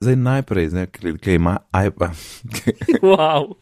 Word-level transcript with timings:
zdaj 0.00 0.16
najprej, 0.16 0.70
ki 1.20 1.34
ima 1.34 1.58
iPad. 1.86 2.10
Wow. 3.02 3.54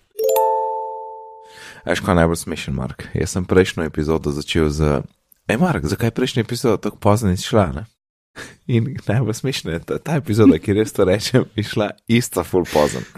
Veš, 1.87 2.01
kaj 2.01 2.15
najbolj 2.15 2.37
smešen, 2.37 2.75
Mark? 2.75 3.05
Jaz 3.15 3.33
sem 3.33 3.45
prejšnjo 3.45 3.87
epizodo 3.89 4.31
začel 4.31 4.69
z, 4.69 5.01
ej, 5.49 5.57
Mark, 5.57 5.87
zakaj 5.87 6.13
je 6.13 6.17
prejšnja 6.17 6.43
epizoda 6.43 6.77
tako 6.77 6.97
pozno 6.97 7.31
izšla? 7.33 7.67
Ne? 7.73 7.85
In 8.75 8.97
najbolj 9.07 9.35
smešno 9.35 9.73
je, 9.73 9.79
da 9.87 9.99
ta 9.99 10.19
epizoda, 10.21 10.59
ki 10.59 10.77
res 10.77 10.93
to 10.93 11.07
rečem, 11.09 11.47
je 11.57 11.65
šla 11.65 11.91
ista 12.07 12.45
full 12.45 12.67
pozno. 12.73 13.05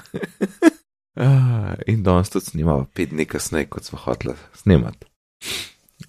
Ah, 1.21 1.75
In 1.91 2.05
danes 2.07 2.31
tudi 2.31 2.47
snimamo, 2.47 2.87
pet 2.95 3.11
dni 3.11 3.27
kasneje, 3.29 3.67
kot 3.69 3.85
smo 3.85 3.99
hoteli 3.99 4.37
snimati. 4.57 5.09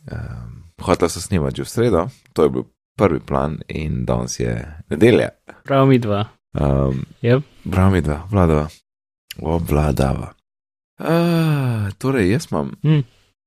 Um, 0.07 0.70
hotela 0.80 1.09
sem 1.09 1.25
snimati 1.25 1.57
že 1.57 1.66
v 1.66 1.70
sredo, 1.70 2.04
to 2.38 2.46
je 2.46 2.50
bil 2.54 2.64
prvi 2.96 3.20
plan, 3.20 3.57
in 3.68 4.05
danes 4.05 4.39
je 4.39 4.54
nedelja. 4.93 5.34
Prav 5.66 5.89
mi 5.89 6.00
dva. 6.00 6.30
Um, 6.54 7.05
Yep. 7.21 7.43
Prav 7.71 7.91
mi 7.91 8.02
dva, 8.02 8.27
vladava. 8.31 8.68
Obvladava. 9.42 10.33
Uh, 11.00 11.89
torej, 11.97 12.32
jaz 12.32 12.47
imam 12.51 12.71
Hm. 12.83 13.00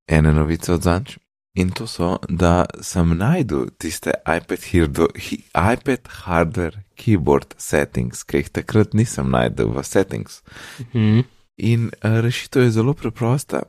ene 0.08 0.32
novice 0.32 0.72
od 0.72 0.82
zanč. 0.82 1.18
In 1.56 1.70
to 1.70 1.86
so, 1.86 2.18
da 2.28 2.64
sem 2.82 3.12
najdel 3.18 3.68
tiste 3.78 4.10
iPad, 4.26 4.58
hirdo, 4.72 5.06
hi, 5.14 5.36
iPad 5.54 6.08
hardware 6.24 6.82
keyboard 6.98 7.54
settings, 7.58 8.24
ki 8.24 8.36
jih 8.42 8.48
takrat 8.50 8.94
nisem 8.94 9.30
najdel 9.30 9.70
v 9.70 9.84
settings. 9.86 10.42
Mhm. 10.80 11.20
In 11.56 11.90
uh, 12.02 12.18
rešitev 12.20 12.62
je 12.62 12.70
zelo 12.70 12.94
preprosta. 12.94 13.62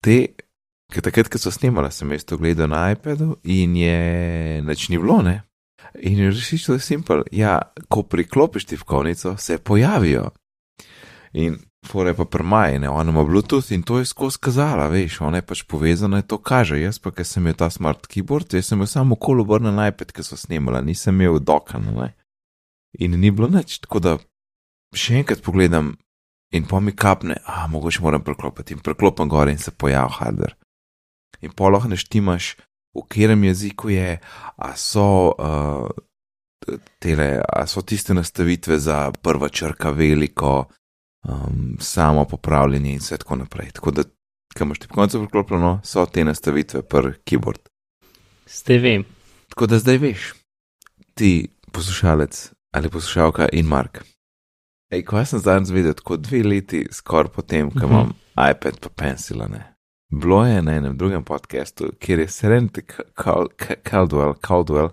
Te, 0.00 0.32
ker 0.92 1.02
takrat, 1.04 1.28
ko 1.28 1.36
so 1.38 1.50
snimala, 1.52 1.90
sem 1.92 2.08
jaz 2.12 2.24
to 2.24 2.38
gledal 2.40 2.68
na 2.72 2.86
iPadu 2.94 3.36
in 3.44 3.76
je 3.76 4.62
nič 4.64 4.88
ni 4.88 4.96
bilo, 4.98 5.20
ne. 5.22 5.42
In 5.98 6.18
rešitev 6.18 6.74
je 6.74 6.80
simpel. 6.80 7.22
Ja, 7.32 7.60
ko 7.88 8.02
priklopiš 8.02 8.64
tipkovnico, 8.64 9.36
se 9.36 9.58
pojavijo. 9.58 10.30
In 11.32 11.58
fore 11.86 12.14
pa 12.14 12.24
prmajene, 12.24 12.88
ona 12.88 13.10
ima 13.10 13.24
Bluetooth 13.24 13.72
in 13.72 13.82
to 13.82 13.98
je 13.98 14.04
skozi 14.04 14.38
kazala, 14.40 14.88
veš, 14.88 15.20
ona 15.20 15.38
je 15.38 15.46
pač 15.46 15.62
povezana 15.62 16.20
in 16.22 16.26
to 16.26 16.38
kaže. 16.38 16.80
Jaz 16.80 16.98
pa, 16.98 17.12
ker 17.14 17.26
sem 17.26 17.42
imel 17.42 17.54
ta 17.54 17.70
smart 17.70 18.08
keyboard, 18.10 18.54
jaz 18.54 18.70
sem 18.70 18.78
imel 18.78 18.90
samo 18.90 19.14
okolo 19.14 19.44
obrnjen 19.46 19.76
na 19.76 19.88
iPad, 19.88 20.12
ki 20.12 20.24
so 20.26 20.36
snimala, 20.36 20.80
nisem 20.82 21.20
imel 21.20 21.38
dokana, 21.40 21.92
ne. 21.92 22.08
In 22.98 23.18
ni 23.20 23.30
bilo 23.30 23.48
nič, 23.52 23.78
tako 23.84 24.00
da 24.00 24.16
še 24.96 25.20
enkrat 25.20 25.42
pogledam 25.44 25.94
in 26.54 26.66
pa 26.66 26.80
mi 26.80 26.94
kapne, 26.96 27.36
a 27.44 27.66
mogoče 27.70 28.02
moram 28.02 28.24
preklopiti 28.24 28.74
in 28.74 28.80
preklopim 28.80 29.28
gor 29.28 29.50
in 29.50 29.58
se 29.58 29.70
pojavi 29.70 30.18
hardware. 30.18 30.56
In 31.44 31.52
poloh 31.52 31.84
ne 31.84 31.98
štimaš, 32.00 32.54
v 32.96 33.08
katerem 33.08 33.44
jeziku 33.44 33.88
je, 33.88 34.18
a 34.56 34.76
so, 34.76 35.34
uh, 35.38 35.90
tele, 36.98 37.42
a 37.48 37.66
so 37.66 37.82
tiste 37.82 38.14
nastavitve 38.14 38.78
za 38.78 39.12
prva 39.22 39.48
črka 39.48 39.90
veliko, 39.90 40.64
um, 41.28 41.76
samo 41.80 42.24
popravljanje 42.24 42.92
in 42.92 42.98
vse 42.98 43.16
tako 43.16 43.36
naprej. 43.36 43.70
Tako 43.70 43.90
da, 43.90 44.02
kam 44.54 44.68
imaš 44.68 44.78
ti 44.78 44.88
koncev 44.88 45.20
priklopljeno, 45.20 45.80
so 45.84 46.06
te 46.06 46.24
nastavitve 46.24 46.82
per 46.82 47.12
keyboard. 47.24 47.68
Zdaj 48.46 48.78
vem. 48.78 49.04
Tako 49.48 49.66
da 49.66 49.78
zdaj 49.78 49.98
veš, 49.98 50.34
ti 51.14 51.48
poslušalec 51.72 52.52
ali 52.72 52.90
poslušalka 52.90 53.48
in 53.52 53.66
Mark. 53.66 54.04
Ej, 54.90 55.02
ko 55.04 55.24
sem 55.24 55.38
zdaj 55.38 55.64
zvedel, 55.64 55.94
tako 55.94 56.16
dve 56.16 56.42
leti 56.42 56.86
skoraj 56.92 57.32
potem, 57.32 57.70
ko 57.70 57.78
Mhm. 57.86 57.90
imam 57.90 58.12
iPad 58.50 58.78
pa 58.80 58.88
pencila, 58.88 59.48
ne. 59.48 59.75
Bilo 60.10 60.44
je 60.46 60.62
na 60.62 60.72
enem 60.72 60.96
drugem 60.96 61.24
podkastu, 61.24 61.90
kjer 61.98 62.18
je 62.18 62.26
Serenity 62.28 62.82
Cal- 63.14 63.48
Cal- 63.58 63.82
Caldwell, 63.82 64.34
Caldwell 64.46 64.88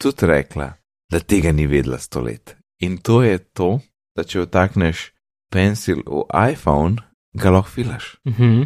tudi 0.00 0.26
rekla, 0.26 0.72
da 1.10 1.20
tega 1.20 1.52
ni 1.52 1.66
vedela 1.66 1.98
sto 1.98 2.20
let. 2.20 2.56
In 2.80 2.98
to 2.98 3.22
je 3.22 3.38
to, 3.38 3.80
da 4.16 4.24
če 4.24 4.40
vtakneš 4.46 5.10
pencil 5.52 6.02
v 6.06 6.24
iPhone, 6.52 6.96
ga 7.34 7.50
lahko 7.50 7.70
filaš. 7.70 8.16
Mhm. 8.28 8.62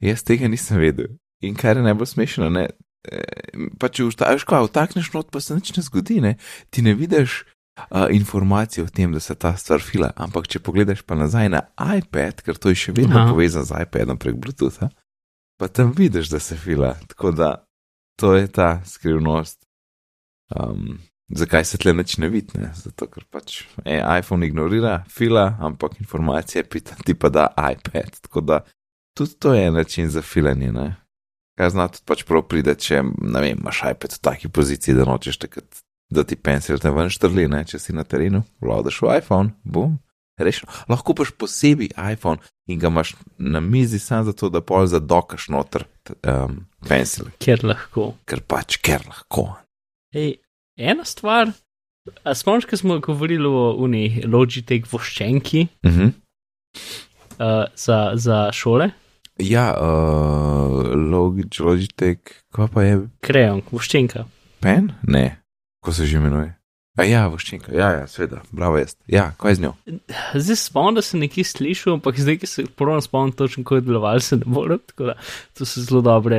Jaz 0.00 0.22
tega 0.22 0.48
nisem 0.48 0.78
vedel. 0.78 1.06
In 1.42 1.54
kar 1.54 1.76
je 1.76 1.82
najbolj 1.82 2.06
smešno, 2.06 2.48
ne. 2.50 2.68
eh, 3.12 3.68
Pa 3.78 3.88
če 3.88 4.04
vstaviš, 4.08 4.44
ko 4.44 4.62
vtakneš 4.66 5.12
not, 5.14 5.30
pa 5.30 5.40
se 5.40 5.54
nič 5.54 5.76
ne 5.76 5.82
zgodi, 5.82 6.20
ne. 6.20 6.36
Ti 6.70 6.82
ne 6.82 6.94
vidiš 6.94 7.44
uh, 7.76 8.06
informacije 8.10 8.84
o 8.84 8.88
tem, 8.88 9.12
da 9.12 9.20
se 9.20 9.34
ta 9.34 9.56
stvar 9.56 9.82
fila, 9.82 10.12
ampak 10.16 10.48
če 10.48 10.62
pogledaš 10.62 11.02
pa 11.02 11.14
nazaj 11.18 11.48
na 11.48 11.62
iPad, 11.78 12.42
ker 12.46 12.58
to 12.58 12.72
je 12.72 12.80
še 12.86 12.94
vedno 12.96 13.18
Aha. 13.20 13.32
povezano 13.32 13.64
z 13.64 13.82
iPadom 13.86 14.18
prek 14.18 14.36
Bluetootha, 14.36 14.90
pa 15.60 15.68
tam 15.68 15.92
vidiš, 15.96 16.30
da 16.34 16.40
se 16.40 16.56
fila. 16.56 16.94
Tako 17.08 17.32
da 17.32 17.50
to 18.20 18.34
je 18.34 18.46
ta 18.46 18.80
skrivnost. 18.86 19.64
Um, 20.54 20.98
zakaj 21.28 21.64
se 21.64 21.78
tle 21.78 21.94
nič 21.94 22.18
ne 22.18 22.28
vidi? 22.28 22.58
ne? 22.60 22.70
Zato, 22.76 23.08
ker 23.10 23.24
pač 23.30 23.64
e, 23.84 23.98
iPhone 23.98 24.46
ignorira, 24.46 25.02
fila, 25.10 25.54
ampak 25.60 25.98
informacije 26.00 26.64
pita, 26.68 26.98
ti 27.04 27.14
pa 27.14 27.28
da 27.28 27.48
iPad. 27.56 28.20
Tako 28.28 28.40
da 28.40 28.60
tudi 29.16 29.38
to 29.38 29.54
je 29.54 29.70
način 29.70 30.10
za 30.10 30.22
filanje. 30.22 30.72
Ne? 30.72 30.94
Kaj 31.58 31.70
zna 31.70 31.88
tudi 31.88 32.06
pač 32.06 32.24
prav 32.28 32.44
pride, 32.50 32.74
če 32.74 33.02
vem, 33.02 33.58
imaš 33.58 33.82
iPad 33.90 34.18
v 34.18 34.22
taki 34.22 34.48
poziciji, 34.48 34.94
da 34.98 35.08
nočeš 35.08 35.38
takrat, 35.46 35.83
da 36.10 36.24
ti 36.24 36.36
pencil 36.36 36.78
te 36.78 36.90
ven 36.90 37.10
štrli, 37.10 37.48
ne? 37.48 37.64
če 37.64 37.78
si 37.78 37.92
na 37.92 38.04
terenu, 38.04 38.42
vladaš 38.60 39.02
v 39.02 39.18
iPhone, 39.18 39.50
bum. 39.64 39.98
Rešeno. 40.38 40.66
Lahko 40.90 41.14
paš 41.14 41.30
posebej 41.38 41.92
iPhone 41.94 42.42
in 42.66 42.78
ga 42.82 42.88
imaš 42.90 43.12
na 43.38 43.60
mizi 43.60 43.98
samo 44.02 44.24
zato, 44.24 44.48
da 44.50 44.58
pol 44.60 44.86
zadokaš 44.90 45.44
noter 45.48 45.84
um, 46.26 46.64
pencil, 46.88 47.28
Ker 47.38 47.62
lahko. 47.62 48.14
ker 48.26 48.40
pač 48.42 48.80
ker 48.82 49.04
lahko. 49.06 49.54
Ej, 50.14 50.40
ena 50.76 51.04
stvar, 51.06 51.52
a 52.26 52.34
spomniš, 52.34 52.66
ko 52.66 52.76
smo 52.76 52.98
govorili 52.98 53.46
o 53.46 53.76
uni 53.78 54.22
Logitech 54.26 54.90
voščenki 54.90 55.68
Uh 55.86 55.90
-huh. 55.92 56.10
uh, 57.38 57.64
za, 57.76 58.12
za 58.14 58.50
šole? 58.52 58.90
Ja, 59.38 59.70
uh, 59.78 60.82
Logitech, 60.94 61.60
Logitech, 61.60 62.18
kaj 62.50 62.68
pa 62.74 62.82
je 62.82 63.08
Krejon, 63.20 63.62
voščenka. 63.70 64.24
pen? 64.60 64.92
Ne, 65.02 65.43
ko 65.84 65.92
se 65.92 66.06
že 66.08 66.16
imenuje. 66.16 66.54
A 66.94 67.02
ja, 67.02 67.24
voščinka, 67.26 67.72
ja, 67.74 67.88
ja, 67.90 68.02
sveda, 68.06 68.44
bravo 68.54 68.78
jaz. 68.78 68.94
Ja, 69.10 69.32
kaj 69.38 69.56
z 69.58 69.64
njo? 69.64 69.72
Zdaj 70.38 70.58
spomnim, 70.60 70.94
da 71.00 71.02
sem 71.02 71.24
nekje 71.24 71.42
slišal, 71.50 71.96
ampak 71.98 72.20
zdaj, 72.22 72.38
ki 72.38 72.46
se 72.46 72.64
prvo 72.78 73.00
spomnim 73.02 73.34
točno, 73.34 73.64
kako 73.66 73.80
je 73.80 73.86
deloval, 73.88 74.22
se 74.22 74.38
ne 74.38 74.46
morem, 74.46 74.78
tako 74.92 75.10
da 75.10 75.16
to 75.58 75.66
so 75.66 75.82
zelo 75.82 76.04
dobre, 76.06 76.38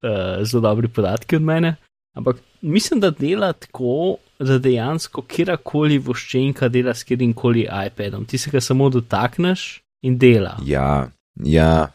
uh, 0.00 0.40
zelo 0.48 0.64
dobri 0.64 0.88
podatki 0.88 1.36
od 1.36 1.44
mene. 1.44 1.74
Ampak 2.16 2.40
mislim, 2.64 3.02
da 3.04 3.12
dela 3.12 3.52
tako, 3.52 4.16
da 4.40 4.56
dejansko 4.58 5.22
kjerkoli 5.28 6.00
voščenka 6.00 6.72
dela 6.72 6.96
s 6.96 7.04
katerim 7.04 7.36
koli 7.36 7.68
iPadom. 7.68 8.24
Ti 8.24 8.40
se 8.40 8.50
ga 8.50 8.64
samo 8.64 8.88
dotakneš 8.90 9.82
in 10.02 10.16
dela. 10.18 10.56
Ja, 10.64 11.10
ja. 11.44 11.92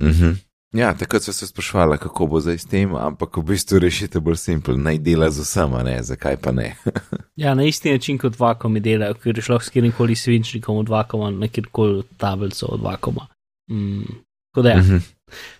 -huh. 0.00 0.36
Ja, 0.74 0.94
takrat 0.94 1.22
so 1.22 1.32
se 1.32 1.46
sprašvala, 1.46 1.96
kako 1.96 2.26
bo 2.26 2.40
zdaj 2.40 2.58
s 2.58 2.66
tem, 2.66 2.96
ampak 2.98 3.36
v 3.36 3.42
bistvu 3.42 3.78
rešite 3.78 4.20
bolj 4.20 4.40
simpel, 4.42 4.74
naj 4.74 4.98
dela 5.06 5.28
z 5.30 5.44
vsema, 5.46 5.82
ne, 5.86 6.00
zakaj 6.02 6.36
pa 6.42 6.52
ne. 6.52 6.74
Ja, 7.42 7.54
na 7.54 7.64
isti 7.64 7.92
način 7.92 8.18
kot 8.18 8.38
vakomi 8.38 8.80
delajo, 8.80 9.14
ker 9.14 9.38
je 9.38 9.42
šlo 9.42 9.60
s 9.60 9.70
katerim 9.70 9.92
koli 9.92 10.16
svinčnikom 10.16 10.76
od 10.76 10.88
vakoma 10.88 11.30
na 11.30 11.48
kjerkoli 11.48 12.02
tablico 12.16 12.66
od 12.66 12.82
vakoma. 12.82 13.26
Mm. 13.70 14.02
Tako 14.50 14.62
da 14.62 14.70
ja, 14.70 14.78
Uh 14.78 14.84
-huh. 14.84 15.00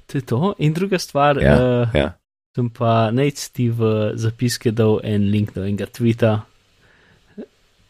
to 0.07 0.19
je 0.19 0.23
to. 0.23 0.55
In 0.59 0.73
druga 0.73 0.99
stvar, 0.99 1.39
Ja, 1.43 1.83
uh, 1.83 1.95
ja. 1.95 2.13
sem 2.57 2.71
pa 2.71 3.11
najti 3.11 3.71
v 3.71 4.13
zapiske 4.15 4.71
dal 4.71 5.01
en 5.03 5.31
link 5.31 5.55
do 5.55 5.65
enega 5.65 5.87
tvita. 5.87 6.41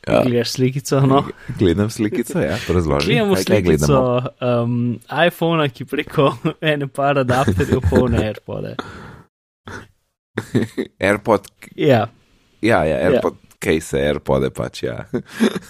Ja. 0.08 0.22
Gledaš 0.24 0.50
slikico, 0.50 1.00
no. 1.00 1.22
Gledam 1.58 1.90
slikico, 1.90 2.40
ja, 2.40 2.56
razloži. 2.68 3.06
Gledamo 3.06 3.34
kaj, 3.34 3.44
kaj 3.44 3.62
slikico 3.62 4.22
um, 4.62 4.98
iPhona, 5.26 5.68
ki 5.68 5.84
preko 5.84 6.32
ene 6.72 6.88
par 6.88 7.18
adapterjev 7.18 7.80
polne 7.90 8.26
AirPode. 8.26 8.76
AirPod, 11.08 11.48
Ja, 11.76 12.06
ja, 12.62 12.84
ja, 12.84 12.96
AirPod, 12.96 13.36
case, 13.64 13.98
AirPode 13.98 14.50
pač, 14.54 14.82
ja. 14.82 15.04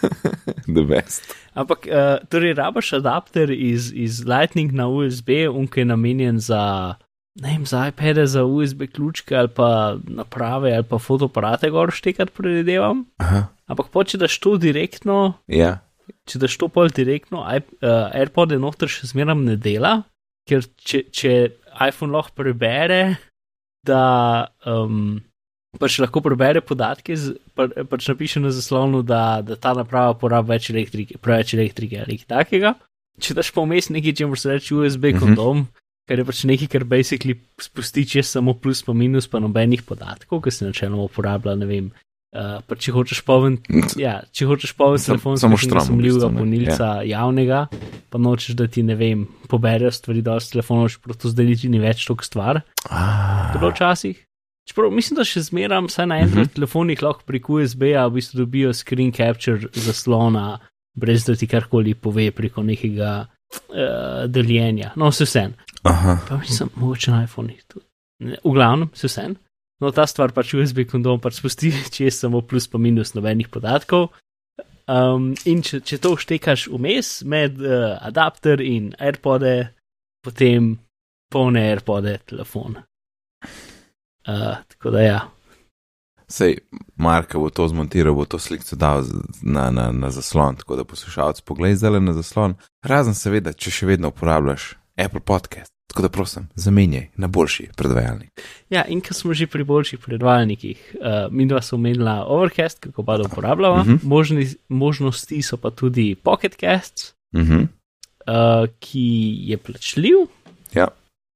The 0.74 0.84
best. 0.88 1.34
ampak 1.54 1.86
uh, 1.86 2.18
torej 2.28 2.54
rabaš 2.58 2.92
adapter 2.98 3.50
iz, 3.50 3.92
iz 3.94 4.24
Lightning 4.26 4.72
na 4.72 4.88
USB, 4.88 5.44
unke 5.50 5.80
je 5.80 5.84
namenjen 5.84 6.40
za, 6.42 6.94
ne 7.36 7.48
vem, 7.50 7.66
za 7.66 7.88
iPade, 7.88 8.26
za 8.26 8.44
USB 8.44 8.86
ključke 8.86 9.34
ali 9.34 9.48
pa 9.48 9.68
naprave 10.06 10.70
ali 10.72 10.84
pa 10.84 10.98
fotoaparate 10.98 11.70
gor 11.70 11.90
štekati, 11.90 12.32
predvidevam. 12.32 13.04
Aha, 13.18 13.46
Ampak 13.66 13.88
pa 13.88 14.04
če 14.04 14.18
daš 14.18 14.38
to 14.38 14.56
direktno, 14.56 15.34
ja, 15.48 15.78
če 16.24 16.38
daš 16.38 16.56
to 16.56 16.68
pol 16.68 16.88
direktno, 16.88 17.42
iP- 17.48 17.78
uh, 17.80 18.12
AirPod 18.12 18.52
je 18.52 18.58
noter 18.58 18.88
še 18.88 19.08
zmeraj 19.08 19.38
ne 19.40 19.56
dela, 19.56 20.02
ker 20.46 20.60
če, 20.76 21.06
če 21.10 21.30
iPhone 21.80 22.12
lahko 22.12 22.36
prebere, 22.36 23.16
da 23.84 24.02
um, 24.68 25.16
pač 25.80 25.96
lahko 25.98 26.20
prebere 26.22 26.60
podatke, 26.60 27.16
z, 27.16 27.34
pa, 27.56 27.66
pač 27.88 28.06
napiše 28.08 28.40
na 28.40 28.52
zaslonu, 28.52 29.00
da, 29.02 29.40
da 29.42 29.56
ta 29.56 29.72
naprava 29.74 30.12
porabi 30.14 30.52
več 30.52 30.68
elektrike, 30.70 31.16
preveč 31.18 31.54
elektrike 31.56 31.98
ali 31.98 32.14
nekaj 32.14 32.28
takega. 32.30 32.74
Če 33.20 33.34
daš 33.34 33.50
pa 33.54 33.64
vmes 33.64 33.88
nekaj, 33.90 34.12
če 34.12 34.28
moraš 34.28 34.44
reči 34.52 34.76
USB 34.76 35.10
Mhm. 35.10 35.18
kondom, 35.20 35.64
kar 36.04 36.18
je 36.18 36.24
pač 36.24 36.44
nekaj, 36.44 36.68
kar 36.68 36.84
basically 36.84 37.34
spusti 37.58 38.04
čez 38.06 38.26
samo 38.28 38.54
plus 38.54 38.82
pa 38.82 38.92
minus, 38.92 39.26
pa 39.26 39.38
nobenih 39.38 39.82
podatkov, 39.82 40.42
ki 40.42 40.50
se 40.50 40.66
načeloma 40.66 41.02
uporablja, 41.04 41.54
ne 41.54 41.66
vem. 41.66 41.92
Uh, 42.34 42.58
pa 42.60 42.74
če 42.74 42.90
hočeš 42.90 43.20
polniti, 43.22 43.70
ja, 43.96 44.16
če 44.28 44.44
hočeš 44.44 44.72
Sam- 44.72 44.98
telefon, 44.98 45.36
samo 45.38 45.54
s 45.54 45.62
štrom, 45.62 45.78
v 45.78 45.86
sumljivega 45.86 46.18
bistvu, 46.18 46.30
ne. 46.30 46.40
polnilca 46.40 46.88
javnega, 47.04 47.60
pa 48.10 48.18
nočeš, 48.18 48.56
da 48.56 48.66
ti 48.66 48.82
ne 48.82 48.96
vem, 48.96 49.20
poberejo 49.46 49.92
stvari 49.92 50.18
dosti 50.20 50.52
telefonov, 50.52 50.88
čeprav 50.90 51.14
to 51.16 51.30
zdaj 51.30 51.46
niti 51.46 51.68
ni 51.68 51.78
več 51.78 52.02
toliko 52.02 52.24
stvar. 52.24 52.58
Ah, 52.90 53.52
Bilo 53.52 53.70
včasih. 53.70 54.18
Čeprav 54.66 54.90
mislim, 54.90 55.14
da 55.14 55.24
še 55.24 55.42
zmeram, 55.42 55.86
saj 55.88 56.06
na 56.06 56.14
Android 56.16 56.48
Mhm. 56.48 56.54
telefonih 56.54 57.02
lahko 57.02 57.22
preko 57.22 57.60
USB-ja 57.60 58.02
v 58.04 58.14
bistvu 58.14 58.38
dobijo 58.40 58.72
screen 58.72 59.12
capture 59.12 59.70
zaslona, 59.70 60.58
brez 60.92 61.22
da 61.24 61.36
ti 61.36 61.46
karkoli 61.46 61.94
pove 61.94 62.30
preko 62.32 62.62
nekega 62.62 63.28
uh, 63.70 64.26
deljenja. 64.26 64.90
No, 64.96 65.08
vse 65.08 65.22
vsem. 65.24 65.54
Aha. 65.84 66.18
Pa 66.28 66.36
mislim, 66.40 66.70
mogoče 66.76 67.10
na 67.10 67.24
iPhone-ih 67.24 67.64
tudi. 67.68 67.86
Ne, 68.24 68.38
V 68.44 68.52
glavnem, 68.54 68.90
vse 68.94 69.10
vsem. 69.10 69.36
No, 69.82 69.90
ta 69.90 70.06
stvar 70.06 70.32
pač 70.32 70.54
USB 70.54 70.84
kondom 70.88 71.20
pač 71.20 71.40
spusti, 71.40 71.72
če 71.94 72.08
je 72.08 72.14
samo 72.14 72.42
plus 72.46 72.68
pa 72.70 72.78
minus 72.78 73.14
nobenih 73.16 73.50
podatkov. 73.52 74.12
Um, 74.84 75.32
in 75.48 75.62
če, 75.64 75.80
če 75.80 75.98
to 76.04 76.12
vštekaš 76.18 76.66
vmes 76.72 77.22
med 77.28 77.60
uh, 77.62 77.94
adapter 78.04 78.60
in 78.60 78.92
AirPode, 79.00 79.54
potem 80.24 80.74
polne 81.32 81.62
AirPode 81.70 82.18
telefon. 82.28 82.76
Uh, 84.24 84.60
tako 84.68 84.92
da 84.92 85.04
ja. 85.04 85.22
Sej, 86.28 86.58
Marka 86.96 87.38
bo 87.40 87.50
to 87.52 87.66
zmontiral, 87.68 88.14
bo 88.16 88.24
to 88.24 88.40
sliko 88.40 88.76
dal 88.80 89.04
na, 89.42 89.68
na, 89.70 89.90
na 89.92 90.10
zaslon, 90.10 90.56
tako 90.60 90.76
da 90.76 90.88
poslušalec 90.88 91.40
poglej 91.44 91.76
zdaj 91.80 92.00
na 92.00 92.16
zaslon. 92.16 92.56
Razen 92.84 93.16
seveda, 93.16 93.52
če 93.52 93.72
še 93.72 93.92
vedno 93.92 94.12
uporabljaš 94.12 94.72
Apple 94.96 95.20
Podcast. 95.20 95.73
Tako 95.86 96.02
da 96.02 96.08
prosim, 96.08 96.48
zamenjaj 96.54 97.08
na 97.16 97.26
boljši 97.28 97.68
predvajalnik. 97.76 98.30
Ja, 98.70 98.84
in 98.88 99.00
ker 99.00 99.14
smo 99.14 99.34
že 99.34 99.46
pri 99.46 99.64
boljših 99.64 99.98
predvajalnikih, 99.98 100.96
uh, 101.00 101.32
mi 101.32 101.46
dva 101.46 101.62
smo 101.62 101.76
omenila 101.76 102.24
Overcast, 102.26 102.80
kako 102.80 103.02
pa 103.02 103.16
da 103.16 103.22
uporabljava, 103.24 103.80
uh 103.80 103.86
Mhm. 103.86 103.94
-huh. 103.94 104.04
Možni, 104.04 104.46
možnosti 104.68 105.42
so 105.42 105.56
pa 105.56 105.70
tudi 105.70 106.14
Pocketcasts, 106.14 107.14
Mhm. 107.34 107.54
uh, 107.56 107.66
ki 108.80 109.34
je 109.40 109.56
plačljiv. 109.56 110.16
Ja, 110.74 110.88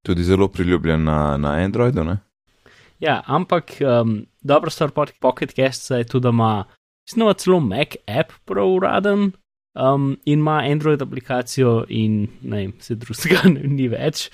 tudi 0.05 0.23
zelo 0.23 0.47
priljubljen 0.47 1.03
na, 1.03 1.37
na 1.37 1.49
Androidu. 1.51 2.03
Ne? 2.03 2.17
Ja, 2.99 3.23
ampak 3.25 3.71
um, 4.01 4.25
dobra 4.41 4.69
stvar 4.69 4.91
Pocket 5.19 5.51
Cast 5.51 5.91
je 5.91 6.03
tudi, 6.03 6.23
da 6.23 6.29
ima 6.29 6.65
ima 7.15 7.33
celo 7.33 7.59
Mac 7.59 7.87
app 8.07 8.31
prav 8.45 8.67
uraden 8.67 9.31
um, 9.79 10.17
in 10.25 10.39
ima 10.39 10.61
Android 10.71 11.01
aplikacijo 11.01 11.85
in 11.89 12.27
ne 12.41 12.57
vem, 12.57 12.73
se 12.79 12.95
drugega 12.95 13.49
ni 13.77 13.87
več. 13.87 14.29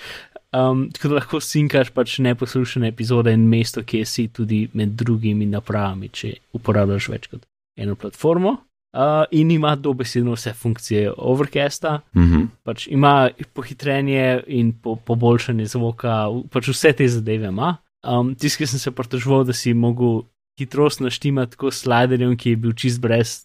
Um, 0.52 0.86
tako 0.92 1.08
da 1.08 1.14
lahko 1.14 1.40
sinkaš 1.40 1.90
pač 1.90 2.18
neposlušane 2.18 2.88
epizode 2.88 3.32
in 3.34 3.48
mesto, 3.50 3.82
kjer 3.82 4.06
si 4.06 4.28
tudi 4.28 4.68
med 4.72 4.94
drugimi 4.96 5.46
napravami, 5.46 6.08
če 6.08 6.32
uporabljaš 6.56 7.08
več 7.12 7.26
kot 7.32 7.44
eno 7.76 7.94
platformo. 7.94 8.56
Uh, 8.96 9.26
in 9.30 9.50
ima 9.50 9.74
dobesedno 9.76 10.32
vse 10.32 10.54
funkcije 10.56 11.10
Overcasta, 11.18 12.00
Mhm. 12.14 12.46
pač 12.64 12.86
ima 12.88 13.28
pohitrenje 13.52 14.42
in 14.46 14.72
po, 14.72 14.96
poboljšanje 14.96 15.66
zvoka, 15.66 16.30
pač 16.50 16.68
vse 16.68 16.92
te 16.92 17.08
zadeve 17.08 17.48
ima. 17.48 17.76
Um, 18.06 18.34
ki 18.34 18.48
sem 18.48 18.78
se 18.78 18.90
pritoževal, 18.90 19.44
da 19.44 19.52
si 19.52 19.74
mogel 19.74 20.22
hitrost 20.58 21.00
naštimati 21.00 21.52
tako 21.52 21.70
s 21.70 21.82
sliderjem, 21.82 22.36
ki 22.36 22.50
je 22.50 22.56
bil 22.56 22.72
čist 22.72 23.00
brez 23.00 23.44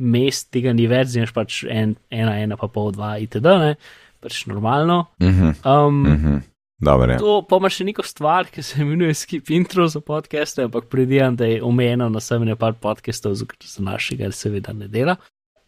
mest, 0.00 0.48
tega 0.50 0.72
ni 0.72 0.88
več, 0.90 1.12
znaš 1.14 1.34
pač 1.36 1.62
en, 1.68 1.94
ena, 2.10 2.38
ena, 2.40 2.56
pa 2.56 2.68
pol, 2.72 2.90
dva, 2.96 3.18
itd. 3.20 3.44
Ne? 3.60 3.74
Pač 4.20 4.46
normalno. 4.48 5.06
Mhm. 5.20 5.60
Um, 5.64 6.02
Mhm. 6.08 6.40
Dobro, 6.80 7.12
ja. 7.12 7.18
To 7.20 7.42
pa 7.44 7.58
ima 7.60 7.68
še 7.68 7.84
neko 7.84 8.00
stvar, 8.08 8.46
ki 8.48 8.62
se 8.64 8.80
imenuje 8.80 9.12
skip 9.14 9.50
intro 9.52 9.84
za 9.88 10.00
podcaste, 10.00 10.64
ampak 10.64 10.86
predijam, 10.88 11.36
da 11.36 11.44
je 11.44 11.58
omejeno 11.62 12.08
na 12.08 12.20
samene 12.24 12.56
par 12.56 12.72
podcastov, 12.80 13.34
za 13.36 13.44
našega 13.84 14.32
seveda 14.32 14.72
ne 14.72 14.88
dela. 14.88 15.18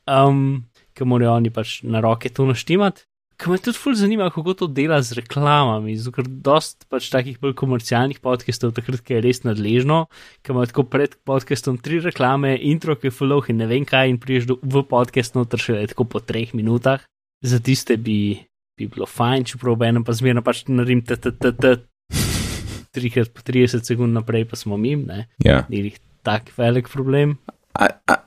Um, 0.09 0.65
ker 0.97 1.05
morajo 1.07 1.35
oni 1.37 1.51
pač 1.53 1.83
na 1.85 2.01
roke 2.01 2.33
to 2.33 2.47
naštimati. 2.49 3.05
Kar 3.43 3.51
me 3.51 3.59
tudi 3.59 3.75
ful 3.75 3.97
zanima, 3.99 4.29
kako 4.31 4.53
to 4.55 4.67
dela 4.71 5.01
z 5.03 5.17
reklamami, 5.19 5.97
zato 5.99 6.13
ker 6.15 6.29
dost 6.47 6.85
pač 6.87 7.09
takih 7.11 7.41
bolj 7.43 7.57
komercialnih 7.59 8.21
podcastov, 8.23 8.71
takrat, 8.77 9.01
ki 9.03 9.17
je 9.17 9.23
res 9.25 9.43
nadležno, 9.43 10.05
ker 10.47 10.55
ima 10.55 10.63
tako 10.71 10.85
pred 10.87 11.17
podcastom 11.27 11.81
tri 11.83 11.99
reklame, 12.05 12.53
intro, 12.71 12.95
ki 12.95 13.11
je 13.11 13.17
full 13.17 13.35
in 13.51 13.59
ne 13.59 13.67
vem 13.67 13.83
kaj, 13.83 14.15
in 14.15 14.21
priješ 14.23 14.47
do, 14.47 14.59
v 14.63 14.85
podcast 14.87 15.35
noter 15.35 15.59
še 15.59 15.81
tako 15.91 16.07
po 16.07 16.23
treh 16.23 16.55
minutah. 16.55 17.03
Za 17.43 17.59
tiste 17.59 17.99
bi 17.99 18.39
bi 18.79 18.87
bilo 18.87 19.11
fajn, 19.11 19.51
čeprav 19.51 19.75
v 19.75 19.91
enem 19.91 20.07
pa 20.07 20.15
zmerno 20.15 20.47
pač 20.47 20.63
naredim 20.71 21.03
TTT, 21.03 21.75
trikrat 22.95 23.35
po 23.35 23.43
30 23.43 23.83
sekund 23.83 24.15
naprej, 24.15 24.47
pa 24.47 24.55
smo 24.55 24.79
mim, 24.79 25.03
ne, 25.11 25.27
ja. 25.43 25.65
ni 25.67 25.89
jih 25.89 25.99
tak 26.23 26.55
velik 26.55 26.87
problem. 26.87 27.41
A, 27.75 27.91
a, 28.07 28.23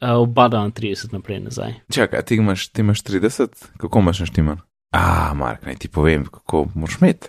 Uh, 0.00 0.08
oba 0.20 0.48
dan 0.48 0.72
30 0.72 1.12
naprej 1.12 1.40
nazaj. 1.40 1.74
čakaj, 1.92 2.22
ti 2.22 2.36
imaš, 2.36 2.68
ti 2.68 2.80
imaš 2.80 3.02
30, 3.02 3.48
kako 3.76 3.98
imaš 3.98 4.20
naštiman? 4.20 4.58
A, 4.92 5.34
Mark, 5.34 5.66
naj 5.66 5.74
ti 5.76 5.88
povem, 5.88 6.26
kako 6.26 6.66
moraš 6.74 6.98
imeti. 7.00 7.28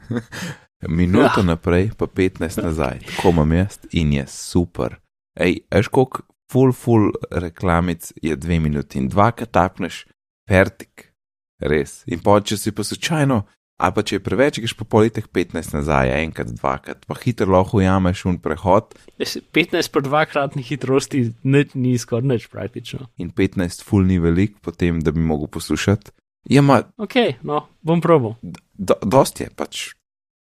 Minuto 0.88 1.40
Ja. 1.40 1.42
naprej, 1.42 1.90
pa 1.98 2.06
15 2.06 2.62
nazaj, 2.62 2.98
tako 3.06 3.28
imam 3.28 3.52
jaz 3.52 3.78
in 3.90 4.12
je 4.12 4.26
super. 4.26 4.96
Ej, 5.40 5.58
veš, 5.70 5.88
koliko 5.88 6.22
full, 6.52 6.72
full 6.72 7.12
reklamic 7.30 8.12
je 8.22 8.36
dve 8.36 8.58
minuti 8.60 8.98
in 8.98 9.08
dvakrat 9.08 9.50
tapneš, 9.50 10.06
fertik, 10.48 11.12
res. 11.60 12.02
In 12.06 12.20
pa 12.20 12.40
če 12.40 12.56
si 12.56 12.72
pa 12.72 12.84
slučajno, 12.84 13.42
ali 13.82 13.94
pa 13.96 14.02
če 14.06 14.16
je 14.16 14.22
preveč, 14.22 14.60
greš 14.62 14.74
pa 14.78 14.86
politek 14.86 15.26
15 15.34 15.74
nazaj, 15.74 16.12
enkrat, 16.22 16.52
dvakrat, 16.54 17.02
pa 17.08 17.16
hitro 17.18 17.50
lahko 17.50 17.80
ujameš 17.80 18.24
un 18.30 18.38
prehod 18.42 18.94
Res, 19.18 19.36
15 19.54 19.90
po 19.90 20.02
dvakratni 20.06 20.62
hitrosti 20.62 21.24
nič, 21.42 21.74
ni 21.74 21.96
skoraj 21.98 22.28
nič 22.30 22.46
praktično. 22.52 23.08
in 23.18 23.32
15 23.34 23.82
full 23.82 24.06
ni 24.06 24.20
velik, 24.22 24.60
potem 24.62 25.00
da 25.02 25.10
bi 25.10 25.20
mogel 25.20 25.50
poslušati. 25.50 26.14
Ja, 26.50 26.62
ma, 26.62 26.82
Ok, 26.98 27.42
no, 27.42 27.66
bom 27.82 28.00
probal. 28.02 28.36
do, 28.74 28.94
dost 29.02 29.40
je 29.40 29.50
pač, 29.50 29.92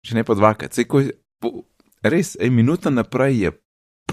če 0.05 0.15
ne 0.15 0.23
pa 0.25 0.33
dvakrat, 0.37 0.73
se 0.73 0.85
ko 0.85 1.01
je, 1.01 1.13
po, 1.41 1.65
res, 2.05 2.35
en 2.41 2.53
minuta 2.53 2.89
naprej 2.89 3.41
je 3.41 3.51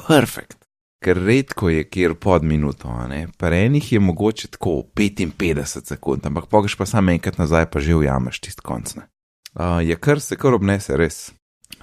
perfekt, 0.06 0.62
ker 1.02 1.19
redko 1.19 1.69
je 1.69 1.84
kjer 1.84 2.14
pod 2.14 2.44
minuto, 2.44 2.88
a 2.88 3.06
ne, 3.06 3.26
pri 3.37 3.66
enih 3.66 3.93
je 3.93 4.00
mogoče 4.00 4.49
tako 4.49 4.82
55 4.94 5.64
sekund, 5.84 6.26
ampak 6.26 6.46
pogeš 6.46 6.76
pa 6.76 6.87
samo 6.87 7.10
enkrat 7.10 7.38
nazaj, 7.38 7.66
pa 7.66 7.81
že 7.81 7.94
ujameš 7.94 8.40
tist 8.40 8.60
konc. 8.60 8.94
ne. 8.94 9.02
Uh, 9.54 9.82
je 9.82 9.96
kar 9.96 10.20
se 10.20 10.37
kar 10.37 10.54
obnese, 10.54 10.96
res. 10.96 11.32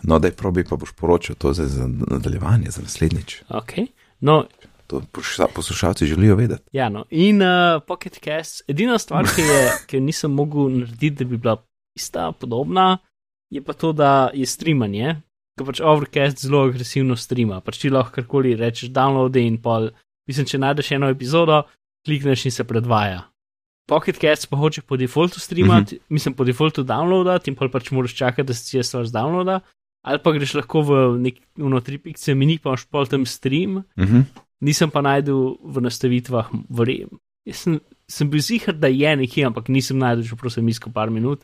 No, 0.01 0.19
da 0.19 0.27
je 0.27 0.33
probi, 0.33 0.63
pa 0.63 0.75
boš 0.75 0.91
poročal 0.93 1.35
to 1.35 1.53
za, 1.53 1.65
nadaljevanje, 1.87 2.69
za 2.69 2.81
naslednjič. 2.81 3.41
Ok, 3.49 3.73
no, 4.21 4.45
To 4.87 5.01
posluša- 5.03 5.47
poslušalci 5.55 6.05
želijo 6.05 6.35
vedeti. 6.35 6.63
ja, 6.71 6.89
no. 6.89 7.05
In 7.09 7.41
uh, 7.41 7.47
Pocket 7.87 8.19
Cast, 8.19 8.63
edina 8.67 8.97
stvar, 8.97 9.25
ki 9.27 9.41
je, 9.41 9.59
ki 9.87 9.97
jo 9.97 10.01
nisem 10.01 10.31
mogel 10.31 10.69
narediti, 10.71 11.15
da 11.15 11.25
bi 11.25 11.37
bila 11.37 11.57
ista, 11.95 12.31
podobna, 12.31 12.97
je 13.49 13.61
pa 13.61 13.73
to, 13.73 13.91
da 13.93 14.29
je 14.33 14.45
streamanje. 14.45 15.21
Ker 15.59 15.67
pač 15.67 15.81
Overcast 15.83 16.39
zelo 16.45 16.61
agresivno 16.69 17.17
streama, 17.19 17.59
pač 17.59 17.81
ti 17.81 17.89
lahko 17.91 18.15
karkoli 18.21 18.55
rečeš, 18.55 18.93
download 18.95 19.35
in 19.35 19.57
pol. 19.59 19.89
Mislim, 20.29 20.47
če 20.47 20.57
najdeš 20.63 20.93
eno 20.95 21.09
epizodo, 21.11 21.63
klikneš 22.07 22.45
in 22.47 22.55
se 22.55 22.63
predvaja. 22.63 23.25
Pocket 23.89 24.19
Cast 24.21 24.47
pa 24.47 24.55
hoče 24.57 24.85
po 24.87 24.95
defaultu 24.97 25.39
streamati, 25.41 25.95
uh 25.97 26.01
-huh. 26.01 26.05
mislim 26.09 26.33
po 26.33 26.43
defaultu 26.47 26.83
downloadati 26.83 27.49
in 27.49 27.55
pol 27.55 27.69
pač 27.69 27.91
moraš 27.91 28.15
čakati, 28.15 28.47
da 28.47 28.53
se 28.53 28.71
ti 28.71 28.83
stvar 28.83 29.03
zdownloada. 29.05 29.59
Ali 30.05 30.19
pa 30.23 30.31
greš 30.31 30.53
lahko 30.53 30.81
v 30.81 31.19
nek 31.19 31.35
uno 31.57 31.81
tri 31.81 31.97
pikce 31.97 32.35
mini, 32.35 32.57
pa 32.57 32.69
imaš 32.69 32.85
pol 32.85 33.05
tam 33.05 33.25
stream, 33.25 33.83
Mhm. 33.97 34.21
nisem 34.61 34.91
pa 34.91 35.01
najdel 35.01 35.57
v 35.63 35.81
nastavitvah, 35.81 36.49
verjem. 36.69 37.09
Jaz 37.45 37.57
sem, 37.57 37.79
sem 38.07 38.29
bil 38.29 38.39
zihar, 38.39 38.75
da 38.75 38.87
je 38.87 39.15
nekje, 39.15 39.45
ampak 39.45 39.67
nisem 39.67 39.97
najdel, 39.97 40.23
čeprav 40.23 40.51
sem 40.51 40.67
iskal 40.67 40.93
par 40.93 41.09
minut. 41.09 41.43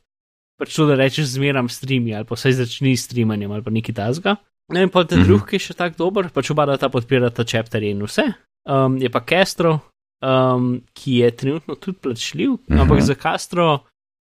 Pač 0.60 0.76
to, 0.76 0.86
da 0.88 0.96
rečeš 0.96 1.36
zmeram 1.36 1.70
streami 1.70 2.16
ali 2.16 2.26
pa 2.26 2.38
vsaj 2.38 2.54
začni 2.62 2.96
s 2.96 3.10
streamanjem 3.10 3.52
ali 3.52 3.64
pa 3.64 3.72
neki 3.72 3.94
tasga. 3.94 4.38
No 4.72 4.82
in 4.82 4.90
pa 4.90 5.04
ta 5.04 5.16
Mhm. 5.16 5.20
mm 5.20 5.24
-hmm. 5.24 5.28
drugi, 5.28 5.46
ki 5.50 5.56
je 5.56 5.60
še 5.60 5.74
tako 5.74 5.98
dober, 5.98 6.30
pač 6.30 6.52
oba 6.52 6.66
da 6.66 6.78
ta 6.78 6.90
podpirata 6.90 7.44
chapterje 7.44 7.92
in 7.92 8.04
vse. 8.04 8.34
Um, 8.66 8.98
je 8.98 9.10
pa 9.10 9.20
Castro, 9.20 9.80
um, 10.22 10.82
ki 10.94 11.18
je 11.18 11.32
trenutno 11.32 11.76
tudi 11.76 11.98
plačljiv, 12.02 12.52
mm. 12.52 12.58
-hmm. 12.68 12.82
ampak 12.82 13.02
za 13.02 13.16
Castro, 13.16 13.86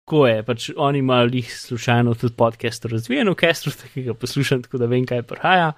ko 0.09 0.27
je, 0.27 0.43
pač 0.43 0.71
oni 0.77 0.99
imajo 0.99 1.29
jih 1.33 1.57
slučajno 1.57 2.15
tudi 2.15 2.35
podcast 2.37 2.85
razvijen 2.85 3.29
v 3.29 3.35
Castro, 3.35 3.73
ki 3.95 4.03
ga 4.03 4.15
poslušam, 4.15 4.63
tako 4.63 4.79
da 4.79 4.87
vem, 4.87 5.07
kaj 5.07 5.23
prihaja. 5.23 5.73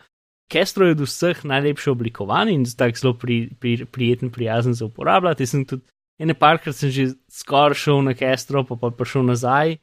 Castro 0.53 0.87
je 0.87 0.93
od 0.93 1.01
vseh 1.01 1.45
najlepše 1.45 1.91
oblikovan 1.91 2.49
in 2.49 2.65
tako 2.77 2.99
zelo 2.99 3.15
pri, 3.15 3.51
pri, 3.61 3.85
prijeten, 3.85 4.31
prijazen 4.31 4.75
za 4.75 4.85
uporabljati. 4.85 5.43
Jaz 5.43 5.51
sem 5.51 5.65
tudi 5.65 5.83
ene 6.19 6.35
parkrat 6.35 6.77
sem 6.77 6.91
že 6.91 7.15
skoraj 7.31 7.75
šel 7.75 8.03
na 8.03 8.15
Castro, 8.15 8.65
pa 8.65 8.77
pa 8.77 8.91
prišel 8.91 9.23
nazaj, 9.23 9.77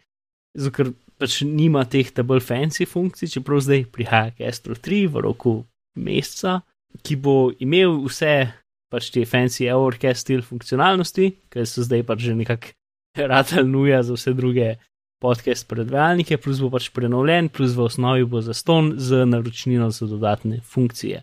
ker 0.58 0.92
pač 1.22 1.42
nima 1.46 1.86
teh 1.86 2.10
ta 2.12 2.26
bolj 2.26 2.44
fancy 2.44 2.88
funkcij, 2.90 3.30
čeprav 3.38 3.62
zdaj 3.62 3.86
prihaja 3.94 4.34
Castro 4.38 4.76
3 4.76 5.08
v 5.08 5.24
roku 5.24 5.54
meseca, 5.96 6.62
ki 7.06 7.16
bo 7.16 7.52
imel 7.62 8.02
vse 8.08 8.52
pač 8.92 9.12
te 9.14 9.24
fancy 9.24 9.70
Overcast 9.72 10.28
stil 10.28 10.44
funkcionalnosti, 10.44 11.32
ker 11.52 11.64
so 11.64 11.86
zdaj 11.86 12.04
pač 12.08 12.28
že 12.28 12.36
nekako 12.36 12.74
ratelj 13.32 13.68
nuja 13.68 14.04
za 14.04 14.18
vse 14.18 14.34
druge 14.36 14.76
podcast 15.22 15.68
predvajalnike, 15.70 16.38
plus 16.42 16.60
bo 16.60 16.72
pač 16.74 16.90
prenovljen, 16.90 17.52
plus 17.54 17.76
v 17.78 17.86
osnovi 17.86 18.26
bo 18.26 18.42
zaston 18.42 18.96
z 18.98 19.26
naročnino 19.30 19.92
za 19.94 20.10
dodatne 20.10 20.62
funkcije. 20.66 21.22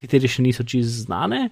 kateri 0.00 0.28
še 0.28 0.42
niso 0.42 0.64
čisto 0.64 1.04
znane. 1.04 1.50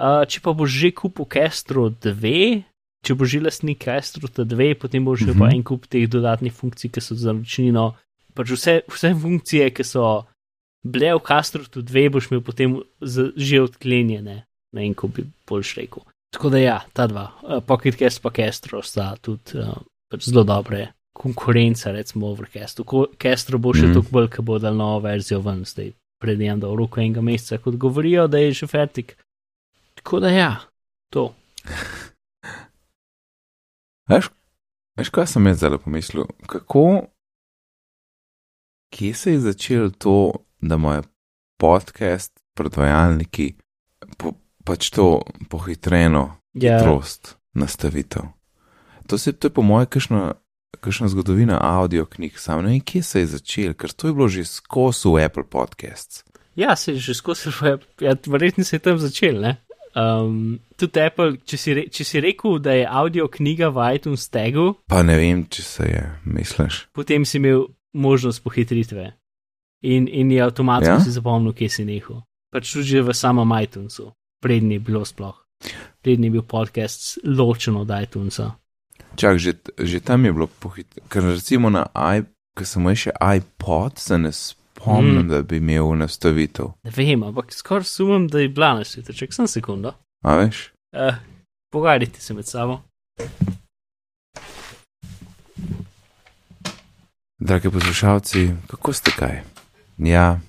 Uh, 0.00 0.24
če 0.24 0.40
pa 0.40 0.54
boš 0.56 0.70
že 0.72 0.90
kupil 0.96 1.26
Castro 1.28 1.90
2, 1.90 2.62
če 3.02 3.14
boš 3.14 3.28
že 3.28 3.40
lastnik 3.40 3.78
Castro 3.80 4.28
2, 4.28 4.74
potem 4.74 5.04
boš 5.04 5.20
že 5.20 5.32
Mhm. 5.32 5.38
pa 5.38 5.46
en 5.48 5.62
kup 5.62 5.86
teh 5.86 6.06
dodatnih 6.06 6.52
funkcij, 6.52 6.90
ki 6.90 7.00
so 7.00 7.14
za 7.14 7.32
ročnino. 7.32 7.94
Pač 8.34 8.48
vse, 8.48 8.82
vse 8.86 9.14
funkcije, 9.14 9.70
ki 9.70 9.84
so 9.84 10.26
bile 10.82 11.12
v 11.12 11.20
Castro 11.20 11.62
2, 11.64 12.08
boš 12.08 12.30
imel 12.30 12.40
potem 12.40 12.70
z, 13.00 13.32
že 13.34 13.60
odklenjene, 13.60 14.44
ne 14.72 14.80
en 14.80 14.94
kup 14.94 15.12
bi 15.12 15.24
boljš 15.46 15.74
rekel. 15.76 16.02
Tako 16.30 16.48
da 16.48 16.58
ja, 16.58 16.78
ta 16.92 17.06
dva, 17.06 17.32
uh, 17.42 17.58
Pocket 17.60 17.96
Cast 17.96 18.22
pa 18.22 18.30
Castro 18.30 18.82
sta 18.82 19.16
tudi 19.16 19.56
uh, 19.56 19.74
pač 20.08 20.24
zelo 20.24 20.44
dobre. 20.44 20.92
Konkurenca, 21.12 21.90
recimo, 21.90 22.28
Overcastu. 22.28 22.84
Ko- 22.84 23.10
Castro 23.12 23.58
bo 23.58 23.74
še 23.74 23.82
Mhm. 23.82 23.88
mm. 23.88 23.94
toliko 23.94 24.10
bolj, 24.10 24.28
ker 24.28 24.42
bo 24.42 24.58
dal 24.58 24.74
novo 24.74 25.00
verzijo 25.00 25.40
ven, 25.40 25.64
zdaj 25.64 25.90
predvidevam, 26.18 26.60
da 26.60 26.68
v 26.68 26.76
roku 26.76 27.00
enega 27.00 27.20
meseca, 27.20 27.58
kot 27.58 27.74
govorijo, 27.76 28.28
da 28.28 28.38
je 28.38 28.52
že 28.52 28.66
fertik. 28.66 29.16
Tako 29.96 30.20
da 30.20 30.30
ja, 30.30 30.60
to. 31.10 31.34
Veš, 34.10 34.30
veš, 34.98 35.10
kaj 35.14 35.26
sem 35.30 35.46
jaz 35.46 35.60
zdaj 35.62 35.78
pomislil? 35.84 36.26
Kako, 36.50 37.06
kje 38.90 39.14
se 39.14 39.32
je 39.32 39.40
začelo 39.40 39.90
to, 39.90 40.16
da 40.60 40.74
imajo 40.74 41.02
podcast, 41.60 42.40
predvajalniki, 42.54 43.54
po, 44.18 44.34
pač 44.64 44.90
to 44.90 45.22
pohitreno 45.48 46.36
Ja, 46.52 46.78
hitrost 46.78 47.36
nastavitev. 47.54 48.22
To, 49.06 49.18
se, 49.18 49.32
to 49.32 49.46
je 49.46 49.54
po 49.54 49.62
mojem 49.62 49.86
kakšna, 49.86 50.34
kakšna 50.80 51.08
zgodovina 51.08 51.58
audio 51.62 52.06
knjig, 52.06 52.38
sam 52.38 52.64
ne 52.64 52.74
vem, 52.74 52.80
kje 52.80 53.02
se 53.02 53.20
je 53.20 53.26
začel, 53.36 53.74
ker 53.74 53.92
to 53.92 54.10
je 54.10 54.14
bilo 54.14 54.28
že 54.28 54.44
skozi 54.44 55.08
v 55.08 55.24
Apple 55.24 55.46
Podcasts. 55.46 56.24
ja 56.54 56.76
se 56.76 56.92
je 56.92 56.98
že 56.98 57.14
skozi, 57.14 57.50
ja, 58.00 58.16
verjetno 58.26 58.64
se 58.64 58.76
je 58.76 58.80
tam 58.80 58.98
začel. 58.98 59.40
Ne? 59.40 59.56
Um, 59.94 60.60
tudi 60.78 61.00
Apple, 61.02 61.36
če 61.44 61.56
si, 61.58 61.74
re, 61.74 61.82
če 61.90 62.04
si 62.04 62.20
rekel, 62.22 62.58
da 62.62 62.72
je 62.72 62.86
audio 62.86 63.26
knjiga 63.28 63.68
v 63.74 63.88
iTunes 63.96 64.28
tagu, 64.30 64.74
Pa 64.86 65.02
ne 65.02 65.16
vem, 65.18 65.46
če 65.46 65.62
se 65.62 65.84
je, 65.84 66.02
misliš. 66.24 66.86
potem 66.92 67.24
si 67.24 67.38
imel 67.38 67.66
možnost 67.92 68.42
pohitritve. 68.44 69.12
In, 69.82 70.06
in 70.08 70.30
je 70.30 70.42
avtomatsko 70.42 70.92
Ja? 70.92 71.00
si 71.00 71.10
zapomnil, 71.10 71.52
kje 71.52 71.68
si 71.68 71.84
nehal. 71.84 72.22
Pač 72.52 72.72
tudi 72.72 73.00
v 73.00 73.14
samem 73.14 73.48
iTunesu, 73.62 74.12
prednji 74.42 74.76
je 74.76 74.80
bilo 74.80 75.04
sploh. 75.04 75.34
Prednji 76.02 76.26
je 76.26 76.30
bil 76.30 76.42
podcast 76.42 77.18
ločen 77.24 77.76
od 77.76 77.88
iTunesa. 77.88 78.54
Čak, 79.16 79.38
že, 79.38 79.56
že 79.78 80.00
tam 80.00 80.24
je 80.24 80.32
bilo 80.32 80.46
pohitro. 80.46 81.02
Ker 81.08 81.24
recimo 81.24 81.70
na 81.70 81.88
iPod, 81.90 82.30
ker 82.54 82.66
sem 82.66 82.82
imel 82.82 82.94
še 82.94 83.12
iPod, 83.16 83.98
se 83.98 84.18
ne 84.18 84.30
spomnim, 84.30 84.59
mm. 84.86 85.18
Mm. 85.18 85.28
da 85.28 85.42
bi 85.42 85.56
imel 85.56 85.96
nastavitev. 85.96 86.72
Ne 86.82 86.92
vem, 86.96 87.22
ampak 87.22 87.52
skoraj 87.52 87.84
sumem, 87.84 88.28
da 88.28 88.40
je 88.40 88.48
bila 88.48 88.74
na 88.74 88.84
svetu. 88.84 89.12
Čak 89.12 89.32
sem 89.32 89.48
sekundo. 89.48 89.92
A 90.24 90.36
veš? 90.36 90.70
Uh, 90.92 91.14
Pogovarjajte 91.72 92.20
se 92.20 92.34
med 92.34 92.46
sabo. 92.46 92.80
Dragi 97.38 97.70
poslušalci, 97.70 98.50
kako 98.66 98.92
ste 98.92 99.10
kaj? 99.10 99.42
Ja, 99.98 100.40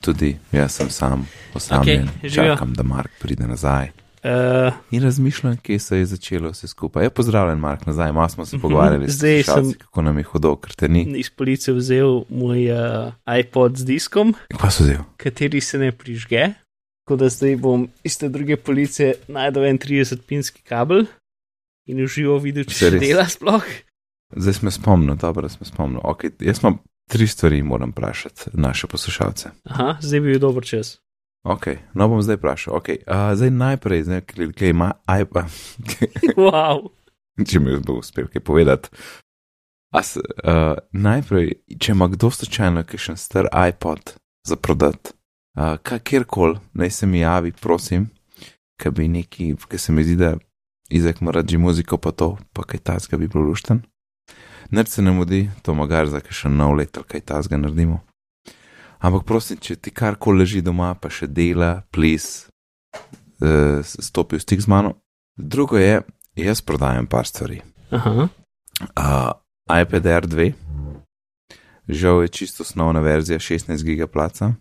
tudi 0.00 0.36
jaz 0.52 0.72
sem 0.72 0.90
sam, 0.90 1.28
osamljen. 1.54 2.08
Okej, 2.08 2.30
živijo. 2.30 2.54
Čakam, 2.54 2.74
da 2.74 2.82
Mark 2.82 3.10
pride 3.20 3.46
nazaj. 3.46 3.90
Uh, 4.22 4.72
In 4.90 5.02
razmišljam, 5.02 5.56
kje 5.56 5.78
se 5.78 5.96
je 5.96 6.06
začelo 6.06 6.50
vse 6.50 6.68
skupaj. 6.68 7.04
Ja, 7.04 7.10
pozdravljen, 7.10 7.58
Mark, 7.58 7.86
nazaj. 7.86 8.12
Malo 8.12 8.28
smo 8.28 8.46
se 8.46 8.56
Mhm, 8.56 8.62
pogovarjali, 8.62 9.08
zdaj 9.08 9.42
sem- 9.42 9.72
kako 9.74 10.02
nam 10.02 10.18
je 10.18 10.24
hudo, 10.24 10.56
ker 10.56 10.72
te 10.74 10.88
ni. 10.88 11.02
iz 11.14 11.30
policije 11.30 11.74
vzel 11.74 12.24
moj 12.30 12.70
uh, 12.70 13.12
iPod 13.36 13.76
z 13.76 13.84
diskom, 13.84 14.34
Kva 14.50 14.70
so 14.70 14.84
vzel? 14.84 15.02
kateri 15.16 15.60
se 15.60 15.78
ne 15.78 15.92
prižge. 15.92 16.48
Tako 17.00 17.16
da 17.16 17.28
zdaj 17.28 17.56
bom 17.56 17.88
iz 18.04 18.18
te 18.18 18.28
druge 18.28 18.56
policije 18.56 19.14
najdel 19.28 19.64
en 19.64 19.78
30-pinski 19.78 20.62
kabel 20.62 21.04
in 21.86 22.04
uživo 22.04 22.38
videl, 22.38 22.64
če 22.64 22.74
Se 22.74 22.90
dela 22.92 23.24
sploh. 23.26 23.64
Zdaj 24.30 24.52
smo 24.54 24.70
spomnili, 24.70 25.16
dobro, 25.16 25.48
smo 25.48 25.66
spomnili. 25.66 26.00
Okay, 26.04 26.30
jaz 26.40 26.60
imam 26.62 26.78
tri 27.08 27.26
stvari, 27.26 27.62
moram 27.62 27.90
vprašati 27.90 28.40
naše 28.52 28.86
poslušalce. 28.86 29.48
Aha, 29.64 29.96
zdaj 30.00 30.20
bi 30.20 30.26
bil 30.28 30.38
dober 30.38 30.64
čas. 30.64 30.98
Ok, 31.44 31.66
no 31.94 32.08
bom 32.08 32.20
zdaj 32.22 32.36
vprašal. 32.36 32.76
Okay, 32.80 33.00
uh, 33.08 33.32
zdaj 33.36 33.50
najprej, 33.50 34.04
zdaj, 34.04 34.20
ker 34.28 34.52
ker 34.52 34.68
ima 34.68 34.92
iPad, 35.08 35.48
Wow. 36.36 36.90
če 37.40 37.60
mi 37.60 37.78
bo 37.80 38.00
uspel 38.02 38.28
kaj 38.28 38.44
povedati. 38.44 38.92
As, 39.90 40.14
uh, 40.20 40.76
najprej, 40.92 41.54
če 41.80 41.96
ima 41.96 42.10
kdo 42.12 42.30
slučajno 42.30 42.84
kakšen 42.84 43.16
star 43.16 43.48
iPod 43.50 44.14
za 44.46 44.56
prodati, 44.56 45.16
uh, 45.56 45.80
kjerkoli, 45.80 46.60
naj 46.76 46.90
se 46.90 47.06
mi 47.06 47.24
javi, 47.24 47.52
prosim, 47.52 48.10
ker 48.80 48.92
bi 48.92 49.08
neki, 49.08 49.54
ker 49.68 49.80
se 49.80 49.92
mi 49.92 50.04
zdi, 50.04 50.16
da 50.20 50.36
Izek 50.90 51.20
mora 51.20 51.40
reči 51.40 51.58
muziko, 51.58 51.98
pa 52.02 52.10
to, 52.10 52.34
pa 52.52 52.64
kaj 52.66 52.80
tasga 52.82 53.16
bi 53.16 53.28
bil 53.30 53.44
lušten. 53.46 53.84
Nič 54.70 54.88
se 54.88 55.02
ne 55.02 55.12
mudi, 55.14 55.44
to 55.62 55.74
magar 55.74 56.08
za 56.10 56.18
kakšen 56.20 56.56
nov 56.56 56.74
let 56.78 56.96
ali 56.98 57.06
kaj 57.06 57.20
tasga 57.20 57.56
naredimo. 57.56 58.00
Ampak 59.00 59.24
prosim, 59.24 59.56
če 59.56 59.78
ti 59.80 59.92
karkoli 59.96 60.42
leži 60.42 60.60
doma, 60.64 60.92
pa 60.92 61.08
še 61.08 61.24
dela, 61.24 61.80
plis, 61.88 62.50
uh, 63.40 63.80
stopi 63.80 64.36
v 64.36 64.44
stik 64.44 64.60
z 64.60 64.68
mano. 64.68 64.98
Drugo 65.40 65.80
je, 65.80 66.02
jaz 66.36 66.60
prodajam 66.60 67.08
par 67.08 67.24
stvari. 67.24 67.62
Aha. 67.96 68.28
Uh, 68.92 69.30
iPad 69.72 70.04
Air 70.04 70.28
2, 70.28 70.50
žal 71.88 72.26
je 72.26 72.34
čisto 72.36 72.66
osnovna 72.66 73.00
verzija 73.00 73.40
16 73.40 73.80
gigaplaca. 73.88 74.52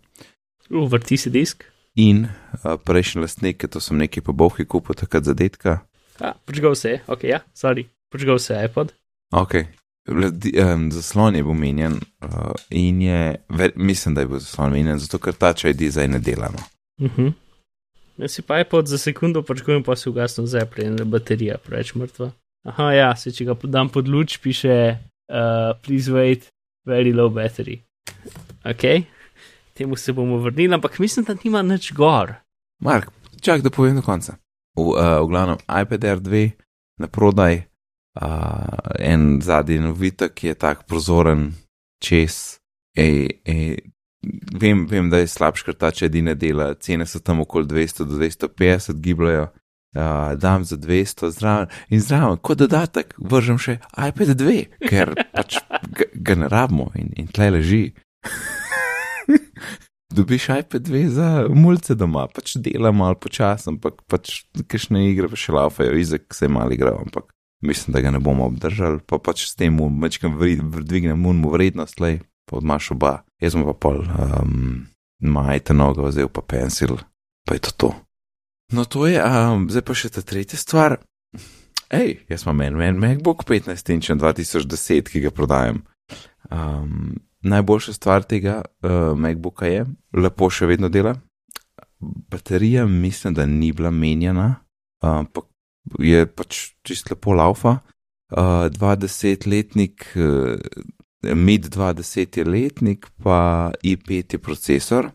Uvrti 0.71 1.19
si 1.19 1.31
disk. 1.33 1.67
In 1.99 2.29
uh, 2.29 2.79
prejšnji 2.79 3.25
lastnik, 3.25 3.67
to 3.67 3.83
sem 3.83 3.99
nekaj 3.99 4.23
po 4.23 4.31
bohi 4.31 4.63
kupil, 4.63 4.95
takrat 4.95 5.27
za 5.27 5.35
detka. 5.35 5.81
A, 6.23 6.31
počgal 6.47 6.79
se 6.79 6.95
je, 6.95 7.03
ok, 7.11 7.27
ja, 7.27 7.43
sorry. 7.51 7.89
Počgal 8.07 8.39
se 8.39 8.55
je 8.55 8.71
iPod. 8.71 8.95
Ok, 9.35 9.67
um, 10.09 10.91
zaslon 10.91 11.35
je 11.35 11.43
bil 11.43 11.53
menjen 11.53 11.99
uh, 12.23 12.51
in 12.69 13.01
je, 13.01 13.35
ver, 13.49 13.71
mislim, 13.75 14.15
da 14.15 14.21
je 14.21 14.27
bil 14.27 14.39
zaslon 14.39 14.73
menjen, 14.73 14.99
zato 14.99 15.19
ker 15.19 15.33
ta 15.33 15.53
čaj 15.53 15.73
zdaj 15.73 16.07
ne 16.07 16.19
delamo. 16.19 16.59
Uh 17.01 17.11
-huh. 17.17 17.31
Jaz 18.17 18.31
si 18.31 18.41
pa 18.41 18.59
iPod 18.59 18.87
za 18.87 18.97
sekundo 18.97 19.41
počkujem, 19.41 19.83
pa 19.83 19.95
si 19.95 20.09
ugasnem 20.09 20.47
zeple 20.47 20.85
in 20.85 20.97
baterija 21.07 21.57
preveč 21.57 21.93
mrtva. 21.95 22.31
Aha, 22.67 22.91
ja, 22.91 23.15
se 23.15 23.31
če 23.31 23.45
ga 23.45 23.55
dam 23.63 23.89
pod 23.89 24.07
luč, 24.07 24.37
piše, 24.43 24.97
uh, 25.31 25.71
please 25.85 26.11
wait, 26.11 26.49
very 26.87 27.15
low 27.15 27.31
battery. 27.31 27.79
Ok, 28.67 29.07
temu 29.73 29.95
se 29.95 30.13
bomo 30.13 30.37
vrnili, 30.37 30.73
ampak 30.73 30.99
mislim, 30.99 31.25
da 31.25 31.37
nima 31.43 31.61
nič 31.61 31.93
gor. 31.93 32.33
Mark, 32.83 33.11
čak 33.41 33.61
da 33.61 33.69
povem 33.69 33.95
do 33.95 34.01
konca. 34.01 34.35
V, 34.75 34.81
uh, 34.81 35.23
v 35.23 35.31
glavnem, 35.31 35.63
iPad 35.63 36.03
Air 36.03 36.19
2 36.19 36.51
na 36.99 37.07
prodaj, 37.07 37.63
uh, 38.21 38.91
en 38.99 39.41
zadnji 39.41 39.79
novitek, 39.79 40.33
ki 40.33 40.47
je 40.47 40.55
tak 40.59 40.83
prozoren 40.87 41.51
čez. 42.03 42.59
Ej, 42.97 43.41
ej, 43.45 43.77
vem, 44.59 44.85
vem, 44.87 45.09
da 45.09 45.21
je 45.21 45.27
ta 45.77 45.91
če 45.91 46.09
edine 46.09 46.35
dela, 46.35 46.73
cene 46.75 47.05
so 47.05 47.19
tam 47.19 47.41
okoli 47.45 47.67
200 47.67 48.05
do 48.05 48.19
250 48.19 48.99
gibljajo. 48.99 49.49
Uh, 49.97 50.37
dam 50.37 50.63
za 50.63 50.77
200 50.77 51.31
zraven 51.33 51.67
in 51.89 52.01
zraven, 52.01 52.37
kot 52.37 52.59
dodatek, 52.61 53.15
vržem 53.17 53.57
še 53.57 53.79
iPad 53.97 54.35
2, 54.37 54.57
ker 54.85 55.15
pač 55.33 55.57
ga, 56.13 56.35
ne 56.37 56.45
rabimo 56.45 56.91
in, 56.93 57.09
in 57.17 57.25
tle 57.33 57.47
leži. 57.55 57.87
Dobiš 60.13 60.45
iPad 60.59 60.85
2 60.85 61.01
za 61.09 61.31
mulce 61.49 61.97
doma, 61.97 62.27
pač 62.29 62.53
dela 62.61 62.91
malo 62.93 63.17
počasno, 63.17 63.73
ampak 63.73 64.05
pač 64.05 64.43
kakšne 64.61 65.07
igre 65.09 65.29
pa 65.29 65.41
še 65.41 65.57
laufajo, 65.57 65.97
izek 65.97 66.37
se 66.37 66.45
je 66.45 66.53
malo 66.53 66.77
igral, 66.77 67.01
ampak 67.01 67.33
mislim, 67.61 67.93
da 67.93 68.01
ga 68.01 68.11
ne 68.11 68.19
bomo 68.19 68.45
obdržali, 68.45 68.99
pa 69.05 69.17
pač 69.17 69.47
s 69.49 69.55
tem 69.55 69.77
mečkam 69.99 70.37
dvignem 70.81 71.19
mu 71.19 71.51
vrednost, 71.51 71.99
lej, 71.99 72.19
pa 72.45 72.57
odmaš 72.57 72.91
oba. 72.91 73.23
Jaz 73.41 73.55
sem 73.55 73.63
pa 73.63 73.73
pol 73.73 74.03
um, 74.03 74.85
majte 75.19 75.73
nogo 75.73 76.07
vzel 76.07 76.27
pa 76.27 76.41
pensil, 76.41 76.97
pa 77.47 77.55
je 77.55 77.67
to 77.67 77.71
to. 77.71 77.93
No 78.71 78.85
to 78.85 79.07
je, 79.07 79.21
um, 79.21 79.69
zdaj 79.69 79.85
pa 79.85 79.95
še 79.97 80.11
ta 80.13 80.21
tretja 80.21 80.59
stvar. 80.59 80.99
Hej, 81.89 82.19
jaz 82.29 82.45
imam 82.45 82.61
en, 82.61 82.81
en 82.85 82.99
MacBook 83.01 83.47
15 83.49 83.95
inč 83.95 84.11
2010, 84.13 85.09
ki 85.09 85.23
ga 85.25 85.31
prodajam. 85.33 85.81
Um, 86.49 87.17
najboljša 87.41 87.93
stvar 87.93 88.23
tega 88.23 88.61
uh, 88.61 89.17
MacBooka 89.17 89.65
je, 89.65 89.85
lepo 90.13 90.49
še 90.53 90.69
vedno 90.69 90.89
dela. 90.89 91.15
Baterija 91.99 92.85
mislim, 92.85 93.33
da 93.33 93.45
ni 93.45 93.71
bila 93.73 93.91
menjena, 93.91 94.61
ampak 95.01 95.49
je 95.99 96.25
pač 96.27 96.73
čist 96.85 97.11
lepo 97.11 97.33
laufa. 97.33 97.79
Uh, 98.29 98.69
20-letnik, 98.69 100.05
uh, 100.15 100.57
mid 101.35 101.69
20 101.73 102.37
je 102.37 102.45
letnik, 102.45 103.07
pa 103.23 103.71
i5 103.83 104.33
je 104.33 104.39
procesor. 104.39 105.11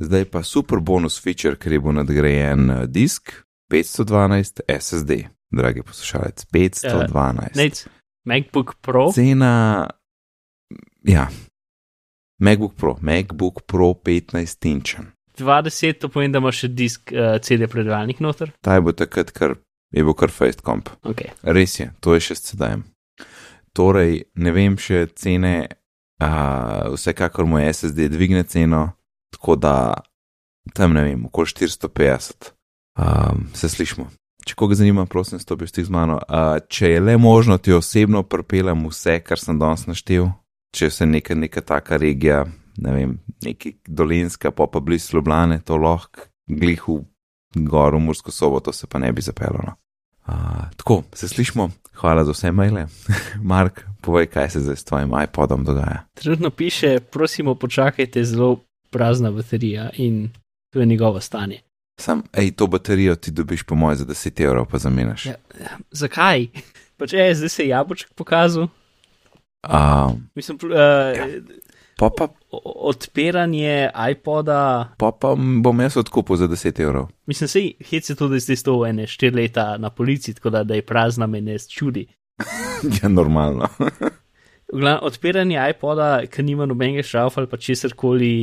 Zdaj 0.00 0.24
pa 0.24 0.42
super 0.42 0.80
bonus 0.80 1.20
feature, 1.22 1.56
ker 1.60 1.72
je 1.72 1.80
bil 1.80 1.92
nadgrajen 2.00 2.70
uh, 2.70 2.84
disk 2.88 3.34
512 3.72 4.64
SSD, 4.68 5.28
dragi 5.52 5.82
poslušalec, 5.82 6.46
512. 6.52 7.56
Nec, 7.56 7.86
MacBook 8.24 8.74
Pro. 8.80 9.12
Cena, 9.12 9.86
ja, 11.04 11.28
MacBook 12.38 12.74
Pro, 12.74 12.96
MacBook 13.00 13.62
Pro 13.66 13.94
15 13.94 14.66
inčen. 14.66 15.12
20, 15.38 15.98
to 15.98 16.08
pomeni, 16.08 16.32
da 16.32 16.38
imaš 16.38 16.64
še 16.64 16.68
disk 16.78 17.12
uh, 17.12 17.36
CD 17.42 17.66
predvajalnik 17.70 18.20
noter. 18.22 18.52
Ta 18.62 18.76
je 18.76 18.84
bo 18.86 18.94
takrat, 18.94 19.32
kar 19.34 19.56
je 19.94 20.04
bo 20.04 20.14
kar 20.14 20.30
Face 20.30 20.58
Comp. 20.64 20.90
Okay. 21.06 21.30
Res 21.42 21.78
je, 21.80 21.90
to 22.00 22.16
je 22.16 22.24
še 22.26 22.34
s 22.34 22.50
CD-jem. 22.50 22.82
Torej, 23.74 24.24
ne 24.34 24.50
vem 24.54 24.74
še 24.78 25.06
cene, 25.18 25.54
uh, 26.22 26.90
vsekakor 26.94 27.46
mu 27.46 27.62
SSD 27.62 28.10
dvigne 28.10 28.44
ceno, 28.50 28.88
tako 29.34 29.56
da 29.58 29.76
tam 30.74 30.94
ne 30.98 31.06
vem, 31.06 31.24
okoli 31.26 31.54
450. 31.54 32.52
Um, 32.98 33.48
se 33.54 33.68
slišmo. 33.68 34.06
Če 34.44 34.54
koga 34.58 34.76
zanima, 34.78 35.06
prosim, 35.10 35.40
stopi 35.40 35.66
stik 35.66 35.88
z 35.88 35.94
mano. 35.94 36.18
Uh, 36.28 36.58
če 36.70 36.94
je 36.94 37.00
le 37.00 37.16
možno, 37.18 37.58
ti 37.58 37.74
osebno 37.74 38.22
prepeljem 38.22 38.86
vse, 38.90 39.18
kar 39.24 39.40
sem 39.40 39.58
danes 39.58 39.86
naštel, 39.90 40.28
če 40.74 40.90
se 40.90 41.06
neka, 41.06 41.34
neka 41.38 41.62
taka 41.64 41.98
regija, 41.98 42.44
ne 42.82 42.94
vem, 42.94 43.16
neki 43.46 43.76
dolinska, 43.86 44.52
pa 44.54 44.68
pa 44.70 44.82
blizu 44.82 45.18
Ljubljane, 45.18 45.62
to 45.64 45.78
lahko 45.80 46.28
glihu 46.50 47.00
gor 47.54 47.94
v 47.94 48.02
Mursko 48.04 48.34
soboto, 48.34 48.72
se 48.72 48.86
pa 48.86 48.98
ne 48.98 49.12
bi 49.12 49.22
zapeljalo. 49.22 49.78
Uh, 50.26 50.34
tako, 50.76 51.02
se 51.12 51.28
slišmo, 51.28 51.70
hvala 51.94 52.24
za 52.24 52.32
vse 52.32 52.52
maile. 52.52 52.86
Mark, 53.52 53.80
povej, 54.00 54.26
kaj 54.26 54.50
se 54.50 54.60
zdaj 54.60 54.76
s 54.76 54.84
tvojim 54.84 55.12
iPodom 55.24 55.64
dogaja. 55.64 56.04
Trenutno 56.14 56.50
piše, 56.50 57.00
prosimo, 57.00 57.54
počakajte, 57.54 58.24
zelo 58.24 58.60
prazna 58.90 59.30
baterija 59.30 59.90
in 59.96 60.30
to 60.72 60.80
je 60.80 60.86
njegovo 60.86 61.20
stanje. 61.20 61.60
Sam, 62.00 62.22
ej, 62.32 62.50
to 62.52 62.66
baterijo 62.66 63.14
ti 63.14 63.30
dobiš 63.30 63.62
po 63.62 63.74
mojem 63.74 63.96
za 63.98 64.04
10 64.04 64.44
evrov, 64.44 64.66
pa 64.70 64.78
zamenjaš. 64.78 65.26
Ja, 65.26 65.34
zakaj? 65.90 66.46
Pač 66.96 67.12
je, 67.12 67.34
zdaj 67.34 67.48
se 67.48 67.62
je 67.62 67.68
jabolček 67.68 68.14
pokazal. 68.14 68.68
Um, 69.68 70.28
Mislim, 70.34 70.58
uh, 70.62 70.70
Ja. 71.16 71.26
Pa 71.98 72.10
pa, 72.18 72.28
odpiranje 72.90 73.90
iPoda, 74.10 74.94
pa 74.98 75.12
pa 75.12 75.34
bom 75.62 75.80
jaz 75.80 75.96
odkupil 75.96 76.36
za 76.36 76.48
10 76.48 76.80
evrov. 76.82 77.08
mislim, 77.26 77.48
sej 77.48 77.72
hec 77.90 78.10
je 78.10 78.16
tudi 78.16 78.40
zdaj 78.40 78.56
to 78.64 78.86
ene 78.86 79.06
4 79.06 79.34
leta 79.34 79.76
na 79.78 79.90
policiji, 79.90 80.34
tako 80.34 80.50
da, 80.50 80.64
da 80.64 80.74
je 80.74 80.82
prazna 80.82 81.26
me 81.26 81.40
ne 81.40 81.58
čudi. 81.58 82.06
ja, 83.02 83.08
normalno. 83.08 83.68
V 84.72 84.80
glavnem, 84.80 85.00
odpiranje 85.02 85.60
iPoda, 85.70 86.22
ki 86.26 86.42
nima 86.42 86.66
nobenega 86.66 87.02
šraufa 87.02 87.40
ali 87.40 87.50
pa 87.50 87.56
česar 87.56 87.92
koli, 87.92 88.34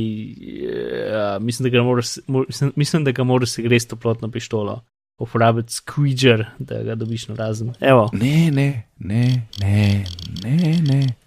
uh, 0.64 1.42
mislim, 1.42 1.64
da 1.64 1.76
ga 1.76 1.82
moraš, 1.82 2.16
mor, 2.26 2.46
mislim, 2.48 2.72
mislim, 2.76 3.04
da 3.04 3.12
ga 3.12 3.24
moraš 3.24 3.50
se 3.50 3.62
greš 3.62 3.88
toplotno 3.88 4.30
pištolo. 4.30 4.80
Uporabiti 5.18 5.72
squeeger, 5.72 6.44
da 6.58 6.82
ga 6.82 6.94
dobiš 6.94 7.28
na 7.28 7.34
razen. 7.34 7.74
Evo, 7.80 8.10
Ne, 8.12 8.50
ne, 8.50 8.88
ne, 8.98 9.46
ne, 9.60 10.04
ne, 10.42 10.80
ne. 10.82 11.21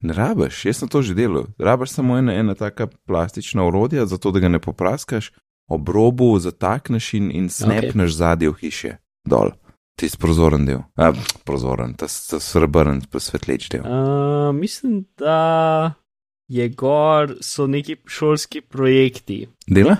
Ne 0.00 0.14
rabiš, 0.16 0.64
jaz 0.64 0.80
sem 0.80 0.88
to 0.88 1.02
že 1.02 1.14
delal. 1.14 1.50
Rabiš 1.58 1.90
samo 1.90 2.16
ena, 2.18 2.32
ena 2.32 2.54
taka 2.54 2.86
plastična 3.06 3.66
orodja, 3.66 4.06
zato 4.06 4.30
da 4.30 4.40
ga 4.40 4.48
ne 4.48 4.58
popraskaš, 4.58 5.32
ob 5.68 5.88
robu 5.88 6.38
zatakneš 6.38 7.14
in, 7.14 7.30
in 7.30 7.48
snepneš 7.48 8.10
okay. 8.10 8.16
zadnji 8.16 8.48
v 8.48 8.54
hiše 8.60 8.96
dol. 9.24 9.52
Tisti 10.00 10.18
prozoren 10.18 10.64
del. 10.64 10.80
A, 10.96 11.12
prozoren, 11.44 11.92
ta, 11.94 12.08
ta 12.08 12.40
srebrn, 12.40 13.02
pa 13.12 13.20
svetleč 13.20 13.68
del. 13.68 13.84
uh, 13.84 14.48
mislim, 14.56 15.04
da 15.20 15.92
je 16.48 16.68
gor, 16.68 17.36
so 17.44 17.66
neki 17.66 17.98
šolski 18.08 18.60
projekti. 18.60 19.44
Dela? 19.68 19.98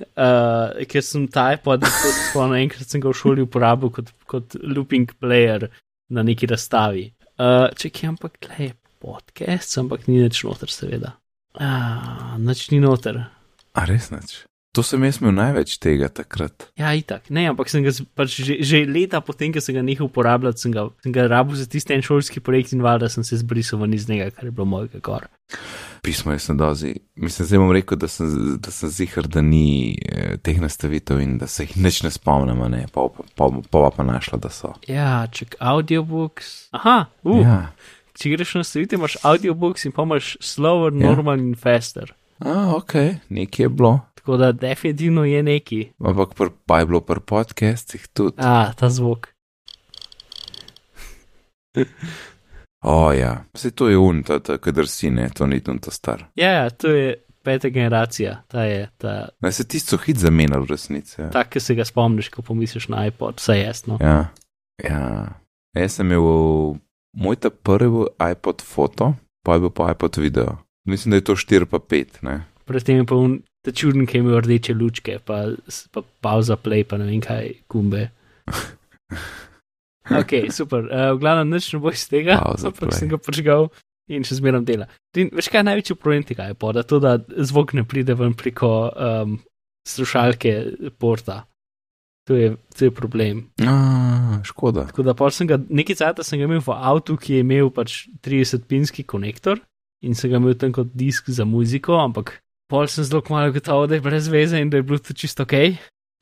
Uh, 0.00 0.84
ker 0.88 1.04
sem 1.04 1.26
ta 1.32 1.50
iPod, 1.54 1.80
tako 1.84 2.12
se 2.12 2.28
spomnim, 2.28 2.66
enkrat 2.66 2.92
sem 2.92 3.00
ga 3.00 3.08
v 3.08 3.16
šoli 3.16 3.44
uporabil 3.44 3.90
kot, 3.96 4.12
kot 4.28 4.56
looping 4.60 5.10
player 5.20 5.70
na 6.12 6.24
neki 6.26 6.48
razstavi. 6.52 7.08
Uh, 7.40 7.66
če 7.76 7.88
kje, 7.88 8.12
ampak 8.12 8.36
je 8.60 8.70
podcast, 9.00 9.72
ampak 9.80 10.06
ni 10.08 10.20
nič 10.20 10.44
noter, 10.46 10.70
seveda. 10.72 11.16
Uh, 11.56 12.36
nič 12.38 12.68
ni 12.70 12.78
noter. 12.82 13.24
A 13.74 13.88
res 13.88 14.12
nič. 14.14 14.44
To 14.70 14.84
sem 14.86 15.02
jaz 15.02 15.16
imel 15.18 15.32
največ 15.34 15.72
tega 15.82 16.06
takrat. 16.14 16.68
Ja, 16.78 16.92
itak, 16.94 17.24
ne, 17.34 17.48
ampak 17.50 17.66
sem 17.72 17.82
ga 17.82 17.90
pač 18.14 18.36
že, 18.38 18.60
že 18.62 18.84
leta 18.86 19.18
potem, 19.18 19.50
ko 19.50 19.58
sem 19.58 19.74
ga 19.74 19.82
nehal 19.82 20.06
uporabljati, 20.06 20.62
sem 20.62 20.70
ga, 20.70 20.84
sem 21.02 21.10
ga 21.10 21.24
rabil 21.26 21.58
za 21.58 21.66
tisti 21.66 21.96
en 21.96 22.04
šolski 22.06 22.38
projekt 22.38 22.70
in 22.76 22.84
valjda 22.86 23.08
sem 23.10 23.26
se 23.26 23.40
zbrisal 23.40 23.82
ven 23.82 23.96
iz 23.98 24.06
njega, 24.06 24.28
kar 24.30 24.46
je 24.46 24.54
bilo 24.54 24.68
mojega 24.70 25.02
gor. 25.02 25.26
Pismo 26.06 26.30
je 26.30 26.38
sem 26.38 26.54
dozi. 26.56 26.94
Mislim, 27.18 27.48
zdaj 27.50 27.58
bom 27.58 27.74
rekel, 27.74 27.98
da 27.98 28.06
sem, 28.08 28.30
da 28.62 28.70
sem 28.70 28.94
zihar, 28.94 29.26
da 29.26 29.42
ni 29.42 29.98
eh, 30.06 30.36
teh 30.38 30.62
nastavitev 30.62 31.18
in 31.18 31.34
da 31.42 31.50
se 31.50 31.66
jih 31.66 31.74
nič 31.82 32.04
ne 32.06 32.14
spomnim, 32.14 32.62
ne, 32.70 32.86
pa 32.94 33.08
pa, 33.10 33.26
pa, 33.34 33.50
pa, 33.74 33.88
pa 33.96 34.06
našla, 34.06 34.38
da 34.38 34.54
so. 34.54 34.76
Ja, 34.86 35.26
ček, 35.34 35.58
audiobooks. 35.58 36.70
Aha, 36.78 37.08
uh, 37.26 37.42
Ja. 37.42 37.58
Če 38.20 38.34
greš 38.34 38.54
na 38.60 38.64
stavitev, 38.64 38.98
imaš 39.00 39.16
audiobooks 39.24 39.86
in 39.88 39.92
pa 39.96 40.04
imaš 40.04 40.34
slower, 40.44 40.92
Ja. 40.92 41.10
normal 41.10 41.38
in 41.40 41.54
faster. 41.56 42.12
A, 42.40 42.72
ok, 42.76 42.94
nekje 43.28 43.64
je 43.64 43.68
bilo. 43.68 44.00
Tako 44.14 44.36
da 44.36 44.52
definitivno 44.52 45.24
je 45.24 45.42
neki. 45.42 45.80
Ampak 46.04 46.34
pr, 46.36 46.52
pa 46.66 46.78
je 46.80 46.86
bilo 46.86 47.00
pri 47.00 47.20
podcastih 47.20 48.04
tudi. 48.12 48.36
A, 48.38 48.72
ta 48.72 48.90
zvok. 48.90 49.28
O 52.84 53.12
ja, 53.12 53.44
vse 53.54 53.70
to 53.70 53.88
je 53.88 53.98
un, 53.98 54.22
ta, 54.22 54.38
ta 54.40 54.56
kadar 54.58 54.88
si 54.88 55.10
ne, 55.10 55.28
to 55.34 55.46
ni 55.46 55.60
un 55.68 55.78
ta 55.78 55.90
star. 55.90 56.24
Ja, 56.34 56.50
ja, 56.50 56.70
to 56.70 56.88
je 56.88 57.14
peta 57.44 57.68
generacija, 57.68 58.42
ta 58.48 58.64
je 58.64 58.88
ta, 58.98 59.28
Ne, 59.40 59.52
se 59.52 59.64
tisto 59.68 59.96
hit 59.96 60.16
zamenjal 60.18 60.62
v 60.64 60.70
resnici. 60.70 61.20
Ja. 61.20 61.30
ta 61.30 61.44
ki 61.44 61.60
se 61.60 61.74
ga 61.74 61.84
spomniš, 61.84 62.28
ko 62.28 62.42
pomisliš 62.42 62.88
na 62.88 63.06
iPod, 63.06 63.36
vse 63.40 63.58
jasno. 63.60 63.98
ja. 64.00 64.28
ja. 64.84 65.26
Jaz 65.76 65.92
sem 66.00 66.08
imel 66.10 66.74
moj 67.16 67.36
ta 67.36 67.50
prvi 67.50 68.06
iPod 68.30 68.62
foto, 68.62 69.14
pa 69.46 69.56
je 69.56 69.66
bil 69.66 69.74
pa 69.74 69.90
iPod 69.92 70.16
video. 70.16 70.58
Mislim, 70.88 71.10
da 71.10 71.20
je 71.20 71.26
to 71.28 71.36
4 71.36 71.64
pa 71.64 71.78
5, 71.78 72.22
ne. 72.22 72.44
Predtem 72.64 73.02
je 73.02 73.06
pa 73.06 73.18
un, 73.18 73.40
ta 73.66 73.72
čuden, 73.72 74.06
ki 74.06 74.18
je 74.18 74.24
imel 74.24 74.40
rdeče 74.40 74.74
lučke, 74.74 75.18
pa, 75.24 75.50
pa 75.90 76.02
pauza 76.22 76.56
play, 76.56 76.86
pa 76.86 76.98
ne 77.00 77.10
vem 77.10 77.20
kaj, 77.24 77.52
gumbe. 77.68 78.08
Ok, 80.10 80.50
super. 80.50 80.88
Uh, 80.90 81.14
v 81.14 81.22
glavnem, 81.22 81.54
nič 81.54 81.70
ne 81.70 81.78
bo 81.78 81.92
iz 81.94 82.02
tega, 82.10 82.40
Pauza 82.42 82.70
ampak 82.70 82.90
play. 82.90 82.98
sem 82.98 83.10
ga 83.10 83.18
prižgal 83.20 83.70
in 84.10 84.26
še 84.26 84.40
zmeram 84.40 84.66
dela. 84.66 84.88
In 85.14 85.30
veš 85.30 85.50
kaj 85.52 85.62
je 85.62 85.68
največji 85.68 85.96
problem 85.98 86.24
tega 86.26 86.48
iPoda? 86.50 86.82
To, 86.82 86.98
da 86.98 87.14
zvok 87.20 87.76
ne 87.78 87.84
pride 87.86 88.16
ven 88.18 88.34
preko 88.34 88.90
um, 88.90 89.38
slušalke 89.86 90.54
porta. 90.98 91.44
To 92.28 92.36
je, 92.36 92.52
to 92.76 92.84
je 92.84 92.90
problem. 92.94 93.46
A, 93.64 94.40
škoda. 94.44 94.86
Tako 94.90 95.02
da 95.02 95.14
sem 95.30 95.48
ga, 95.48 95.58
nekaj 95.68 95.96
cajta 96.02 96.24
sem 96.26 96.38
ga 96.38 96.46
imel 96.46 96.60
v 96.60 96.76
avtu, 96.76 97.16
ki 97.16 97.38
je 97.38 97.46
imel 97.46 97.72
pač 97.74 98.04
30-pinski 98.22 99.06
konektor 99.08 99.60
in 100.04 100.14
sem 100.14 100.30
ga 100.30 100.38
imel 100.40 100.54
tam 100.58 100.72
kot 100.72 100.92
disk 100.94 101.30
za 101.32 101.44
muziko, 101.48 101.96
ampak 102.00 102.38
pol 102.70 102.86
sem 102.88 103.04
zelo 103.04 103.22
kmalo 103.24 103.52
gotovo, 103.52 103.88
da 103.90 103.98
je 103.98 104.04
brez 104.04 104.28
veze 104.30 104.60
in 104.60 104.70
da 104.70 104.78
je 104.78 104.86
Bluetooth 104.86 105.16
čisto 105.16 105.42
ok. 105.42 105.56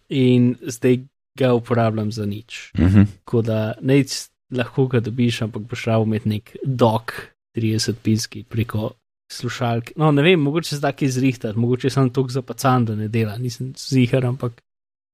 In 0.08 0.54
zdaj 0.62 1.02
ga 1.38 1.52
uporabljam 1.54 2.12
za 2.12 2.26
nič. 2.26 2.72
Mhm. 2.78 3.02
Tako 3.24 3.42
da 3.42 3.58
neč 3.80 4.30
lahko 4.50 4.86
ga 4.86 5.00
dobiš, 5.04 5.42
ampak 5.42 5.68
boš 5.68 5.84
rabo 5.90 6.06
imeti 6.08 6.28
nek 6.28 6.56
dok 6.64 7.12
30-pinski 7.56 8.44
preko 8.48 8.94
slušalk. 9.32 9.92
No, 9.96 10.10
ne 10.12 10.22
vem, 10.22 10.40
mogoče 10.40 10.76
se 10.76 10.80
da 10.80 10.92
kaj 10.92 11.08
zrihtati, 11.08 11.58
mogoče 11.58 11.90
sem 11.90 12.10
tok 12.10 12.30
zapacan, 12.32 12.84
da 12.88 12.96
ne 12.96 13.08
dela, 13.12 13.36
nisem 13.38 13.74
zihar, 13.76 14.24
ampak 14.26 14.62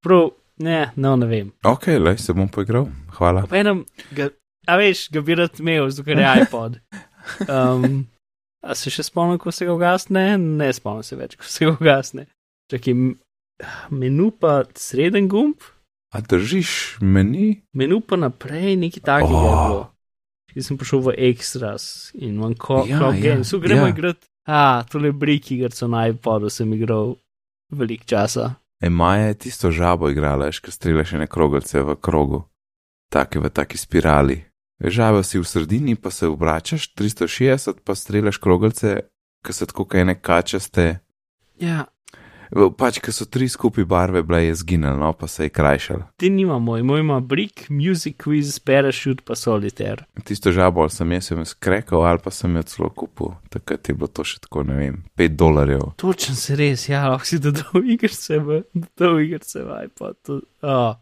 prav, 0.05 0.31
ne, 0.59 0.93
no, 0.97 1.17
ne 1.17 1.27
vem. 1.27 1.53
Ok, 1.65 1.87
le 1.99 2.17
se 2.19 2.33
bom 2.33 2.49
poigral. 2.49 2.89
Hvala. 3.19 3.45
Ob 3.45 3.53
enem, 3.55 3.85
ga, 4.15 4.29
a 4.67 4.77
veš, 4.81 5.09
ga 5.15 5.21
bi 5.21 5.35
rad 5.39 5.61
imel, 5.61 5.89
zato 5.91 6.07
ker 6.07 6.19
je 6.19 6.33
iPod. 6.43 6.79
Um, 7.49 8.05
a 8.65 8.75
se 8.77 8.91
še 8.93 9.05
spomnim, 9.07 9.39
ko 9.39 9.53
se 9.53 9.67
ga 9.67 9.75
ugasne? 9.75 10.25
Ne 10.39 10.71
spomnim 10.73 11.05
se 11.07 11.17
več, 11.17 11.37
ko 11.41 11.45
se 11.49 11.65
ga 11.67 11.75
ugasne. 11.75 12.27
Čakaj, 12.73 12.95
menu 13.91 14.31
pa 14.31 14.63
sreden 14.75 15.29
gumb, 15.29 15.61
A 16.15 16.21
držiš 16.23 17.01
meni? 17.03 17.65
menu 17.75 17.99
pa 18.01 18.15
naprej, 18.17 18.77
nekaj 18.79 19.03
takega 19.03 19.35
oh. 19.35 19.43
je 19.43 19.57
bilo. 19.67 19.81
Jaz 20.55 20.69
sem 20.71 20.77
prišel 20.79 21.01
v 21.03 21.15
Extras 21.33 21.85
in 22.15 22.37
imam 22.39 22.55
ko- 22.55 22.85
Ja, 22.87 23.01
Cloud 23.03 23.19
ja, 23.19 23.23
Games, 23.35 23.49
so 23.51 23.59
gremo 23.59 23.89
ja. 23.89 23.91
igrati. 23.91 24.29
A, 24.47 24.85
tole 24.87 25.11
briki, 25.11 25.57
ker 25.59 25.75
so 25.75 25.89
na 25.91 26.05
iPodu 26.07 26.47
sem 26.53 26.71
igral 26.77 27.17
velik 27.75 28.05
časa. 28.07 28.53
E, 28.85 28.91
Maja 28.91 29.27
je 29.27 29.35
tisto 29.35 29.71
žabo 29.71 30.11
igrala, 30.13 30.51
veš, 30.51 30.59
ko 30.61 30.71
streljaš 30.71 31.15
ene 31.17 31.27
krogalce 31.27 31.81
v 31.81 31.95
krogu, 31.97 32.43
take 33.09 33.41
v 33.41 33.49
taki 33.49 33.79
spirali. 33.81 34.43
Žabo 34.77 35.23
si 35.25 35.41
v 35.41 35.49
sredini, 35.49 35.95
pa 35.97 36.11
se 36.11 36.29
obračaš 36.29 36.91
360, 36.93 37.81
pa 37.85 37.95
streljaš 37.97 38.37
krogalce, 38.37 39.09
ki 39.41 39.57
so 39.57 39.67
tako 39.71 39.87
kaj 39.89 40.05
ene 40.05 40.15
kačaste. 40.21 40.99
Ja, 41.57 41.87
Pač, 42.55 43.01
ki 43.03 43.13
so 43.13 43.27
tri 43.27 43.49
skupaj 43.51 43.87
barve, 43.89 44.23
bile 44.23 44.45
je 44.45 44.55
zginil, 44.61 44.95
no 45.01 45.11
pa 45.19 45.27
se 45.27 45.49
je 45.49 45.51
krajšal. 45.51 46.05
ti 46.17 46.31
nima 46.31 46.59
moj, 46.59 46.83
moj 46.83 47.01
ima 47.01 47.21
brick, 47.21 47.69
music 47.71 48.23
quiz, 48.23 48.59
parachute 48.59 49.25
pa 49.27 49.35
solitaire. 49.35 50.07
Tisto 50.25 50.53
žabo 50.53 50.89
sem 50.89 51.13
jaz 51.13 51.31
jo 51.31 51.45
skrekal, 51.45 52.07
ali 52.07 52.23
pa 52.25 52.31
sem 52.31 52.57
jo 52.57 52.63
celo 52.63 52.91
kupil. 52.91 53.35
Takrat 53.51 53.89
je 53.89 53.95
bilo 53.95 54.07
to 54.07 54.25
še 54.25 54.39
tako, 54.47 54.63
ne 54.63 54.79
vem, 54.79 55.03
5 55.19 55.37
dolarjev. 55.37 55.87
Točno 55.97 56.35
se 56.39 56.57
res, 56.57 56.89
ja, 56.89 57.09
lahko 57.11 57.27
si 57.27 57.43
dodal 57.43 57.83
igrice 57.97 58.39
v, 58.39 58.63
dodal 58.75 59.21
igrice 59.27 59.67
v 59.67 59.85
iPod. 59.89 60.21
To, 60.23 60.41
oh. 60.63 60.95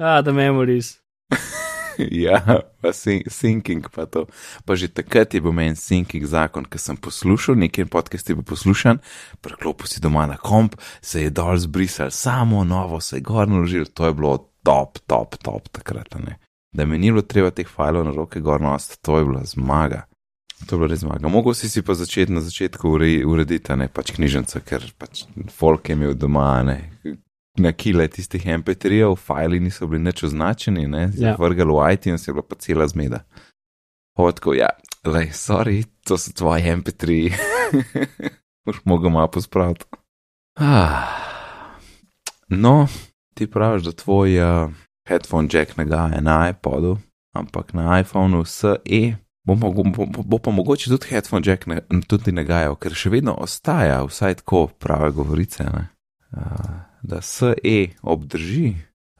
Ah, 0.00 0.22
the 0.22 0.32
memories. 0.32 1.00
ja, 2.24 2.62
pa 2.80 2.92
syn 2.94 3.26
syncing 3.26 3.88
pa 3.90 4.06
to. 4.06 4.26
Pa 4.64 4.78
že 4.78 4.88
takrat 4.88 5.34
je 5.34 5.42
bil 5.42 5.52
meni 5.54 5.76
syncing 5.76 6.24
zakon, 6.26 6.66
ker 6.66 6.80
sem 6.80 6.96
poslušal, 6.96 7.58
nekaj 7.58 7.88
podcast 7.90 8.30
je 8.30 8.38
bil 8.38 8.46
poslušan, 8.46 9.02
preklopil 9.42 9.90
si 9.90 10.02
doma 10.02 10.26
na 10.30 10.38
komp, 10.38 10.78
se 11.02 11.26
je 11.26 11.30
dol 11.34 11.58
zbrisal, 11.58 12.10
samo 12.10 12.64
novo 12.64 13.00
se 13.00 13.18
je 13.18 13.26
gor 13.26 13.48
naložil, 13.48 13.90
to 13.90 14.06
je 14.06 14.14
bilo 14.14 14.50
top, 14.62 15.02
top, 15.06 15.36
top 15.42 15.68
takrat, 15.74 16.14
ne. 16.22 16.38
Da 16.72 16.84
mi 16.84 16.98
ni 16.98 17.10
bilo 17.10 17.22
treba 17.22 17.50
teh 17.50 17.66
fajlov 17.66 18.04
na 18.04 18.12
roke 18.14 18.40
gor 18.40 18.60
nost, 18.60 19.00
to 19.02 19.18
je 19.18 19.24
bila 19.24 19.42
zmaga. 19.44 20.04
To 20.66 20.74
je 20.74 20.78
bila 20.78 20.90
res 20.90 21.00
zmaga. 21.00 21.30
Mogel 21.30 21.54
si 21.54 21.70
si 21.70 21.82
pa 21.82 21.94
začeti 21.94 22.34
na 22.34 22.42
začetku 22.42 22.90
ure, 22.90 23.08
urediti, 23.24 23.74
ne 23.78 23.88
pač 23.88 24.12
knjižnico, 24.16 24.60
ker 24.66 24.84
pač 24.98 25.24
folk 25.54 25.88
je 25.88 25.96
imel 25.96 26.14
doma, 26.18 26.62
ne. 26.66 26.78
Na 27.58 27.72
kile 27.72 28.08
tistih 28.08 28.44
MP3-jev, 28.46 29.16
fajli 29.18 29.60
niso 29.60 29.86
bili 29.86 30.02
nič 30.04 30.22
označeni, 30.28 30.86
ne, 30.86 31.10
Ja. 31.18 31.34
vrgal 31.38 31.74
v 31.74 31.92
iTunes 31.94 32.28
je 32.28 32.32
bila 32.32 32.42
pa 32.46 32.54
cela 32.54 32.86
zmeda. 32.86 33.24
Hodko, 34.18 34.54
ja, 34.54 34.68
lej, 35.06 35.30
sorry, 35.34 35.84
to 36.06 36.18
so 36.18 36.30
tvoji 36.34 36.62
MP3. 36.78 37.32
Už 38.68 38.80
mogel 38.84 39.10
malo 39.10 39.30
pospraviti. 39.30 39.84
Ah. 40.60 41.18
No, 42.48 42.86
ti 43.34 43.46
praviš, 43.50 43.82
da 43.82 43.92
tvoj 43.92 44.38
uh, 44.38 44.70
headphone 45.08 45.48
jack 45.52 45.76
nagaja 45.76 46.20
na 46.20 46.50
iPodu, 46.50 46.98
ampak 47.34 47.72
na 47.74 48.00
iPhonu 48.00 48.44
SE 48.44 49.16
bo, 49.46 49.54
mogo, 49.54 49.82
bo, 49.82 50.06
bo, 50.06 50.22
bo 50.22 50.38
pa 50.38 50.50
mogoče 50.50 50.90
tudi 50.90 51.06
headphone 51.10 51.42
jack 51.46 51.66
ne, 51.66 51.80
tudi 52.06 52.32
nagajal, 52.32 52.76
ker 52.76 52.92
še 52.94 53.10
vedno 53.10 53.32
ostaja, 53.40 54.02
vsaj 54.04 54.42
tako 54.42 54.66
prave 54.78 55.10
govorice, 55.16 55.64
ne, 55.64 55.86
uh, 56.36 56.87
da 57.02 57.22
SE 57.22 57.88
obdrži 58.02 58.74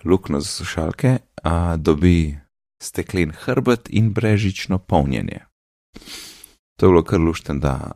luknjo 0.05 0.41
za 0.41 0.47
slušalke, 0.47 1.19
a 1.43 1.77
dobi 1.77 2.39
steklen 2.83 3.31
hrbet 3.31 3.89
in 3.91 4.13
brežično 4.13 4.79
polnjenje. 4.79 5.41
To 6.77 6.87
je 6.87 6.91
bilo 6.91 7.03
kar 7.03 7.21
lušten, 7.21 7.61
da 7.61 7.93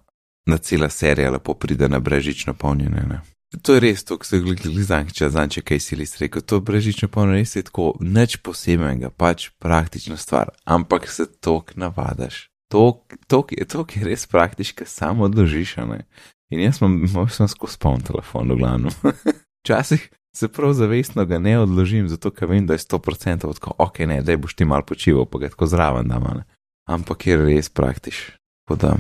na 0.47 0.59
cela 0.59 0.89
serija 0.89 1.31
lepo 1.31 1.55
pride 1.55 1.89
na 1.89 1.99
brežično 1.99 2.55
polnjenje. 2.55 3.03
Ne. 3.09 3.21
To 3.63 3.75
je 3.75 3.81
res, 3.81 4.05
to 4.05 4.19
se 4.25 4.39
glizam, 4.39 5.11
če 5.11 5.29
zanče 5.31 5.61
kaj 5.61 5.81
si 5.81 5.97
res 5.97 6.17
rekel. 6.19 6.43
To 6.43 6.61
brežično 6.61 7.09
polnjenje 7.09 7.39
res 7.39 7.57
je 7.57 7.63
tako 7.69 7.93
nič 8.01 8.37
posebnega, 8.43 9.11
pač 9.11 9.51
praktična 9.59 10.17
stvar, 10.17 10.51
ampak 10.65 11.09
se 11.11 11.27
tok 11.41 11.77
navadaš. 11.77 12.49
Tok, 12.73 13.15
tok, 13.29 13.53
je, 13.53 13.67
tok 13.69 13.97
je 13.97 14.07
res 14.09 14.27
praktička, 14.27 14.87
samo 14.89 15.29
odložiš, 15.29 15.77
a 15.79 15.85
ne. 15.87 16.05
In 16.53 16.61
jaz 16.65 16.81
sem, 16.81 16.97
sem 17.29 17.49
skozi 17.49 17.79
poln 17.81 18.01
telefon, 18.01 18.51
v 18.53 18.59
glavnem. 18.61 18.93
Včasih 19.63 20.09
se 20.37 20.49
prav 20.49 20.73
zavestno 20.73 21.25
ga 21.25 21.39
ne 21.39 21.59
odložim, 21.59 22.09
zato 22.09 22.31
ker 22.31 22.49
vem, 22.49 22.67
da 22.67 22.75
je 22.75 22.83
100% 22.83 23.55
tako, 23.55 23.75
ok, 23.79 23.99
ne, 23.99 24.23
da 24.23 24.37
boš 24.37 24.55
ti 24.55 24.65
mal 24.65 24.83
počival, 24.83 25.27
pa 25.27 25.39
ga 25.39 25.53
tako 25.53 25.67
zraven 25.67 26.09
da 26.09 26.19
mane. 26.19 26.45
Ampak 26.89 27.27
je 27.27 27.37
res 27.37 27.69
praktič. 27.69 28.31
Tako 28.65 28.79
da, 28.81 28.97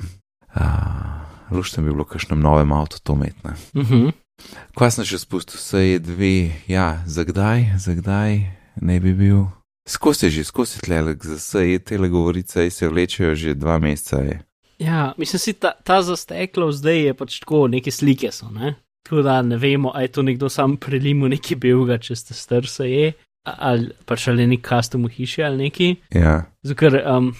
luštem 1.51 1.85
bi 1.85 1.91
bilo 1.91 2.05
kakšnem 2.05 2.41
novem 2.41 2.73
avtu 2.73 3.01
to 3.03 3.15
metne. 3.15 3.57
Uh 3.75 3.91
-huh. 3.91 4.13
Kva 4.75 4.91
sem 4.91 5.05
še 5.05 5.19
spustil, 5.19 5.59
se 5.59 5.79
je 5.79 5.99
dve, 5.99 6.53
ja, 6.67 7.03
za 7.07 7.25
kdaj, 7.25 7.79
za 7.79 7.95
kdaj 7.95 8.41
ne 8.81 9.01
bi 9.01 9.13
bil. 9.13 9.45
Skozi 9.89 10.31
že, 10.31 10.45
skozi 10.45 10.81
tlelek, 10.81 11.25
za 11.25 11.35
vse 11.35 11.71
je 11.71 11.79
tele 11.79 12.09
govorice, 12.09 12.71
se 12.71 12.89
vlečejo 12.89 13.35
že 13.35 13.55
dva 13.55 13.79
meseca. 13.79 14.17
Je. 14.17 14.43
Ja, 14.79 15.15
mislim 15.19 15.39
si, 15.39 15.53
ta, 15.53 15.73
ta 15.85 16.03
zasteklo 16.03 16.73
zdaj 16.73 17.07
je 17.07 17.15
pač 17.15 17.41
tako, 17.41 17.67
neke 17.69 17.91
slike 17.91 18.33
so, 18.33 18.51
ne? 18.51 18.75
Tako 19.03 19.23
da 19.23 19.41
ne 19.43 19.57
vemo, 19.59 19.91
ali 19.95 20.05
je 20.05 20.13
to 20.15 20.23
nekdo 20.23 20.49
sam 20.49 20.77
prelimo 20.77 21.29
neki 21.29 21.57
belga, 21.59 21.99
če 21.99 22.17
ste 22.17 22.35
star 22.35 22.67
se 22.71 22.87
je, 22.91 23.13
ali 23.45 23.91
pač 24.07 24.29
ali 24.31 24.47
nek 24.47 24.63
custom 24.69 25.05
v 25.09 25.11
hiši 25.17 25.43
ali 25.43 25.57
neki. 25.65 25.89
Ja. 26.15 26.37
Ker 26.79 27.01
um, 27.11 27.33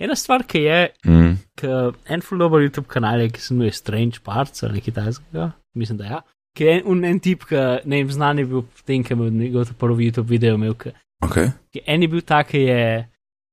ena 0.00 0.16
stvar, 0.16 0.46
ki 0.48 0.62
je, 0.64 0.80
Mm. 1.04 1.34
k 1.58 1.68
en 2.08 2.20
full 2.24 2.38
dober 2.40 2.60
YouTube 2.64 2.86
kanal, 2.88 3.20
je, 3.20 3.28
ki 3.30 3.40
se 3.40 3.54
imenuje 3.54 3.72
Strange 3.76 4.22
Parts 4.24 4.62
ali 4.62 4.78
nekaj 4.80 4.94
tajskega, 4.94 5.50
mislim, 5.76 5.98
da 5.98 6.04
ja. 6.04 6.22
Ki 6.56 6.64
je 6.64 6.78
en, 6.80 7.04
en 7.04 7.20
tip, 7.20 7.44
ki 7.50 7.54
ne 7.84 8.00
vem, 8.00 8.10
znan 8.10 8.38
je 8.40 8.46
bil 8.48 8.62
v 8.64 8.82
tem, 8.86 9.04
ki 9.04 9.12
je 9.12 9.18
imel 9.18 9.30
njegov 9.30 9.68
ta 9.68 9.74
prvi 9.78 10.08
YouTube 10.10 10.30
video 10.32 10.54
imel, 10.56 10.74
ki 10.74 10.94
Ok. 11.22 11.36
ki 11.74 11.82
en 11.86 12.02
je 12.02 12.08
bil 12.08 12.20
tak, 12.22 12.48
ki 12.54 12.64
je 12.64 12.82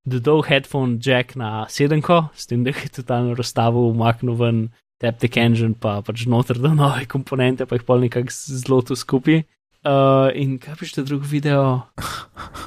dodal 0.06 0.44
headphone 0.48 1.00
jack 1.02 1.36
na 1.36 1.66
sedemko, 1.68 2.30
s 2.38 2.46
tem, 2.48 2.64
da 2.64 2.70
je 2.72 2.90
totalno 2.94 3.34
razstavil, 3.36 3.90
umaknil 3.92 4.38
ven, 4.40 4.60
Taptic 5.02 5.36
Engine, 5.38 5.76
pa 5.76 6.00
pač 6.06 6.24
noter 6.32 6.58
do 6.62 6.72
nove 6.74 7.04
komponente, 7.12 7.66
pa 7.68 7.76
jih 7.76 7.84
pol 7.88 8.00
nekako 8.06 8.32
zelo 8.32 8.82
tu 8.82 8.96
skupaj. 8.96 9.44
Uh, 9.86 10.32
in 10.34 10.56
kaj 10.58 10.80
pište 10.80 11.04
drug 11.06 11.26
video? 11.30 11.82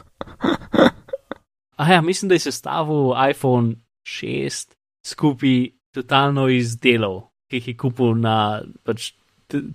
A 1.79 1.93
ja, 1.93 2.01
mislim, 2.03 2.29
da 2.29 2.35
je 2.35 2.38
sestavil 2.38 3.14
iPhone 3.31 3.75
6 4.07 4.75
skupaj 5.07 5.69
totalno 5.95 6.49
iz 6.51 6.75
delov, 6.79 7.21
ki 7.51 7.57
jih 7.61 7.69
je 7.69 7.75
kupil 7.79 8.14
na 8.19 8.62
pač, 8.85 9.12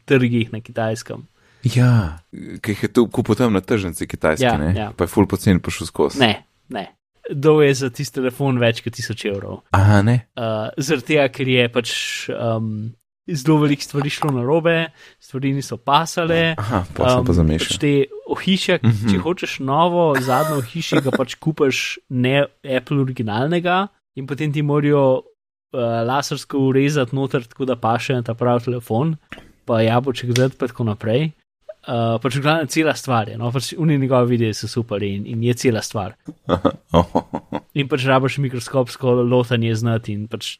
trgih 0.05 0.51
na 0.53 0.59
kitajskem. 0.59 1.23
Ja, 1.63 2.19
ki 2.31 2.75
jih 2.75 2.83
je 2.83 2.89
tu 2.91 3.05
kupil 3.07 3.35
tam 3.39 3.53
na 3.55 3.61
tržnici 3.63 4.07
kitajske, 4.07 4.43
Ja, 4.45 4.57
ne? 4.59 4.73
ja. 4.75 4.89
Pa 4.91 5.07
je 5.07 5.13
full 5.15 5.27
poceni 5.31 5.63
prišel 5.63 5.87
skozi. 5.87 6.19
Ne, 6.19 6.43
ne. 6.69 6.85
Dol 7.31 7.63
je 7.63 7.73
za 7.73 7.89
tisti 7.89 8.19
telefon 8.19 8.59
več 8.59 8.81
kot 8.83 8.97
1000 8.97 9.29
evrov. 9.31 9.61
Aha, 9.71 10.01
ne. 10.03 10.17
Uh, 10.35 10.67
Zaradi 10.75 11.13
tega, 11.13 11.29
ker 11.31 11.47
je 11.47 11.67
pač 11.71 11.93
um, 12.35 12.91
zelo 13.27 13.57
veliko 13.61 13.83
stvari 13.83 14.09
šlo 14.11 14.31
na 14.35 14.43
robe, 14.43 14.75
stvari 15.19 15.53
niso 15.53 15.77
pasale. 15.77 16.55
Aha, 16.57 16.83
pa 16.95 17.09
sem 17.09 17.23
pa 17.23 17.27
pač 17.27 17.35
zamešal. 17.39 17.77
te 17.79 17.93
ohišja, 18.27 18.79
mm. 18.83 18.89
-hmm. 18.89 19.11
če 19.11 19.17
hočeš 19.23 19.59
novo, 19.59 20.15
zadnjo 20.19 20.57
ohišje, 20.57 21.01
ga 21.01 21.11
pač 21.11 21.35
kupaš 21.35 21.99
ne 22.09 22.45
Apple 22.77 22.99
originalnega 23.01 23.87
in 24.15 24.27
potem 24.27 24.53
ti 24.53 24.61
morajo 24.61 25.23
uh, 25.23 26.03
lasersko 26.07 26.57
urezati 26.57 27.15
noter, 27.15 27.43
tako 27.43 27.65
da 27.65 27.75
paše 27.75 28.13
na 28.13 28.21
ta 28.21 28.33
pravi 28.33 28.63
telefon, 28.63 29.15
pa 29.65 29.81
jabolček 29.81 30.31
zdaj 30.31 30.49
pa 30.59 30.67
tako 30.67 30.83
naprej. 30.83 31.31
Uh, 31.83 32.15
pač 32.23 32.37
glavna 32.39 32.69
cela 32.71 32.93
stvar 32.95 33.27
je, 33.27 33.35
no, 33.35 33.49
pač 33.51 33.73
unij 33.75 33.97
njegove 33.99 34.29
videe 34.29 34.53
so 34.55 34.69
super 34.71 35.03
in, 35.03 35.25
in 35.27 35.41
je 35.43 35.55
cela 35.59 35.81
stvar. 35.83 36.15
In 37.79 37.89
pač 37.89 38.05
rabiš 38.07 38.37
mikroskopsko 38.39 39.15
lotanje 39.25 39.73
znati 39.75 40.13
in 40.13 40.27
pač, 40.29 40.59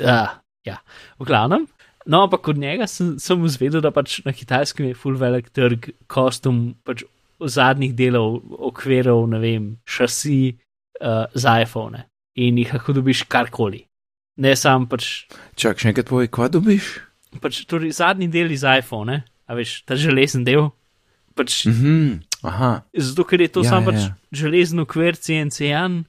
uh, 0.00 0.32
ja, 0.64 0.78
v 1.20 1.26
glavnem. 1.28 1.66
No, 2.06 2.22
ampak 2.24 2.48
od 2.48 2.58
njega 2.58 2.86
sem, 2.88 3.14
sem 3.20 3.44
izvedel, 3.44 3.82
da 3.84 3.92
pač 3.94 4.22
na 4.24 4.32
kitajskem 4.32 4.88
je 4.88 4.96
full 4.98 5.18
velik 5.20 5.52
trg 5.54 5.90
kostum 6.10 6.74
pač 6.86 7.04
zadnjih 7.38 7.92
delov, 7.94 8.40
okvirov, 8.70 9.26
ne 9.30 9.42
vem, 9.42 9.66
šasi 9.84 10.56
uh, 10.56 11.26
za 11.34 11.58
iPhone 11.62 12.06
in 12.40 12.58
jih 12.58 12.72
lahko 12.74 12.96
dobiš 12.96 13.26
karkoli. 13.28 13.84
Ne 14.42 14.56
sam 14.56 14.88
pač, 14.88 15.26
Čak, 15.54 15.78
še 15.80 15.92
enkrat 15.92 16.08
povej, 16.10 16.32
kva 16.32 16.48
dobiš? 16.52 16.96
pač 17.40 17.64
torej 17.68 17.92
zadnji 17.96 18.28
del 18.32 18.52
iz 18.54 18.64
iPhone, 18.64 19.20
a 19.46 19.54
veš, 19.54 19.82
ta 19.86 19.94
železen 19.98 20.44
del. 20.44 20.70
Pač, 21.36 21.66
Mhm, 21.68 22.22
aha, 22.42 22.82
Zato, 22.96 23.24
ker 23.28 23.40
je 23.40 23.48
to 23.52 23.60
Ja, 23.62 23.70
samo 23.76 23.90
ja, 23.90 23.92
pač 23.92 24.00
ja. 24.08 24.12
železen 24.32 24.80
okvir 24.80 25.16
CNC-jan, 25.20 26.04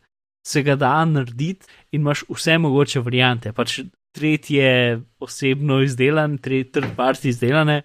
se 0.47 0.63
ga 0.63 0.75
da 0.79 1.03
narediti 1.05 1.67
in 1.91 2.01
imaš 2.01 2.23
vse 2.31 2.55
mogoče 2.57 3.03
variante. 3.03 3.51
Pač 3.51 3.81
tretje 4.15 5.01
osebno 5.19 5.81
izdelan, 5.83 6.37
tretje 6.39 6.81
parti 6.95 7.29
izdelane. 7.29 7.83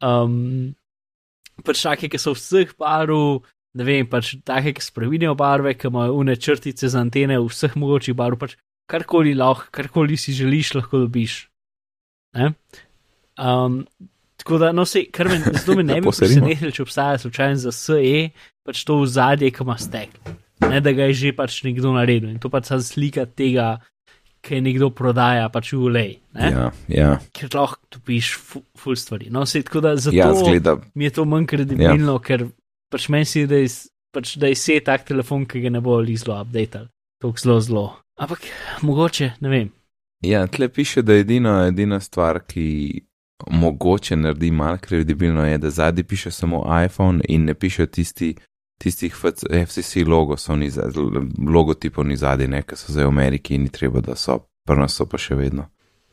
Um, 0.00 0.72
pač 1.62 1.82
take, 1.84 2.08
ki 2.08 2.18
so 2.18 2.32
vseh 2.32 2.72
barv, 2.80 3.44
ne 3.76 3.84
vem, 3.84 4.08
pač 4.08 4.32
take, 4.48 4.72
ki 4.72 4.82
spremenijo 4.82 5.36
barve, 5.36 5.74
ki 5.76 5.92
imajo 5.92 6.16
une 6.16 6.34
črtice 6.40 6.88
za 6.88 7.04
antene 7.04 7.36
vseh 7.44 7.76
mogočih 7.76 8.16
barv, 8.16 8.40
pač 8.40 8.56
karkoli 8.90 9.36
lahko, 9.36 9.68
karkoli 9.70 10.16
si 10.16 10.32
želiš, 10.32 10.72
lahko 10.80 11.04
dobiš. 11.04 11.44
Ne? 12.34 12.54
Um, 13.36 13.84
tako 14.40 14.58
da, 14.62 14.72
no, 14.72 14.84
se, 14.88 15.04
kar 15.12 15.28
me 15.30 15.38
zelo 15.62 15.76
me 15.78 15.84
ne 15.86 16.00
bi 16.00 16.06
rima. 16.06 16.16
presenetilo, 16.16 16.72
če 16.74 16.82
obstaja 16.86 17.18
slučajno 17.22 17.60
za 17.66 17.72
SE, 17.76 18.30
pač 18.66 18.84
to 18.88 18.98
v 19.02 19.08
zadje, 19.12 19.52
ki 19.54 19.64
ima 19.66 19.76
stek. 19.80 20.16
Ne, 20.64 20.80
da 20.84 20.92
ga 20.92 21.06
je 21.08 21.14
že 21.16 21.32
pač 21.36 21.62
nekdo 21.64 21.92
naredil 21.96 22.28
in 22.32 22.38
to 22.40 22.50
pač 22.52 22.68
samo 22.68 22.84
slika 22.84 23.24
tega, 23.26 23.78
ki 24.44 24.58
je 24.58 24.60
nekdo 24.64 24.90
prodaja 24.96 25.48
pač 25.52 25.72
v 25.72 25.78
Ulej, 25.88 26.10
ja, 26.36 26.66
ja, 26.88 27.10
ker 27.36 27.48
lahko 27.52 27.80
dobiš 27.92 28.32
fu- 28.40 28.64
ful 28.76 28.96
stvari. 28.96 29.28
No, 29.32 29.46
se 29.48 29.60
tako 29.64 29.80
da 29.84 29.94
zato 29.96 30.16
ja, 30.16 30.28
zgleda, 30.36 30.76
mi 30.94 31.04
je 31.08 31.14
to 31.16 31.24
manj 31.28 31.48
kredibilno, 31.48 32.16
ja. 32.16 32.22
ker 32.24 32.46
pač 32.92 33.08
meni 33.12 33.28
se 33.28 33.44
zdi, 33.44 33.48
da 33.50 33.60
je, 33.60 33.68
pač, 34.16 34.36
da 34.40 34.48
je 34.52 34.56
se 34.56 34.78
tak 34.84 35.04
telefon, 35.08 35.44
ki 35.48 35.60
ga 35.64 35.72
ne 35.72 35.80
bo 35.84 35.98
ali 36.00 36.16
zelo 36.16 36.38
updated. 36.40 36.88
To 37.20 37.32
zelo 37.36 37.58
zelo. 37.60 37.84
Ampak 38.20 38.44
mogoče, 38.84 39.34
ne 39.44 39.48
vem. 39.52 39.68
ja, 40.24 40.46
tle 40.48 40.68
piše, 40.68 41.02
da 41.02 41.16
edina, 41.20 41.66
edina 41.68 42.00
stvar, 42.00 42.40
ki 42.48 43.02
mogoče 43.46 44.16
naredi 44.16 44.50
malo 44.50 44.78
kredibilno, 44.80 45.46
je, 45.46 45.58
da 45.58 45.70
zadnji 45.70 46.02
piše 46.02 46.30
samo 46.30 46.64
iPhone 46.84 47.20
in 47.28 47.44
ne 47.44 47.54
piše 47.54 47.86
tisti, 47.86 48.34
tistih 48.78 49.14
FC, 49.14 49.44
FCC 49.66 49.96
logosov, 50.06 50.58
ni 50.58 50.70
za- 50.70 50.90
logotipov 51.48 52.06
ni 52.06 52.16
zadnji, 52.16 52.48
ne, 52.48 52.62
ker 52.62 52.78
so 52.78 52.92
zdaj 52.92 53.04
v 53.04 53.08
Ameriki 53.08 53.54
in 53.54 53.62
ni 53.62 53.68
treba, 53.68 54.00
da 54.00 54.16
so, 54.16 54.38
nas 54.68 54.94
so 54.94 55.06
pa 55.06 55.18
še 55.18 55.34
vedno. 55.34 55.66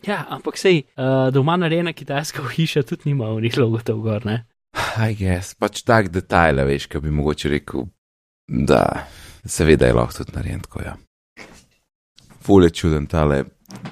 Ja, 0.08 0.26
ampak 0.30 0.58
sej, 0.58 0.84
uh, 0.98 1.30
doma 1.34 1.58
narejena 1.58 1.94
kitajska 1.94 2.44
hiša 2.56 2.84
tudi 2.84 3.10
nima 3.10 3.30
v 3.34 3.42
njih 3.42 3.58
logotov 3.58 4.02
gor, 4.02 4.26
ne? 4.26 4.46
I 5.10 5.16
guess, 5.16 5.56
pač 5.56 5.82
tak 5.82 6.10
detajl, 6.14 6.62
veš, 6.66 6.86
ki 6.88 7.00
bi 7.02 7.12
mogoče 7.12 7.50
rekel, 7.50 7.88
da 8.48 9.08
Seveda 9.48 9.86
je 9.86 9.94
lahko 9.94 10.14
tudi 10.14 10.32
narejen 10.36 10.60
tako, 10.60 10.82
ja. 10.82 10.96
Ful 12.42 12.64
je 12.64 12.70
čuden 12.70 13.08
tale, 13.08 13.44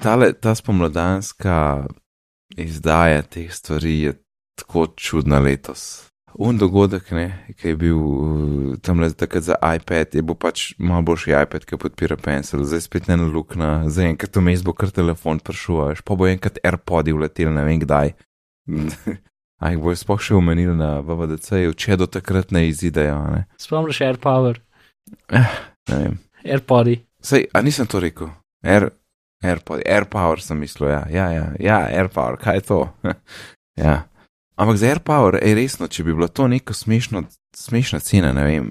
tale, 0.02 0.32
ta 0.32 0.54
spomladanska 0.54 1.86
izdaja 2.56 3.22
teh 3.22 3.52
stvari 3.52 4.00
je 4.00 4.12
tako 4.56 4.86
čudna 4.96 5.38
letos. 5.38 6.06
Un 6.36 6.58
dogodek, 6.60 7.10
ne, 7.16 7.30
ki 7.56 7.70
je 7.70 7.76
bil 7.80 7.96
uh, 7.96 8.74
tam 8.84 9.00
le 9.00 9.08
takrat 9.12 9.46
za 9.46 9.56
iPad, 9.76 10.14
je 10.14 10.22
bo 10.22 10.34
pač 10.36 10.74
malo 10.76 11.06
boljši 11.08 11.32
iPad, 11.32 11.64
ki 11.64 11.78
podpira 11.80 12.18
Pencil, 12.20 12.60
zdaj 12.64 12.82
spet 12.84 13.08
ne 13.08 13.16
lukna, 13.16 13.86
zdaj 13.88 14.10
enkrat 14.12 14.36
vmes 14.36 14.64
bo 14.64 14.74
kar 14.76 14.92
telefon 14.92 15.40
prišel, 15.40 15.96
pa 16.04 16.16
bo 16.16 16.28
enkrat 16.28 16.60
AirPodi 16.60 17.16
vletel, 17.16 17.54
ne 17.56 17.64
vem 17.64 17.80
kdaj. 17.80 18.12
A 19.64 19.72
jih 19.72 19.80
bo 19.80 19.94
sploh 19.96 20.20
še 20.20 20.36
omenil 20.36 20.74
na 20.76 20.98
VVDC-ju, 21.00 21.72
če 21.72 21.96
do 21.96 22.04
takrat 22.04 22.52
ne 22.52 22.66
izidejo, 22.68 23.16
ne. 23.32 23.46
Spomniš 23.56 24.02
AirPower, 24.04 24.60
Eh, 25.32 25.50
ne 25.88 25.96
vem. 25.96 26.18
AirPodi. 26.44 27.00
Sej, 27.22 27.48
a 27.54 27.62
nisem 27.62 27.86
to 27.86 28.00
rekel? 28.02 28.30
Air, 28.62 28.90
AirPod, 29.46 29.82
AirPower 29.86 30.42
sem 30.42 30.58
mislil, 30.60 30.90
ja, 30.90 31.04
ja, 31.12 31.26
ja, 31.32 31.46
ja 31.62 31.78
AirPower, 31.86 32.38
kaj 32.40 32.60
je 32.60 32.66
to? 32.68 32.80
ja. 33.84 33.96
Ampak 34.56 34.76
za 34.80 34.90
AirPower 34.90 35.38
je 35.42 35.54
resno, 35.54 35.88
če 35.88 36.04
bi 36.04 36.14
bilo 36.16 36.28
to 36.28 36.48
neko 36.48 36.74
smešno, 36.74 37.26
smešna 37.56 38.00
cena, 38.00 38.32
ne 38.36 38.44
vem. 38.44 38.70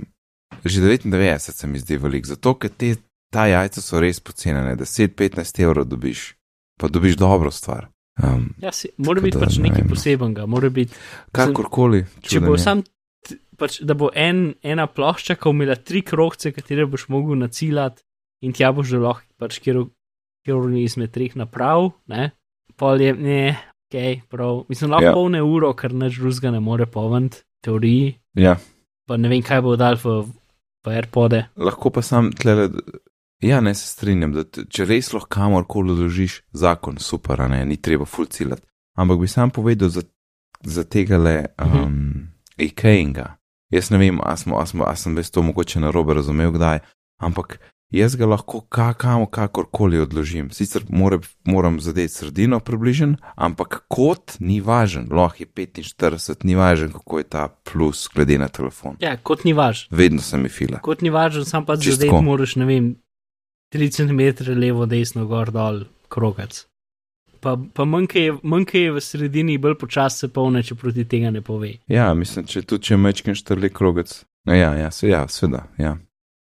Že 0.65 0.81
99 0.81 1.51
se 1.53 1.67
mi 1.67 1.79
zdi 1.79 1.97
velik, 2.01 2.25
zato 2.25 2.55
ker 2.57 2.73
te, 2.73 2.95
ta 3.33 3.45
jajca 3.49 3.83
so 3.83 4.01
res 4.01 4.21
pocenjene, 4.23 4.73
10-15 4.79 5.61
evrov 5.61 5.85
dobiš, 5.91 6.31
pa 6.81 6.89
dobiš 6.89 7.19
dobro 7.21 7.51
stvar. 7.53 7.89
Um, 8.23 8.53
Ja, 8.63 8.71
si, 8.71 8.89
mora 8.97 9.21
biti 9.21 9.35
da 9.35 9.43
pač 9.43 9.57
ne 9.59 9.67
nekaj 9.67 9.83
vem, 9.83 9.89
no. 9.89 9.93
posebenega, 9.93 10.45
mora 10.47 10.69
biti. 10.71 10.95
kakorkoli. 11.35 12.05
Če 12.23 12.39
bo 12.45 12.55
sam, 12.57 12.81
pač, 13.59 13.81
da 13.83 13.97
bo 13.97 14.09
en, 14.15 14.53
ena 14.63 14.87
plošča, 14.87 15.35
ki 15.35 15.49
bo 15.49 15.55
imela 15.57 15.75
tri 15.75 16.01
krogce, 16.05 16.53
katere 16.55 16.87
boš 16.87 17.09
mogel 17.11 17.37
naciljati 17.41 18.05
in 18.45 18.55
tja 18.55 18.71
boš 18.75 18.93
že 18.93 19.01
lahko 19.03 19.27
pač 19.41 19.59
kjer, 19.63 19.83
kjer 20.45 20.69
izmed 20.77 21.11
treh 21.11 21.35
naprav, 21.35 21.91
ne, 22.07 22.31
pol 22.77 23.01
je, 23.01 23.13
ne, 23.13 23.39
ok, 23.87 24.27
prav. 24.29 24.65
Mislim, 24.69 24.91
lahko 24.91 25.03
Ja. 25.03 25.09
ja. 25.09 25.13
polne 25.13 25.41
uro, 25.43 25.73
ker 25.73 25.93
nič 25.93 26.19
drugega 26.19 26.51
ne 26.51 26.59
more 26.59 26.85
povent, 26.85 27.41
teoriji, 27.63 28.15
Ja, 28.35 28.57
pa 29.07 29.17
ne 29.17 29.29
vem, 29.29 29.41
kaj 29.41 29.61
bo 29.61 29.75
dal 29.75 29.95
v, 29.95 30.25
v 30.85 30.91
AirPode. 30.91 31.45
lahko 31.57 31.89
pa 31.89 32.01
sam 32.01 32.31
tle. 32.31 32.69
Ja, 33.43 33.59
ne 33.61 33.73
se 33.75 33.87
strinjam, 33.87 34.31
da 34.33 34.43
če 34.45 34.85
res 34.85 35.11
lahko 35.13 35.27
kamorkoli 35.29 35.91
odložiš 35.91 36.41
zakon, 36.53 36.97
super, 36.97 37.39
ne, 37.49 37.65
ni 37.65 37.77
treba 37.77 38.05
fulcilati. 38.05 38.61
Ampak 38.97 39.19
bi 39.19 39.27
sam 39.27 39.51
povedal 39.51 39.89
za, 39.89 40.01
za 40.63 40.83
tega 40.83 41.17
le 41.17 41.45
Mhm. 41.61 41.83
um, 41.83 42.27
IKEA. 42.57 43.35
Jaz 43.71 43.89
ne 43.91 43.97
vem, 43.97 44.19
a, 44.23 44.35
smo, 44.37 44.59
a, 44.59 44.65
smo, 44.65 44.85
a 44.85 44.95
sem 44.95 45.17
res 45.17 45.31
to 45.31 45.41
mogoče 45.41 45.79
narobe 45.79 46.13
razumel 46.13 46.51
kdaj, 46.51 46.79
ampak 47.19 47.59
jaz 47.91 48.15
ga 48.15 48.25
lahko 48.25 48.61
ka, 48.61 48.93
kam, 48.93 49.25
kakorkoli 49.25 49.99
odložim. 49.99 50.49
Sicer 50.51 50.83
mora, 50.89 51.19
moram 51.43 51.79
zadeti 51.81 52.13
sredino 52.13 52.59
približen, 52.59 53.15
ampak 53.35 53.83
kot 53.87 54.37
ni 54.39 54.61
važen, 54.61 55.07
lahko 55.11 55.43
je 55.43 55.47
45, 55.47 56.45
ni 56.45 56.55
važen, 56.55 56.91
kako 56.91 57.19
je 57.19 57.23
ta 57.23 57.47
plus 57.47 58.07
glede 58.13 58.37
na 58.37 58.47
telefon. 58.47 58.97
Ja, 58.99 59.17
kot 59.17 59.43
ni 59.43 59.53
važ. 59.53 59.87
Vedno 59.91 60.21
se 60.21 60.37
mi 60.37 60.49
fila. 60.49 60.79
Kot 60.79 61.01
ni 61.01 61.09
važno, 61.09 61.45
sam 61.45 61.65
pa 61.65 61.77
tako. 61.77 62.21
moraš, 62.21 62.55
ne 62.55 62.65
vem, 62.65 62.95
3 63.73 63.91
cm 63.91 64.51
levo, 64.59 64.85
desno, 64.85 65.25
gor, 65.25 65.51
dol, 65.51 65.83
krogac. 66.09 66.65
Pa, 67.45 67.57
pa 67.73 67.85
manjka 67.85 68.19
je, 68.79 68.91
v 68.91 69.01
sredini, 69.01 69.57
bolj 69.61 69.75
počasi 69.77 70.25
se 70.25 70.27
polne, 70.33 70.63
če 70.65 70.75
proti 70.75 71.05
tega 71.05 71.29
ne 71.29 71.43
pove. 71.45 71.75
Ja, 71.91 72.07
mislim, 72.17 72.47
če 72.49 72.63
tudi 72.65 72.89
če 72.89 72.97
mečkem 72.97 73.37
štrli 73.37 73.69
krogec. 73.69 74.23
No, 74.49 74.55
ja, 74.55 74.71
ja, 74.77 74.89
se, 74.91 75.09
ja, 75.11 75.27
sveda, 75.29 75.67
ja. 75.77 75.93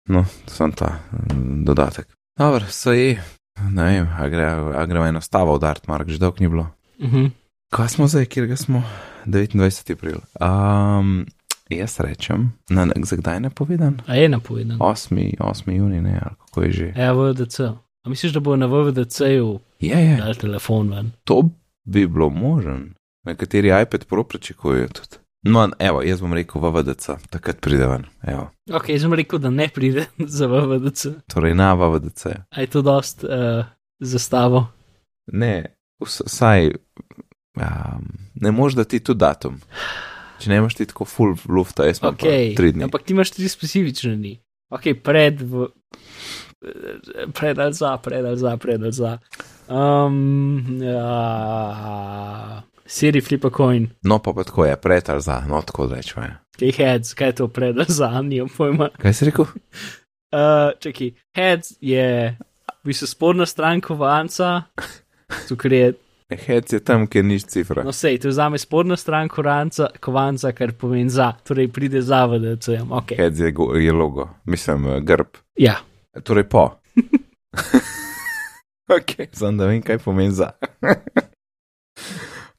No, 0.09 0.25
sem 0.47 0.71
ta 0.71 0.99
mm, 1.11 1.63
dodatek. 1.65 2.07
Dobro, 2.39 2.65
se 2.69 2.99
je. 2.99 3.23
Ne 3.71 3.83
vem, 3.83 4.07
a 4.19 4.27
gre, 4.27 4.45
a 4.75 4.85
gre 4.85 5.07
eno 5.07 5.21
stavo 5.21 5.55
udariti, 5.55 5.89
Mark, 5.89 6.09
že 6.09 6.19
dolgo 6.19 6.37
ni 6.39 6.47
bilo. 6.47 6.67
Uh 6.99 7.13
-huh. 7.13 7.29
Kaj 7.69 7.89
smo 7.89 8.07
zdaj, 8.07 8.25
kjer 8.25 8.45
ga 8.45 8.55
smo? 8.55 8.83
29. 9.25 9.93
april. 9.93 10.17
Um, 10.39 11.25
jaz 11.69 11.99
rečem, 11.99 12.53
na, 12.69 12.87
za 13.03 13.15
kdaj 13.15 13.39
ne 13.39 13.49
povedan? 13.49 14.01
A 14.07 14.15
je 14.15 14.29
napovedan. 14.29 14.77
8. 14.77 15.37
8. 15.39 15.71
juni, 15.71 16.01
ne, 16.01 16.19
ali 16.23 16.35
kako 16.35 16.61
je 16.61 16.71
že. 16.71 16.93
Ja, 16.95 17.13
VDC. 17.13 17.59
A 18.03 18.09
misliš, 18.09 18.33
da 18.33 18.39
bo 18.39 18.55
na 18.55 18.65
VDC-ju 18.65 19.59
Je, 19.79 20.05
je, 20.05 20.17
dal 20.17 20.35
telefon 20.35 20.89
ven? 20.89 21.11
to 21.23 21.49
bi 21.85 22.07
bilo 22.07 22.29
možen. 22.29 22.93
Nekateri 23.25 23.81
iPad 23.81 24.05
Pro 24.05 24.23
pričakujejo 24.23 24.87
tudi. 24.87 25.24
No, 25.45 25.69
evo, 25.79 26.01
jaz 26.01 26.21
bom 26.21 26.33
rekel 26.33 26.61
VVDC, 26.61 27.05
takrat 27.29 27.59
pride 27.61 27.85
ven. 27.85 28.05
Evo. 28.23 28.47
Ok, 28.71 28.89
jaz 28.89 29.01
sem 29.01 29.13
rekel, 29.13 29.39
da 29.39 29.49
ne 29.49 29.67
pride 29.69 30.07
za 30.37 30.47
VDC. 30.47 31.11
Torej 31.29 31.53
na 31.53 31.73
VVDC. 31.73 32.25
A 32.49 32.61
je 32.61 32.67
to 32.67 32.81
dost 32.81 33.21
uh, 33.23 33.61
zastavo? 34.01 34.65
Ne, 35.27 35.65
vs- 36.01 36.25
vsaj 36.25 36.71
um, 37.55 38.09
ne 38.35 38.51
moreš 38.51 38.75
dati 38.75 38.99
tudi 38.99 39.19
datum. 39.19 39.61
Če 40.39 40.49
ne 40.49 40.57
imaš 40.57 40.75
ti 40.75 40.85
tako 40.85 41.05
full 41.05 41.37
lufta, 41.47 41.85
jaz 41.85 42.01
imam 42.01 42.13
Ok, 42.13 42.25
pa 42.25 42.33
tri 42.57 42.71
dni. 42.71 42.83
ampak 42.83 43.03
ti 43.03 43.13
imaš 43.13 43.31
tri 43.31 43.47
specifične 43.49 44.15
dni. 44.15 44.33
Ok, 44.73 44.89
pred, 44.99 45.39
v, 45.41 45.69
pred 47.31 47.59
ali 47.59 47.73
za, 47.73 47.93
pred 47.97 48.25
ali 48.25 48.37
za, 48.37 48.57
pred 48.57 48.81
ali 48.81 48.91
za. 48.91 49.17
Um, 49.69 50.81
ja, 50.81 52.63
Siri 52.85 53.21
flipa 53.21 53.49
coin, 53.49 53.87
No, 54.03 54.19
pa, 54.19 54.33
pa 54.33 54.43
tako 54.43 54.65
je, 54.65 54.75
pred 54.77 55.09
ali 55.09 55.21
za, 55.21 55.41
no 55.49 55.61
tako 55.61 55.87
rečemo. 55.87 56.27
Kaj 56.59 56.71
heads, 56.77 57.13
kaj 57.13 57.27
je 57.27 57.35
to 57.35 57.47
pred 57.47 57.77
ali 57.77 57.85
za, 57.89 58.21
nimam 58.21 58.49
pojma. 58.57 58.89
Kaj 59.01 59.13
si 59.13 59.25
rekel? 59.25 59.45
Uh, 60.35 60.73
čakaj, 60.79 61.13
heads 61.37 61.77
je 61.81 62.35
v 62.83 62.89
bistvu 62.89 63.07
spodnja 63.07 63.45
stran 63.47 63.79
kovanca, 63.81 64.63
tukaj 65.47 65.71
je, 65.71 65.93
Hec 66.33 66.73
je 66.73 66.79
tam, 66.83 67.05
kjer 67.07 67.25
niš 67.25 67.45
cifra. 67.45 67.83
no 67.85 67.91
sej, 67.93 68.17
to 68.19 68.27
vzame 68.33 68.57
spodnja 68.57 68.97
stran 68.97 69.29
kovanca, 69.29 69.87
kovanca, 70.01 70.51
kar 70.51 70.73
pomeni 70.73 71.09
za, 71.09 71.31
torej 71.43 71.67
pride 71.71 72.01
za 72.01 72.25
VDC, 72.25 72.81
ok. 72.89 73.13
Hec 73.17 73.39
je, 73.39 73.53
je 73.85 73.91
logo, 73.93 74.29
mislim, 74.45 74.87
eh, 74.87 74.99
grb. 75.01 75.37
Ja, 75.55 75.75
Torej 76.23 76.49
po. 76.49 76.69
ok, 78.97 79.11
znam 79.31 79.57
da 79.57 79.65
vem, 79.65 79.81
kaj 79.81 79.97
pomeni 79.97 80.31
za. 80.31 80.51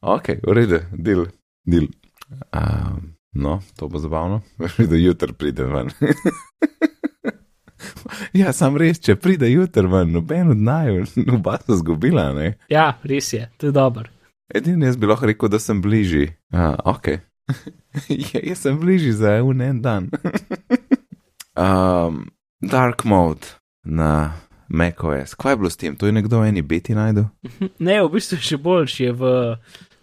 Ok, 0.00 0.28
v 0.42 0.56
redu, 0.56 0.80
del, 0.92 1.26
del. 1.64 1.88
Um, 2.52 3.16
no, 3.32 3.60
to 3.76 3.88
bo 3.88 3.98
zabavno, 3.98 4.40
da 4.90 4.96
jutri 4.96 5.32
pride 5.32 5.64
ven. 5.64 5.90
ja, 8.40 8.52
sam 8.52 8.76
res, 8.76 9.00
če 9.00 9.16
pride 9.16 9.50
jutri 9.50 9.88
ven, 9.88 10.12
noben 10.12 10.52
od 10.54 10.60
naju, 10.60 11.06
oba 11.38 11.58
so 11.66 11.76
zgubila, 11.76 12.30
ne. 12.36 12.54
ja, 12.72 12.92
res 13.02 13.32
je, 13.32 13.48
to 13.56 13.70
je 13.70 13.76
dobro. 13.76 14.10
Edini 14.54 14.86
jaz 14.86 14.96
bi 14.96 15.08
lahko 15.10 15.26
rekel, 15.26 15.50
da 15.50 15.58
sem 15.58 15.80
bližji. 15.82 16.28
Uh, 16.54 16.76
ok. 16.86 17.08
ja, 18.08 18.40
jaz 18.42 18.62
sem 18.62 18.78
bližji 18.78 19.12
za 19.12 19.32
en 19.42 19.80
dan. 19.82 20.10
um, 21.58 22.28
dark 22.62 23.04
mode 23.04 23.58
na 23.82 24.38
macOS. 24.68 25.34
Kaj 25.34 25.52
je 25.52 25.56
bilo 25.56 25.70
s 25.70 25.80
tem? 25.80 25.96
To 25.96 26.06
je 26.06 26.14
nekdo 26.16 26.40
v 26.40 26.50
eni 26.50 26.62
beti 26.62 26.94
najdel? 26.94 27.28
Ne, 27.78 28.00
v 28.02 28.12
bistvu 28.12 28.38
še 28.42 28.58
boljši 28.62 29.08
je 29.08 29.16
v, 29.16 29.32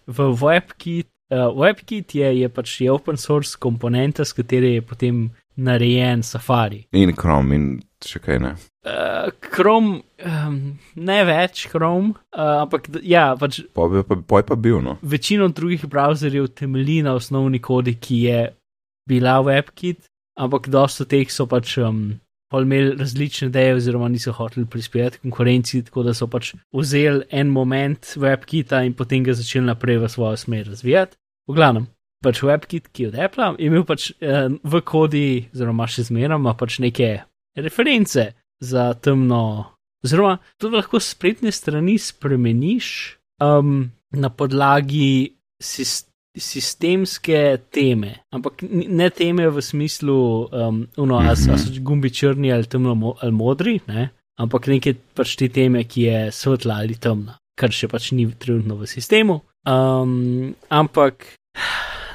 v 0.07 0.27
WebKit. 0.41 1.09
Uh, 1.33 1.49
WebKit 1.57 2.13
je, 2.19 2.29
je 2.43 2.49
pač 2.51 2.75
je 2.83 2.91
open 2.91 3.17
source 3.17 3.57
komponenta, 3.59 4.25
s 4.25 4.35
katero 4.37 4.69
je 4.69 4.83
potem 4.85 5.23
narejen 5.55 6.23
Safari. 6.23 6.83
In 6.91 7.13
Chrome 7.17 7.55
in 7.55 7.65
še 8.03 8.21
kaj 8.21 8.39
ne. 8.43 8.53
Uh, 8.83 9.31
Chrome, 9.53 10.01
um, 10.27 10.57
ne 10.99 11.19
več 11.27 11.65
Chrome, 11.71 12.17
uh, 12.35 12.63
ampak 12.65 12.89
ja, 13.01 13.31
pač 13.39 13.61
Poj 13.73 14.03
pa, 14.03 14.17
poj 14.19 14.43
pa 14.47 14.57
bil, 14.59 14.81
no. 14.83 14.97
večino 15.01 15.47
drugih 15.47 15.85
browserjev 15.89 16.51
temelji 16.57 17.01
na 17.05 17.15
osnovni 17.15 17.61
kodi, 17.63 17.95
ki 17.95 18.19
je 18.27 18.41
bila 19.09 19.39
WebKit, 19.45 20.03
ampak 20.39 20.67
dosta 20.73 21.07
teh 21.07 21.31
so 21.31 21.47
pač 21.49 21.77
um, 21.79 22.19
pol 22.53 22.67
imeli 22.67 22.93
različne 22.99 23.47
ideje, 23.49 23.73
oziroma 23.79 24.07
niso 24.13 24.31
hoteli 24.37 24.67
prispevati 24.69 25.23
konkurenci, 25.23 25.81
tako 25.87 26.03
da 26.05 26.13
so 26.13 26.27
pač 26.29 26.51
vzeli 26.75 27.25
en 27.33 27.49
moment 27.49 28.13
WebKita 28.21 28.83
in 28.85 28.93
potem 28.93 29.25
ga 29.25 29.33
začeli 29.33 29.65
naprej 29.65 29.97
v 30.03 30.09
svojo 30.13 30.37
smer 30.37 30.69
razvijati. 30.69 31.17
V 31.49 31.57
glavnem, 31.57 31.87
pač 32.21 32.43
WebKit, 32.45 32.91
ki 32.93 33.07
je 33.07 33.09
od 33.09 33.17
Apple, 33.25 33.49
je 33.57 33.71
imel 33.71 33.87
pač 33.89 34.11
uh, 34.13 34.53
v 34.53 34.83
kodi, 34.85 35.27
oziroma 35.49 35.89
še 35.89 36.05
zmeraj 36.11 36.37
ima 36.37 36.53
pač 36.59 36.77
neke 36.83 37.09
reference 37.57 38.29
za 38.61 38.85
temno. 39.01 39.73
Oziroma, 40.05 40.37
to 40.61 40.69
lahko 40.69 41.01
spletne 41.01 41.49
strani 41.55 41.97
spremeniš 41.97 43.17
um, 43.41 43.89
na 44.13 44.29
podlagi 44.29 45.39
sist 45.57 46.12
sistemske 46.39 47.57
teme, 47.69 48.15
ampak 48.33 48.63
ne 48.69 49.09
teme 49.13 49.47
v 49.53 49.61
smislu, 49.61 50.17
um, 50.49 50.81
uno, 50.97 51.19
a, 51.21 51.33
a 51.33 51.35
so 51.37 51.71
gumbi 51.85 52.09
črni 52.09 52.51
ali 52.53 52.65
temno 52.65 52.95
ali 53.21 53.31
modri, 53.31 53.79
ne? 53.87 54.09
ampak 54.41 54.67
neke 54.71 54.95
pač 55.13 55.35
te 55.37 55.49
teme, 55.53 55.83
ki 55.85 56.07
je 56.07 56.19
svetla 56.33 56.79
ali 56.81 56.97
temna, 56.97 57.37
kar 57.59 57.69
še 57.69 57.89
pač 57.91 58.11
ni 58.17 58.25
trenutno 58.33 58.79
v 58.81 58.89
sistemu. 58.89 59.41
Um, 59.69 60.55
ampak 60.73 61.35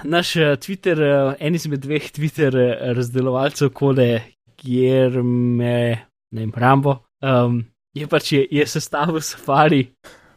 naš 0.05 0.37
eh, 0.37 0.57
Twitter, 0.57 0.99
eh, 1.03 1.35
en 1.41 1.55
izmed 1.55 1.81
dveh 1.81 2.11
Twitter 2.13 2.55
eh, 2.57 2.93
razdelovalcev 2.95 3.71
kode 3.71 4.11
kjer 4.59 5.23
me, 5.23 5.79
ne 6.35 6.41
vem, 6.43 6.53
Rambo, 6.57 6.99
um, 7.23 7.63
je 7.95 8.07
pač 8.11 8.33
je, 8.33 8.43
je 8.51 8.67
sestavil 8.67 9.21
safari 9.23 9.85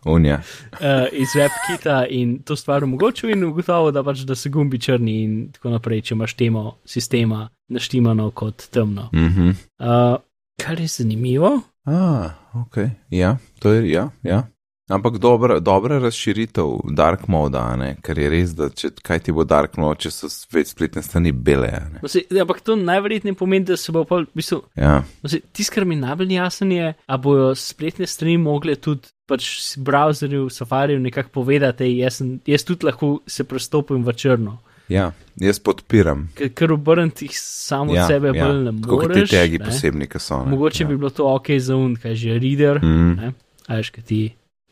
Unja. 0.06 0.42
uh, 0.72 1.08
iz 1.12 1.30
WebKita 1.36 2.06
in 2.10 2.40
to 2.44 2.56
stvar 2.56 2.84
omogočil 2.84 3.30
in 3.30 3.44
ugotovil, 3.44 3.92
da 3.92 4.04
pač 4.04 4.26
da 4.26 4.36
so 4.36 4.50
gumbi 4.50 4.80
črni 4.80 5.24
in 5.24 5.52
tako 5.52 5.70
naprej, 5.70 6.02
če 6.02 6.16
imaš 6.16 6.34
temo 6.34 6.78
sistema 6.86 7.50
naštimano 7.70 8.32
kot 8.32 8.68
temno. 8.72 9.10
Mhm. 9.14 9.50
Uh, 9.80 10.18
kar 10.62 10.80
je 10.80 10.88
zanimivo, 10.88 11.62
Ah, 11.86 12.30
ok. 12.54 12.78
Ja, 13.10 13.38
to 13.60 13.72
je, 13.74 13.92
ja, 13.92 14.10
ja. 14.24 14.44
Ampak 14.92 15.18
dobra, 15.18 15.60
dobra 15.60 16.00
razširitev 16.00 16.66
dark 16.92 17.28
moda, 17.28 17.76
ne? 17.76 17.96
ker 17.98 18.18
je 18.18 18.30
res, 18.30 18.52
da 18.52 18.70
če, 18.70 18.90
kaj 19.02 19.20
ti 19.20 19.32
bo 19.32 19.46
dark 19.46 19.78
mode, 19.78 20.00
če 20.00 20.12
so 20.12 20.28
spet 20.28 20.68
spletne 20.68 21.02
strani 21.02 21.32
bele. 21.34 21.70
a 21.70 21.86
ne. 21.88 22.00
no, 22.02 22.08
se, 22.08 22.26
ampak 22.36 22.60
to 22.60 22.76
najverjetneje 22.76 23.34
pomeni, 23.34 23.66
da 23.66 23.78
se 23.78 23.92
bo 23.92 24.04
pa 24.04 24.18
v 24.18 24.28
bistvu 24.34 24.62
Ja, 24.76 25.04
Tisto, 25.52 25.74
kar 25.74 25.86
mi 25.86 25.96
najbolj 25.96 26.34
jasno, 26.34 26.68
je, 26.68 26.94
a 27.08 27.18
bojo 27.18 27.56
spletne 27.56 28.08
strani 28.08 28.38
mogle 28.38 28.76
tudi 28.76 29.08
pač 29.26 29.48
browserju, 29.78 30.50
safariju 30.50 31.00
nekako 31.00 31.30
povedati, 31.32 31.84
"Ej, 31.84 31.98
jaz, 31.98 32.16
jaz 32.46 32.64
tudi 32.64 32.86
lahko 32.86 33.20
se 33.26 33.44
prestopim 33.44 34.04
v 34.04 34.14
črno. 34.14 34.58
ja, 34.90 35.12
jaz 35.38 35.60
podpiram. 35.60 36.28
Ker, 36.36 36.72
obrniti 36.74 37.26
jih 37.26 37.32
samo 37.34 37.94
Ja, 37.94 38.04
od 38.04 38.08
sebe 38.08 38.28
ja. 38.30 38.46
bolj 38.46 38.64
ne 38.66 38.82
Tako 38.82 38.98
kot 38.98 39.14
ti 39.14 39.26
tagi 39.28 39.58
ne. 39.58 39.66
posebni, 39.66 40.08
ki 40.08 40.20
so. 40.20 40.44
Ne? 40.44 40.52
Mogoče 40.52 40.84
ja. 40.84 40.88
bi 40.88 40.98
bilo 40.98 41.10
to 41.10 41.24
ok 41.26 41.48
za 41.60 41.76
un, 41.76 41.96
kaj 41.96 42.16
že 42.16 42.40
reader, 42.40 42.80
Mm. 42.84 43.16
ne, 43.16 43.34
a 43.68 43.76
veš, 43.76 43.90
kaj 43.90 44.04
ti. 44.04 44.22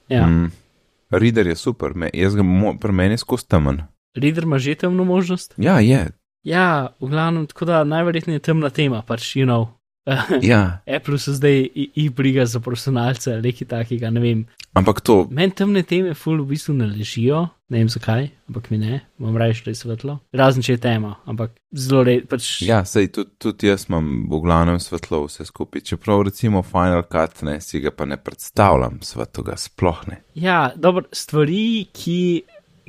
Ja, 0.10 0.28
mm. 0.28 0.52
Reader 1.10 1.48
je 1.48 1.56
super, 1.56 1.94
me, 1.96 2.10
jaz 2.14 2.36
ga 2.36 2.44
pri 2.82 2.94
meni 2.94 3.18
skozi 3.18 3.48
temen. 3.48 3.82
reader 4.16 4.44
ima 4.44 4.58
že 4.58 4.76
temno 4.76 5.04
možnost. 5.04 5.54
Ja, 5.58 5.80
je. 5.80 6.08
Ja, 6.44 6.96
v 7.00 7.10
glavnem, 7.10 7.48
tako 7.48 7.66
da 7.66 7.84
najverjetneje 7.84 8.40
temna 8.40 8.70
tema, 8.70 9.02
pač, 9.02 9.36
you 9.36 9.46
know. 9.46 9.79
Ja, 10.42 10.82
Apple 10.88 11.20
so 11.20 11.34
zdaj 11.34 11.68
jih 11.76 12.12
briga 12.12 12.46
za 12.46 12.60
profesionalce 12.60 13.34
ali 13.34 13.52
nekaj 13.52 13.68
takega, 13.68 14.10
ne 14.10 14.20
vem. 14.20 14.46
ampak 14.74 15.02
to, 15.02 15.28
Meni 15.32 15.52
temne 15.56 15.84
teme 15.84 16.14
ful 16.14 16.42
v 16.42 16.48
bistvu 16.54 16.74
ne 16.78 16.88
ležijo, 16.88 17.48
ne 17.70 17.82
vem 17.82 17.90
zakaj, 17.90 18.30
ampak 18.50 18.70
mi 18.72 18.78
ne, 18.78 19.02
imam 19.20 19.38
raje, 19.38 19.60
da 19.66 19.72
je 19.72 19.76
svetlo. 19.76 20.20
Razen 20.34 20.66
če 20.66 20.78
je 20.78 20.82
tema, 20.84 21.16
ampak 21.26 21.58
zelo 21.76 22.04
red, 22.08 22.28
pač. 22.30 22.62
ja, 22.66 22.82
sej 22.86 23.12
tudi, 23.14 23.34
tudi 23.38 23.70
jaz 23.70 23.88
imam 23.90 24.28
v 24.30 24.42
glavnem 24.46 24.80
svetlo 24.82 25.26
vse 25.28 25.46
skupaj. 25.50 25.86
Čeprav 25.92 26.24
recimo 26.30 26.64
Final 26.64 27.04
Cut 27.12 27.44
ne, 27.48 27.60
si 27.62 27.82
ga 27.84 27.92
pa 27.92 28.08
ne 28.10 28.18
predstavljam 28.18 29.02
svetoga, 29.06 29.58
sploh 29.58 30.06
ne. 30.08 30.22
ja 30.36 30.72
dobro, 30.76 31.06
stvari, 31.14 31.90
ki, 31.94 32.20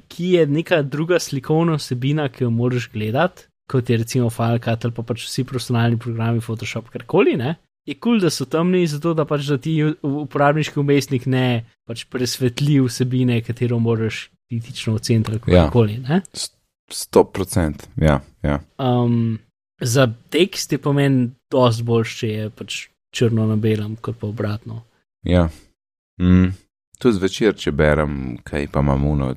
ki 0.08 0.32
je 0.38 0.46
neka 0.46 0.82
druga 0.82 1.18
slikovna 1.20 1.76
vsebina, 1.80 2.28
ki 2.28 2.44
jo 2.44 2.50
moraš 2.54 2.90
gledati, 2.92 3.49
kot 3.70 3.90
je 3.90 3.98
recimo 4.02 4.30
Final 4.34 4.58
Cut 4.64 4.84
ali 4.84 4.94
pa 4.96 5.04
pač 5.06 5.24
vsi 5.28 5.44
profesionalni 5.46 5.98
programi 6.00 6.42
Photoshop, 6.44 6.90
karkoli, 6.94 7.36
ne. 7.38 7.56
Je 7.88 7.94
kul, 7.96 8.18
cool, 8.18 8.20
da 8.20 8.30
so 8.30 8.44
temni, 8.50 8.82
zato 8.90 9.14
da 9.16 9.24
pač 9.24 9.46
da 9.48 9.56
ti 9.58 9.78
uporabniški 10.04 10.78
umestnik 10.82 11.24
ne 11.30 11.64
pač 11.88 12.04
presvetli 12.12 12.76
vsebine, 12.84 13.40
katero 13.46 13.78
moraš 13.80 14.26
kritično 14.50 14.94
oceniti 14.98 15.32
ali 15.32 15.40
Ja. 15.46 15.64
karkoli. 15.64 15.96
Sto 16.90 17.24
procent, 17.24 17.86
ja, 17.96 18.20
ja. 18.42 18.58
Um, 18.78 19.38
za 19.80 20.08
tekst 20.30 20.72
je 20.72 20.78
pomen 20.78 21.30
dosti 21.50 21.86
boljši, 21.86 22.16
če 22.18 22.28
je 22.28 22.50
pač 22.50 22.78
črno 23.14 23.46
na 23.46 23.56
belem, 23.56 23.96
kot 23.96 24.18
pa 24.20 24.26
obratno. 24.26 24.82
ja. 25.22 25.48
Mm. 26.20 26.52
Tudi 27.00 27.16
zvečer, 27.16 27.54
če 27.56 27.72
berem, 27.72 28.36
kaj 28.44 28.66
pa 28.68 28.82
imam 28.84 29.06
uno, 29.08 29.30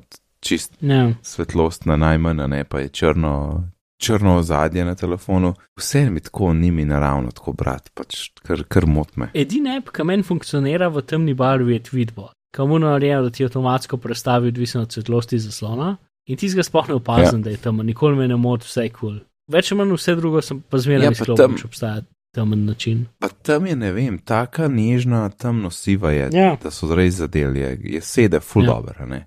čist 0.44 0.74
Ne, 0.84 1.14
svetlost 1.24 1.86
na 1.88 1.96
najmanj, 1.96 2.42
ne 2.52 2.64
pa 2.68 2.82
je 2.82 2.90
črno, 2.92 3.64
črno 3.96 4.36
ozadje 4.36 4.84
na 4.84 4.94
telefonu. 4.94 5.54
Vse 5.76 6.10
mi 6.10 6.20
tako 6.20 6.52
ni 6.52 6.70
mi 6.70 6.84
naravno 6.84 7.30
tako 7.30 7.52
brati, 7.52 7.90
pač 7.94 8.30
kar, 8.42 8.62
kar 8.68 8.86
motme. 8.86 9.30
edina 9.34 9.76
app, 9.76 9.88
ki 9.88 10.04
meni 10.04 10.22
funkcionira 10.22 10.88
v 10.88 11.02
temni 11.02 11.34
barvi, 11.34 11.72
je 11.72 11.80
Tweetbot. 11.82 12.32
Kamuno 12.54 12.90
nareja, 12.90 13.22
da 13.22 13.30
ti 13.30 13.44
avtomatsko 13.44 13.96
prestavi 13.96 14.48
odvisno 14.48 14.82
od 14.82 14.92
svetlosti 14.92 15.38
zaslona 15.38 15.96
in 16.26 16.36
ti 16.36 16.48
ga 16.48 16.62
sploh 16.62 16.88
ne 16.88 16.94
opazim, 16.94 17.38
ja. 17.40 17.44
da 17.44 17.50
je 17.50 17.56
tam, 17.56 17.76
nikoli 17.76 18.16
me 18.16 18.28
ne 18.28 18.36
moti, 18.36 18.64
vse 18.66 18.82
je 18.82 18.88
kul. 18.90 18.98
Cool. 19.10 19.20
Več 19.50 19.72
ali 19.72 19.78
manj 19.78 19.92
vse 19.92 20.14
drugo 20.16 20.40
sem 20.42 20.60
pa 20.70 20.78
zmeraj 20.78 21.04
Ja, 21.04 21.10
izklopil, 21.10 21.36
tam- 21.36 21.56
če 21.58 21.66
obstaja 21.66 22.02
temen 22.34 22.64
način. 22.64 23.06
Pa 23.18 23.28
tam 23.28 23.66
je, 23.66 23.76
ne 23.76 23.92
vem, 23.92 24.18
taka 24.18 24.68
nežna, 24.68 25.28
temno 25.28 25.70
siva 25.70 26.10
je, 26.10 26.30
Ja. 26.32 26.56
da 26.62 26.70
so 26.70 26.94
res 26.94 27.14
zadeli, 27.14 27.60
je, 27.60 28.00
sede 28.00 28.40
ful 28.40 28.64
Ja. 28.64 28.70
ja. 28.70 28.74
dobro, 28.74 29.06
ne. 29.06 29.26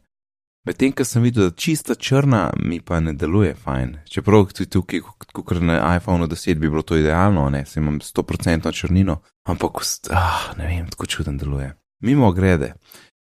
Medtem, 0.67 0.91
ko 0.91 1.05
sem 1.07 1.23
videl, 1.23 1.45
da 1.47 1.55
čista 1.55 1.95
črna 1.95 2.49
mi 2.59 2.81
pa 2.83 2.99
ne 2.99 3.13
deluje 3.13 3.53
fajn. 3.55 3.93
Čeprav 4.11 4.49
tudi 4.51 4.69
tukaj, 4.69 4.99
kot 5.31 5.61
na 5.63 5.95
iPhonu 5.95 6.27
10 6.27 6.59
bi 6.59 6.69
bilo 6.69 6.81
to 6.81 6.97
idealno, 6.97 7.45
ne, 7.49 7.65
se 7.65 7.79
imam 7.79 7.99
100% 7.99 8.73
črnino, 8.75 9.21
ampak 9.47 9.79
ah, 10.11 10.51
ne 10.57 10.67
vem, 10.67 10.89
tako 10.89 11.05
čuden 11.05 11.37
deluje. 11.37 11.71
Mimo 12.03 12.31
grede, 12.31 12.73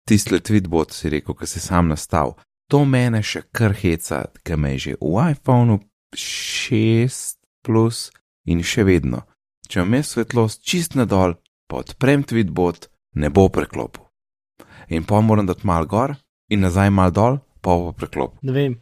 tisti 0.10 0.40
tweetbot 0.40 0.92
si 0.92 1.10
rekel, 1.10 1.38
ki 1.38 1.48
si 1.48 1.62
sam 1.62 1.94
nastal, 1.94 2.34
to 2.72 2.82
mene 2.86 3.22
še 3.22 3.44
kar 3.54 3.78
heca, 3.78 4.24
ki 4.42 4.58
me 4.58 4.74
je 4.74 4.80
že 4.80 4.98
v 4.98 5.30
iPhonu 5.38 5.80
6 6.18 7.38
plus 7.62 8.10
in 8.50 8.66
še 8.66 8.90
vedno. 8.90 9.22
Če 9.70 9.86
jaz 9.86 10.16
svetlost 10.16 10.66
čist 10.66 10.98
nadol, 10.98 11.38
pa 11.70 11.86
odprem 11.86 12.26
tweetbot, 12.26 12.90
ne 13.22 13.30
bo 13.30 13.50
preklopil. 13.54 14.02
In 14.90 15.06
pa 15.06 15.22
moram 15.22 15.46
dati 15.46 15.66
mal 15.66 15.86
gor 15.86 16.18
in 16.50 16.66
nazaj 16.66 16.92
mal 16.94 17.14
dol, 17.14 17.40
pa 17.62 17.76
bo 17.78 17.94
preklopil. 17.96 18.40
Ne 18.46 18.56
vem. 18.56 18.76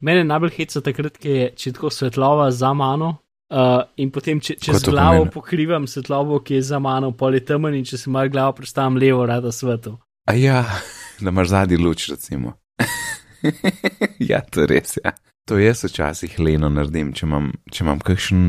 Mene 0.00 0.22
najbolj 0.24 0.54
heca 0.54 0.82
takrat, 0.84 1.16
ko 1.18 1.32
je 1.32 1.48
če 1.58 1.72
tako 1.74 1.90
svetlova 1.90 2.50
za 2.54 2.70
mano. 2.76 3.16
Uh, 3.48 3.80
in 3.96 4.10
potem, 4.12 4.42
če, 4.44 4.58
če 4.60 4.74
Kaj 4.74 4.80
z 4.82 4.84
to 4.84 4.92
glavo 4.92 5.22
pomeni? 5.22 5.32
pokrivam 5.32 5.86
svetlobo, 5.88 6.42
ki 6.44 6.58
je 6.58 6.66
za 6.68 6.78
mano, 6.84 7.14
pol 7.16 7.38
je 7.38 7.46
temen, 7.48 7.78
in 7.78 7.86
če 7.88 7.96
se 7.96 8.12
malo 8.12 8.28
glavo 8.28 8.52
predstavim 8.58 8.98
levo, 9.00 9.24
rada 9.26 9.48
svetu. 9.54 9.94
A 10.28 10.34
ja, 10.36 10.60
da 11.22 11.32
imaš 11.32 11.54
zadnji 11.54 11.78
luč, 11.80 12.10
recimo. 12.12 12.58
ja, 14.30 14.42
to 14.44 14.66
je 14.66 14.68
res, 14.68 14.98
ja. 15.00 15.14
To 15.48 15.56
jaz 15.56 15.80
včasih 15.88 16.36
leno 16.44 16.68
naredim, 16.68 17.14
če 17.16 17.24
imam, 17.24 17.48
če 17.72 17.86
imam 17.86 18.04
kakšen, 18.04 18.44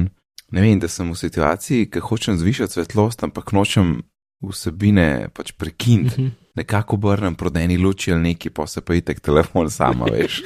ne 0.51 0.65
vem, 0.65 0.83
da 0.83 0.91
sem 0.91 1.07
v 1.07 1.15
situaciji, 1.15 1.87
ki 1.93 2.03
hočem 2.03 2.35
zvišati 2.41 2.75
svetlost, 2.75 3.23
ampak 3.23 3.55
nočem 3.55 4.01
vsebine 4.43 5.29
pač 5.31 5.55
prekiniti. 5.55 6.27
Mhm. 6.27 6.35
Nekako 6.59 6.97
obrnem 6.99 7.35
proti 7.39 7.63
eni 7.63 7.77
luči 7.79 8.11
ali 8.13 8.21
neki, 8.33 8.49
pa 8.51 8.67
se 8.67 8.81
pa 8.81 8.97
itek 8.97 9.19
telefon 9.23 9.69
sama, 9.71 10.09
veš. 10.13 10.41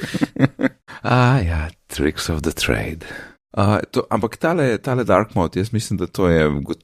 A 1.02 1.16
ja, 1.42 1.68
tricks 1.90 2.30
of 2.30 2.42
the 2.46 2.52
trade. 2.54 3.06
Uh, 3.54 3.78
to, 3.90 4.06
ampak 4.10 4.36
tale, 4.42 4.78
tale 4.82 5.04
dark 5.04 5.34
mode, 5.34 5.60
jaz 5.60 5.72
mislim, 5.72 5.98
da 5.98 6.06
to 6.06 6.28
je, 6.28 6.46
o 6.46 6.74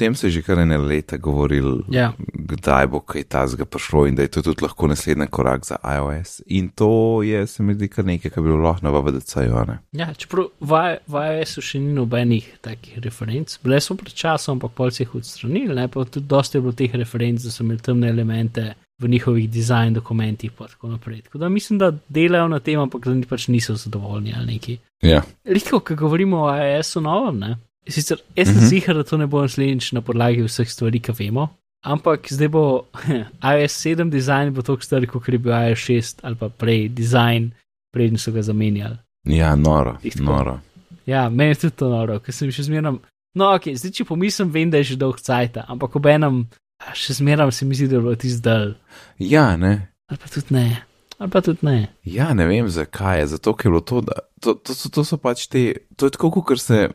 tem 0.00 0.14
se 0.16 0.26
je 0.26 0.38
že 0.38 0.42
kar 0.46 0.58
ene 0.62 0.78
leta 0.78 1.16
govoril, 1.20 1.82
Ja. 1.92 2.12
kdaj 2.52 2.86
bo 2.92 3.00
kaj 3.04 3.24
tazga 3.28 3.64
prišlo 3.64 4.06
in 4.08 4.14
da 4.16 4.22
je 4.24 4.32
to 4.34 4.42
tudi 4.42 4.64
lahko 4.64 4.88
naslednji 4.88 5.26
korak 5.30 5.66
za 5.68 5.76
iOS. 5.84 6.40
In 6.46 6.68
to 6.74 7.22
je, 7.22 7.46
se 7.46 7.62
mi 7.62 7.74
zdi, 7.74 7.88
kar 7.88 8.04
nekaj, 8.04 8.30
kar 8.30 8.42
bi 8.42 8.48
bilo 8.48 8.64
lahko 8.64 8.86
na 8.86 8.90
VDC-ju. 8.90 9.76
Ja, 9.92 10.08
čeprav 10.14 10.50
v 10.60 10.82
v 11.06 11.24
iOS-u 11.28 11.60
še 11.62 11.78
ni 11.80 11.92
nobenih 11.94 12.48
takih 12.64 12.98
referenc, 13.04 13.58
bile 13.64 13.80
so 13.80 13.94
pred 13.94 14.14
časom, 14.14 14.56
ampak 14.58 14.72
pol 14.76 14.90
se 14.90 15.04
jih 15.04 15.14
odstranili, 15.20 15.74
ne 15.76 15.88
pa 15.88 16.04
tudi 16.04 16.26
dosti 16.26 16.56
je 16.58 16.62
bilo 16.64 16.72
teh 16.72 16.94
referenc, 16.94 17.42
da 17.44 17.50
so 17.50 17.64
imeli 17.64 17.80
temne 17.84 18.08
elemente 18.08 18.72
v 19.00 19.08
njihovih 19.08 19.48
dizajn 19.50 19.94
dokumentih 19.96 20.50
in 20.50 20.66
tako 20.66 20.88
naprej. 20.88 21.22
Tako 21.22 21.38
da 21.38 21.48
mislim, 21.48 21.78
da 21.78 21.92
delajo 22.08 22.48
na 22.48 22.58
tem, 22.60 22.80
ampak 22.80 23.04
da 23.04 23.14
ni 23.14 23.26
pač 23.26 23.48
niso 23.48 23.74
zadovoljni 23.74 24.34
ali 24.36 24.46
neki. 24.46 24.78
Ja. 25.02 25.22
Redko, 25.44 25.80
ko 25.80 25.94
govorimo 25.96 26.42
o 26.44 26.50
iOS-u 26.56 27.00
novem, 27.00 27.38
ne. 27.38 27.56
Sicer 27.88 28.18
jaz 28.36 28.48
sem 28.48 28.56
Mhm. 28.56 28.66
zigar, 28.66 28.94
da 28.94 29.02
to 29.02 29.16
ne 29.16 29.26
bo 29.26 29.40
naslednjič 29.40 29.92
na 29.92 30.00
podlagi 30.00 30.42
vseh 30.42 30.68
stvari, 30.68 31.00
ki 31.00 31.12
vemo. 31.14 31.48
Ampak 31.82 32.28
zdaj 32.28 32.48
bo 32.48 32.84
iOS 33.50 33.72
7 33.78 34.10
dizajn 34.10 34.52
bo 34.52 34.62
tako 34.62 34.82
star, 34.82 35.06
kot 35.06 35.28
je 35.28 35.38
bil 35.38 35.52
iOS 35.52 35.78
6 35.80 36.20
ali 36.22 36.36
pa 36.36 36.48
prej 36.48 36.88
dizajn, 36.88 37.50
preden 37.90 38.18
so 38.18 38.32
ga 38.32 38.42
zamenjali. 38.42 38.96
Ja, 39.24 39.54
noro, 39.56 39.96
Tih 40.02 40.12
tako. 40.12 40.24
noro. 40.24 40.60
Ja, 41.06 41.28
meni 41.28 41.50
je 41.50 41.54
tudi 41.56 41.76
to 41.76 41.88
noro, 41.88 42.18
ker 42.20 42.32
sem 42.32 42.50
še 42.50 42.62
zmeraj. 42.62 42.98
No, 43.34 43.54
ok, 43.54 43.70
zdaj 43.74 43.90
če 43.92 44.04
pomislim, 44.04 44.50
vem, 44.50 44.70
da 44.70 44.76
je 44.76 44.84
že 44.84 44.96
dolg 44.96 45.18
cajt, 45.18 45.56
ampak 45.64 45.96
ob 45.96 46.06
enem, 46.06 46.48
še 46.94 47.14
zmeraj 47.14 47.52
se 47.52 47.64
mi 47.64 47.74
zdi, 47.74 47.86
da 47.86 47.96
je 47.96 48.00
bilo 48.00 48.14
tisto 48.16 48.42
dal. 48.42 48.74
Ja, 49.18 49.56
ne. 49.56 49.88
Ali 50.08 50.18
pa 50.18 50.26
tudi 50.26 50.50
ne, 50.50 50.82
ali 51.18 51.30
pa 51.30 51.40
tudi 51.40 51.62
ne. 51.62 51.88
Ja, 52.04 52.34
ne 52.34 52.44
vem 52.44 52.68
zakaj 52.68 53.20
je, 53.20 53.26
zato 53.28 53.54
ker 53.54 53.66
je 53.66 53.70
bilo 53.70 53.80
to, 53.82 54.00
da 54.02 54.12
to, 54.40 54.54
to, 54.56 54.74
so, 54.74 54.88
to 54.90 55.04
so 55.04 55.16
pač 55.16 55.46
te, 55.46 55.64
to 55.96 56.06
je 56.06 56.10
tako, 56.10 56.30
kot 56.42 56.58
se, 56.58 56.88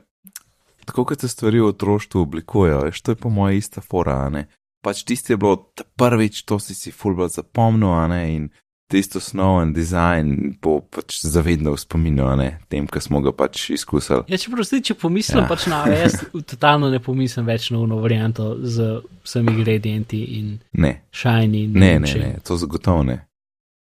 tako 0.86 1.06
kot 1.06 1.22
se 1.22 1.28
stvari 1.28 1.60
v 1.60 1.68
otroštvu 1.68 2.22
oblikujejo, 2.22 2.82
veš, 2.82 3.02
to 3.02 3.12
je 3.12 3.16
po 3.18 3.30
mojem 3.30 3.58
ista 3.58 3.82
fora, 3.82 4.30
ne. 4.30 4.46
Pač 4.82 5.02
tisti 5.04 5.34
je 5.34 5.38
bilo 5.38 5.58
prvič, 5.96 6.44
to 6.44 6.60
si 6.60 6.76
si 6.76 6.92
fulbral 6.92 7.28
zapomnil, 7.28 7.90
a 7.92 8.06
ne, 8.08 8.22
in 8.30 8.44
tisto 8.86 9.18
osnoven 9.18 9.72
dizajn 9.74 10.28
bo 10.62 10.76
pač 10.80 11.24
zavedno 11.24 11.74
v 11.74 11.80
spominu, 11.80 12.28
a 12.28 12.36
ne, 12.36 12.60
tem, 12.70 12.86
ki 12.86 13.02
smo 13.02 13.18
ga 13.20 13.34
pač 13.34 13.72
izkusili. 13.72 14.22
Ja, 14.28 14.38
čeprav 14.38 14.62
zdaj, 14.64 14.84
če 14.84 14.94
pomislim, 14.96 15.42
Ja. 15.42 15.48
pač 15.50 15.66
na 15.66 15.80
iOS, 15.88 16.20
totalno 16.46 16.90
ne 16.90 17.00
pomislim 17.00 17.46
več 17.46 17.72
na 17.72 17.80
uno 17.80 17.98
varianto 17.98 18.56
z 18.62 19.02
vsemi 19.24 19.58
gradienti 19.58 20.22
in 20.38 20.60
Ne, 20.74 21.02
shiny. 21.12 21.64
in 21.64 21.74
ne, 21.74 22.00
ne, 22.00 22.08
čem. 22.08 22.22
ne, 22.22 22.38
to 22.40 22.54
zagotovo 22.56 23.02
ne. 23.04 23.26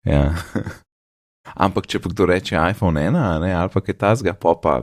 Ja. 0.04 0.30
Ampak, 1.56 1.86
če 1.86 1.98
pa 1.98 2.08
kdo 2.08 2.26
reče 2.26 2.56
iPhone 2.56 2.96
1, 2.96 3.16
a 3.16 3.38
ne, 3.38 3.52
ali 3.52 3.68
pa 3.68 3.80
kaj 3.80 3.94
tasga, 3.96 4.32
pa 4.32 4.54
pa 4.54 4.78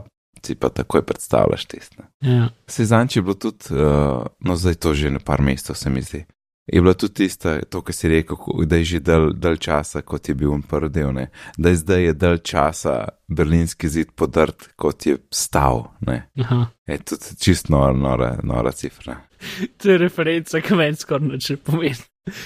si 0.46 0.54
pa 0.54 0.68
takoj 0.68 1.02
predstavljaš 1.06 1.64
tiste. 1.64 2.02
Ja. 2.20 2.48
Se 2.66 2.84
zanči 2.84 3.18
je 3.18 3.22
bilo 3.22 3.34
tudi, 3.34 3.70
uh, 3.70 4.26
no 4.40 4.56
zdaj 4.56 4.74
to 4.74 4.94
že 4.94 5.10
na 5.10 5.18
par 5.18 5.42
mestov 5.42 5.76
se 5.76 5.90
mi 5.90 6.02
zdi. 6.02 6.24
Je 6.66 6.80
bilo 6.80 6.94
tudi 6.94 7.14
tista, 7.14 7.58
to, 7.62 7.80
kar 7.82 7.94
si 7.94 8.08
rekel, 8.08 8.36
da 8.66 8.76
je 8.76 8.84
že 8.84 9.00
dal, 9.00 9.32
dal 9.34 9.56
časa, 9.56 10.02
kot 10.02 10.28
je 10.28 10.34
bil 10.34 10.60
prvi 10.68 10.88
del, 10.88 11.10
ne? 11.12 11.26
da 11.58 11.68
je 11.68 11.76
zdaj 11.76 12.04
je 12.04 12.12
dal 12.12 12.38
časa 12.38 13.08
berlinski 13.28 13.88
zid 13.88 14.12
podrt, 14.14 14.68
kot 14.76 15.06
je 15.06 15.18
stal. 15.30 15.88
Je 16.86 16.98
tudi 16.98 17.36
čist 17.40 17.68
nora, 17.68 17.92
nora, 17.92 18.36
nora 18.42 18.72
cifra. 18.72 19.16
To 19.82 19.90
je 19.90 19.98
referenca, 19.98 20.60
ki 20.60 20.74
meni 20.78 20.96
skoraj 20.96 21.28
nič 21.28 21.50
ne 21.50 21.56
pomeni. 21.56 22.04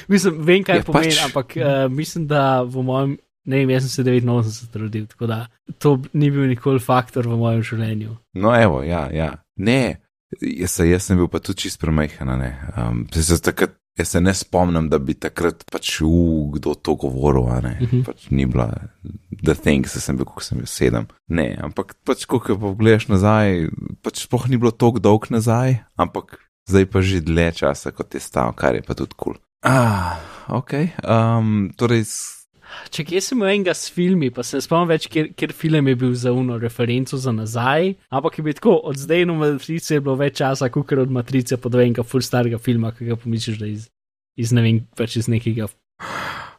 Mislim, 0.08 0.38
vem, 0.40 0.64
kaj 0.64 0.78
Ja, 0.78 0.80
ja, 0.80 0.84
pomeni, 0.84 1.12
pač... 1.12 1.24
ampak 1.24 1.56
uh, 1.60 1.92
mislim, 1.92 2.24
da 2.26 2.62
v 2.64 2.82
mojem, 2.82 3.16
ne 3.46 3.62
vem, 3.62 3.70
jaz 3.70 3.86
sem 3.86 4.04
se 4.04 4.10
89 4.10 4.76
rodil, 4.76 5.06
tako 5.06 5.26
da 5.30 5.46
to 5.78 5.96
ni 6.12 6.30
bil 6.30 6.46
nikoli 6.50 6.82
faktor 6.82 7.28
v 7.28 7.38
mojem 7.38 7.62
življenju. 7.62 8.16
No, 8.34 8.52
evo, 8.54 8.82
ja, 8.82 9.06
ja. 9.12 9.32
Ne, 9.56 10.02
jaz, 10.40 10.70
se- 10.76 10.88
jaz 10.88 11.08
sem 11.08 11.18
bil 11.18 11.28
pa 11.28 11.38
tudi 11.40 11.66
čist 11.66 11.80
premajhen. 11.80 12.28
Um, 12.76 13.06
se 13.12 13.38
takrat, 13.42 13.76
jaz 13.98 14.08
se 14.12 14.20
ne 14.20 14.34
spomnim, 14.34 14.88
da 14.92 14.98
bi 14.98 15.14
takrat 15.14 15.64
pač, 15.72 16.00
uh, 16.04 16.50
kdo 16.52 16.74
to 16.74 16.96
govoril, 17.00 17.48
a 17.48 17.60
ne. 17.60 17.78
Mhm. 17.80 18.02
Pač 18.04 18.28
ni 18.30 18.46
bila 18.46 18.68
the 19.42 19.54
thing, 19.54 19.86
se 19.88 20.00
sem 20.00 20.16
bil, 20.16 20.26
ko 20.26 20.42
sem 20.44 20.58
bil 20.58 20.66
sedem. 20.68 21.06
Ne, 21.28 21.56
ampak 21.62 21.96
pač, 22.04 22.26
ko 22.26 22.40
ko 22.40 22.58
pogledaš 22.58 23.08
nazaj, 23.08 23.70
pač 24.02 24.26
sploh 24.26 24.48
ni 24.50 24.58
bilo 24.60 24.70
tako 24.74 24.98
dolg 25.00 25.30
nazaj, 25.30 25.80
ampak 25.96 26.38
zdaj 26.68 26.86
pa 26.90 27.00
že 27.00 27.22
dlje 27.22 27.52
časa, 27.62 27.92
kot 27.94 28.14
je 28.14 28.20
stal, 28.20 28.52
kar 28.52 28.74
je 28.74 28.82
pa 28.82 28.94
tudi 28.98 29.14
kul. 29.14 29.34
Cool. 29.34 29.42
Ah, 29.66 30.18
ok. 30.48 30.72
Um, 31.02 31.72
torej, 31.76 32.04
Če 32.90 33.04
kje 33.06 33.20
sem 33.22 33.38
imel 33.38 33.52
enega 33.54 33.74
s 33.76 33.90
filmi, 33.92 34.30
pa 34.34 34.44
se 34.46 34.58
ne 34.58 34.64
spomnim 34.64 34.90
več, 34.90 35.08
ker, 35.12 35.30
ker 35.38 35.52
film 35.56 35.90
je 35.90 35.96
bil 35.98 36.14
za 36.18 36.32
uno 36.34 36.58
referenco 36.62 37.18
za 37.20 37.32
nazaj, 37.34 37.94
ampak 38.10 38.38
je 38.38 38.44
bil 38.46 38.56
tako, 38.58 38.76
od 38.90 39.00
zdaj 39.00 39.26
do 39.28 39.36
Matrice 39.38 39.96
je 39.96 40.04
bilo 40.04 40.16
več 40.20 40.38
časa, 40.40 40.68
kot 40.72 40.92
od 40.92 41.12
Matrice 41.12 41.58
pa 41.60 41.72
do 41.72 41.82
enega 41.82 42.04
full 42.06 42.24
starega 42.24 42.58
filma, 42.62 42.92
ki 42.96 43.10
ga 43.10 43.18
pomisliš, 43.20 43.58
da 43.60 43.70
iz, 43.70 43.88
iz 44.38 44.54
ne 44.56 44.64
vem, 44.64 44.80
pač 44.98 45.18
iz 45.20 45.30
nekega. 45.32 45.68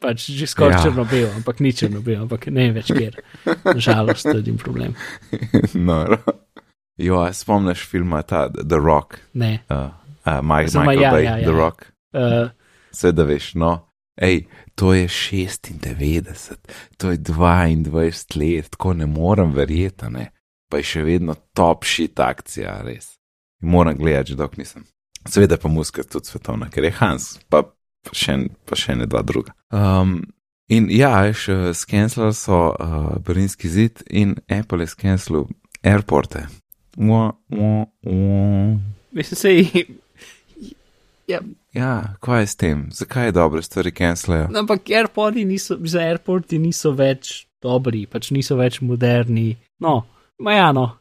Pač 0.01 0.29
že 0.29 0.45
skoraj 0.49 0.77
Ja. 0.77 0.77
ja. 0.77 0.83
črno-bel, 0.85 1.29
ampak 1.39 1.59
ni 1.59 1.73
črno-bel, 1.73 2.21
ampak 2.27 2.47
ne 2.53 2.69
več 2.75 2.91
kjer. 2.93 3.17
Nažalost, 3.65 4.27
to 4.29 4.37
je 4.37 4.43
edin 4.45 4.57
problem. 4.61 4.93
no, 5.87 6.03
jo, 7.01 7.21
a 7.23 7.33
spomniš 7.33 7.85
filma 7.89 8.21
ta 8.21 8.47
The 8.49 8.77
Rock, 8.77 9.17
Ne. 9.33 9.65
uh, 9.69 9.89
uh, 10.25 10.41
Mike, 10.45 10.69
Samo 10.69 10.91
Michael 10.91 11.03
ja, 11.03 11.11
Bay, 11.13 11.23
ja, 11.25 11.37
ja, 11.37 11.43
The 11.45 11.53
ja. 11.53 11.57
Rock. 11.57 11.91
Uh, 12.13 12.49
Vse 12.93 13.11
da 13.11 13.25
veš, 13.25 13.55
no, 13.57 13.86
hej, 14.21 14.45
to 14.75 14.93
je 14.93 15.07
96, 15.07 16.55
to 16.97 17.11
je 17.11 17.17
22 17.17 18.37
let, 18.39 18.69
tako 18.69 18.93
ne 18.93 19.05
morem 19.05 19.53
verjeti, 19.53 20.09
ne. 20.09 20.31
Pa 20.69 20.81
je 20.81 20.83
še 20.83 21.03
vedno 21.07 21.35
top 21.55 21.85
shit 21.87 22.19
akcija, 22.19 22.81
res. 22.83 23.15
Moram 23.61 23.95
gledati, 23.97 24.35
dok 24.35 24.57
nisem. 24.57 24.83
Seveda 25.27 25.57
pa 25.57 25.69
muska 25.71 26.03
tudi 26.03 26.27
svetovna, 26.27 26.69
ker 26.69 26.83
je 26.83 26.91
Hans, 26.99 27.37
pa, 27.49 27.63
pa, 28.03 28.15
še, 28.15 28.37
pa 28.67 28.75
še 28.79 28.97
ne 28.99 29.07
dva 29.07 29.23
druga. 29.23 29.55
Um, 29.71 30.19
in 30.67 30.89
ja, 30.91 31.23
uh, 31.31 31.69
skenslali 31.73 32.35
so 32.35 32.59
uh, 32.75 33.15
Berlinski 33.23 33.71
zid 33.71 34.03
in 34.09 34.35
Apple 34.51 34.83
je 34.83 34.93
skenslil 34.93 35.47
airporte. 35.83 36.45
Ua, 36.97 37.31
ua, 37.49 37.85
ua. 38.03 38.77
mislim, 39.11 39.37
sej. 39.39 39.87
Ja, 41.27 41.39
Ja, 41.73 42.15
kaj 42.19 42.41
je 42.41 42.47
s 42.47 42.55
tem? 42.55 42.85
Zakaj 42.91 43.25
je 43.25 43.31
dobre 43.31 43.61
stvari 43.61 43.91
kenslajo? 43.91 44.47
ampak 44.55 44.89
AirPodi 44.89 45.45
niso, 45.45 45.77
za 45.83 45.99
AirPodi 46.01 46.57
niso 46.59 46.91
več 46.91 47.47
dobri, 47.61 48.05
pač 48.07 48.31
niso 48.31 48.55
več 48.55 48.79
moderni. 48.81 49.57
No, 49.79 50.05
majano. 50.39 50.97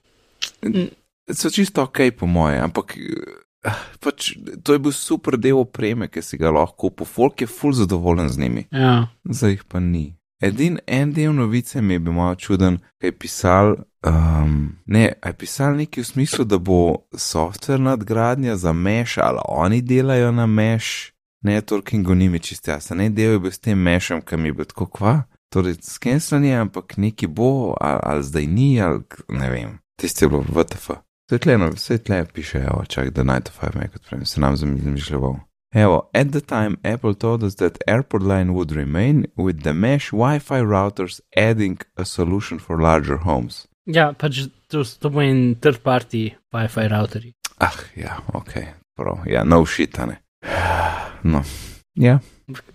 so 1.33 1.51
čisto 1.51 1.83
ok, 1.83 1.99
po 2.19 2.27
moje, 2.27 2.59
ampak 2.61 2.97
eh, 2.97 3.71
pač, 4.01 4.35
to 4.63 4.73
je 4.73 4.79
bil 4.79 4.93
super 4.93 5.39
del 5.39 5.59
opreme, 5.59 6.09
ki 6.09 6.23
si 6.23 6.37
ga 6.37 6.51
lahko 6.51 6.77
kupil. 6.91 7.07
Folk 7.07 7.41
je 7.41 7.47
full 7.47 7.73
zadovoljen 7.73 8.29
z 8.29 8.39
njimi, 8.39 8.67
Ja. 8.73 9.09
zdaj 9.25 9.51
jih 9.51 9.65
pa 9.65 9.81
ni. 9.81 10.15
Edin 10.41 10.79
en 10.87 11.13
del 11.13 11.33
novice 11.33 11.81
mi 11.83 11.95
je 11.95 11.99
bil 11.99 12.13
malo 12.13 12.35
čuden, 12.35 12.79
kaj 13.01 13.09
je 13.09 13.19
pisal. 13.19 13.77
Um, 14.07 14.77
ne, 14.87 15.13
je 15.25 15.33
pisal 15.33 15.77
nekaj 15.77 16.03
v 16.03 16.07
smislu, 16.07 16.45
da 16.45 16.59
bo 16.59 17.09
softver 17.17 17.81
nadgradnja 17.81 18.57
za 18.57 18.73
meš, 18.73 19.19
ali 19.19 19.41
oni 19.49 19.81
delajo 19.83 20.33
na 20.33 20.47
meš, 20.47 21.13
networkingu 21.45 22.15
ni 22.15 22.29
mi 22.29 22.39
čist 22.39 22.69
jasno, 22.69 22.97
ne 22.97 23.09
del 23.11 23.33
je 23.33 23.39
bil 23.39 23.51
s 23.51 23.59
tem 23.59 23.79
mešem, 23.79 24.21
ki 24.23 24.37
mi 24.37 24.49
je 24.49 24.53
bil 24.53 24.69
tako 24.69 24.87
kva. 24.87 25.23
Torej, 25.53 25.79
skenslanje, 25.83 26.55
ampak 26.55 26.97
neki 26.97 27.27
bo, 27.27 27.75
ali, 27.81 28.01
ali 28.03 28.23
zdaj 28.23 28.47
ni, 28.47 28.81
ali 28.81 29.03
ne 29.29 29.51
vem. 29.51 29.79
Tisti 30.01 30.25
je 30.25 30.29
bilo 30.29 30.45
VTF. 30.49 30.91
Svetleno, 31.31 31.73
svetle 31.77 32.25
piše, 32.35 32.59
evo, 32.59 32.85
čak, 32.89 33.11
da 33.11 33.25
9 33.25 33.41
to 33.41 33.53
5 33.61 33.77
me 33.79 33.89
kot 33.89 34.09
pravim, 34.09 34.27
se 34.27 34.41
nam 34.41 34.57
zamišljal. 34.57 35.35
Evo, 35.77 36.09
at 36.15 36.33
the 36.33 36.41
time 36.41 36.79
Apple 36.85 37.15
told 37.15 37.43
us 37.45 37.55
that 37.57 37.77
airport 37.87 38.23
line 38.23 38.55
would 38.55 38.73
remain 38.73 39.27
with 39.37 39.63
the 39.63 39.75
mesh 39.75 40.11
Wi-Fi 40.11 40.61
routers 40.63 41.21
adding 41.37 41.77
a 41.97 42.05
solution 42.05 42.59
for 42.59 42.81
larger 42.81 43.19
homes. 43.29 43.67
ja, 43.87 44.13
pač 44.13 44.49
to, 44.73 44.83
to 45.01 45.11
bo 45.11 45.21
en 45.21 45.55
third 45.61 45.83
party 45.85 46.31
Wi-Fi 46.53 46.87
routerji. 46.89 47.33
Ah, 47.61 47.77
ja, 47.97 48.17
ok, 48.35 48.53
prav, 48.99 49.27
ja, 49.31 49.45
no 49.45 49.65
shit, 49.67 49.99
a 49.99 50.07
ne. 50.07 50.17
No, 51.27 51.43
ja, 51.95 52.19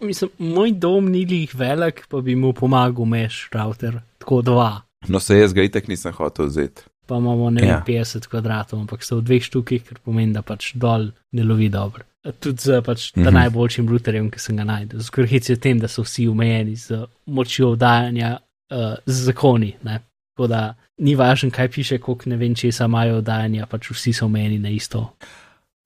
Mislim, 0.01 0.29
moj 0.37 0.71
dom 0.83 1.05
ni 1.11 1.21
lih 1.25 1.51
velik, 1.55 2.01
pa 2.11 2.19
bi 2.21 2.33
mu 2.35 2.49
pomagal 2.53 3.05
meš 3.07 3.47
router, 3.53 4.01
tako 4.19 4.41
dva. 4.43 4.81
no 5.07 5.19
se 5.19 5.37
jaz 5.39 5.53
ga 5.53 5.63
itek 5.63 5.87
nisem 5.87 6.11
hotel 6.13 6.45
vzeti. 6.51 6.83
Pa 7.07 7.15
imamo 7.17 7.49
ne 7.49 7.61
vem, 7.61 7.69
Ja. 7.69 7.83
50 7.87 8.27
kvadratov, 8.27 8.79
ampak 8.83 9.03
so 9.03 9.17
v 9.17 9.23
dveh 9.29 9.43
štukih, 9.43 9.83
kar 9.87 9.99
pomeni, 10.03 10.33
da 10.35 10.41
pač 10.43 10.73
dol 10.75 11.11
ne 11.31 11.43
lovi 11.43 11.69
dobro. 11.69 12.03
Tudi 12.39 12.61
z 12.61 12.81
pač, 12.85 13.15
mm. 13.15 13.23
-hmm. 13.23 13.33
najboljšim 13.33 13.89
routerjem, 13.89 14.31
ki 14.31 14.39
sem 14.39 14.57
ga 14.57 14.63
najdel. 14.63 14.99
Zgorhic 14.99 15.49
je 15.49 15.55
v 15.55 15.59
tem, 15.59 15.79
da 15.79 15.87
so 15.87 16.03
vsi 16.03 16.27
omejeni 16.27 16.75
z 16.75 17.05
močjo 17.25 17.71
oddajanja 17.71 18.37
uh, 18.37 18.95
z 19.05 19.23
zakoni. 19.23 19.75
Ne? 19.83 19.99
Tako 20.35 20.47
da 20.47 20.75
ni 20.97 21.15
važno, 21.15 21.49
kaj 21.49 21.71
piše, 21.71 21.97
koliko 21.97 22.29
ne 22.29 22.37
vem, 22.37 22.55
česa 22.55 22.85
imajo 22.85 23.17
oddajanja, 23.17 23.65
pač 23.65 23.91
vsi 23.91 24.13
so 24.13 24.25
omejeni 24.25 24.59
na 24.59 24.69
isto. 24.69 25.13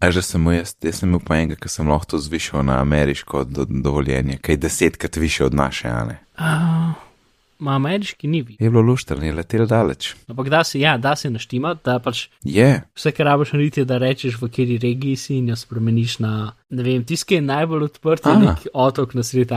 A 0.03 0.11
že 0.11 0.21
sem 0.21 0.43
jaz, 0.51 0.75
jaz 0.83 0.99
sem 0.99 1.09
imel 1.09 1.21
pa 1.23 1.37
enega, 1.37 1.55
ki 1.55 1.69
sem 1.69 1.87
lahko 1.87 2.05
to 2.05 2.17
zvišal 2.17 2.65
na 2.65 2.81
ameriško 2.81 3.43
do, 3.43 3.65
dovoljenje, 3.65 4.37
kaj 4.37 4.53
je 4.53 4.57
desetkrat 4.57 5.15
više 5.15 5.45
od 5.45 5.53
naše, 5.53 5.87
a 5.87 6.03
ne. 6.03 6.19
Uh, 6.37 7.04
Ma 7.59 7.75
ameriški 7.75 8.27
ni 8.27 8.41
vi. 8.41 8.57
Je 8.59 8.69
bilo 8.69 8.81
luštrno, 8.81 9.23
je 9.25 9.33
letel 9.33 9.65
daleč. 9.67 10.15
Ampak 10.27 10.49
da 10.49 10.63
se, 10.63 10.79
ja, 10.79 10.97
da 10.97 11.15
se 11.15 11.29
naštima, 11.29 11.73
da 11.85 11.99
pač 11.99 12.27
Je, 12.43 12.81
vse, 12.95 13.11
kar 13.11 13.25
rabiš 13.25 13.53
narediti, 13.53 13.79
je, 13.81 13.85
da 13.85 13.97
rečeš, 13.97 14.35
v 14.41 14.49
kateri 14.49 14.77
regiji 14.77 15.15
si 15.15 15.37
in 15.37 15.47
jo 15.49 15.55
spremeniš 15.55 16.19
na, 16.19 16.51
ne 16.69 16.83
vem, 16.83 17.05
je 17.29 17.41
najbolj 17.41 17.83
odprt, 17.83 18.25
nek 18.25 18.67
otok 18.73 19.13
na 19.13 19.23
sredi, 19.23 19.55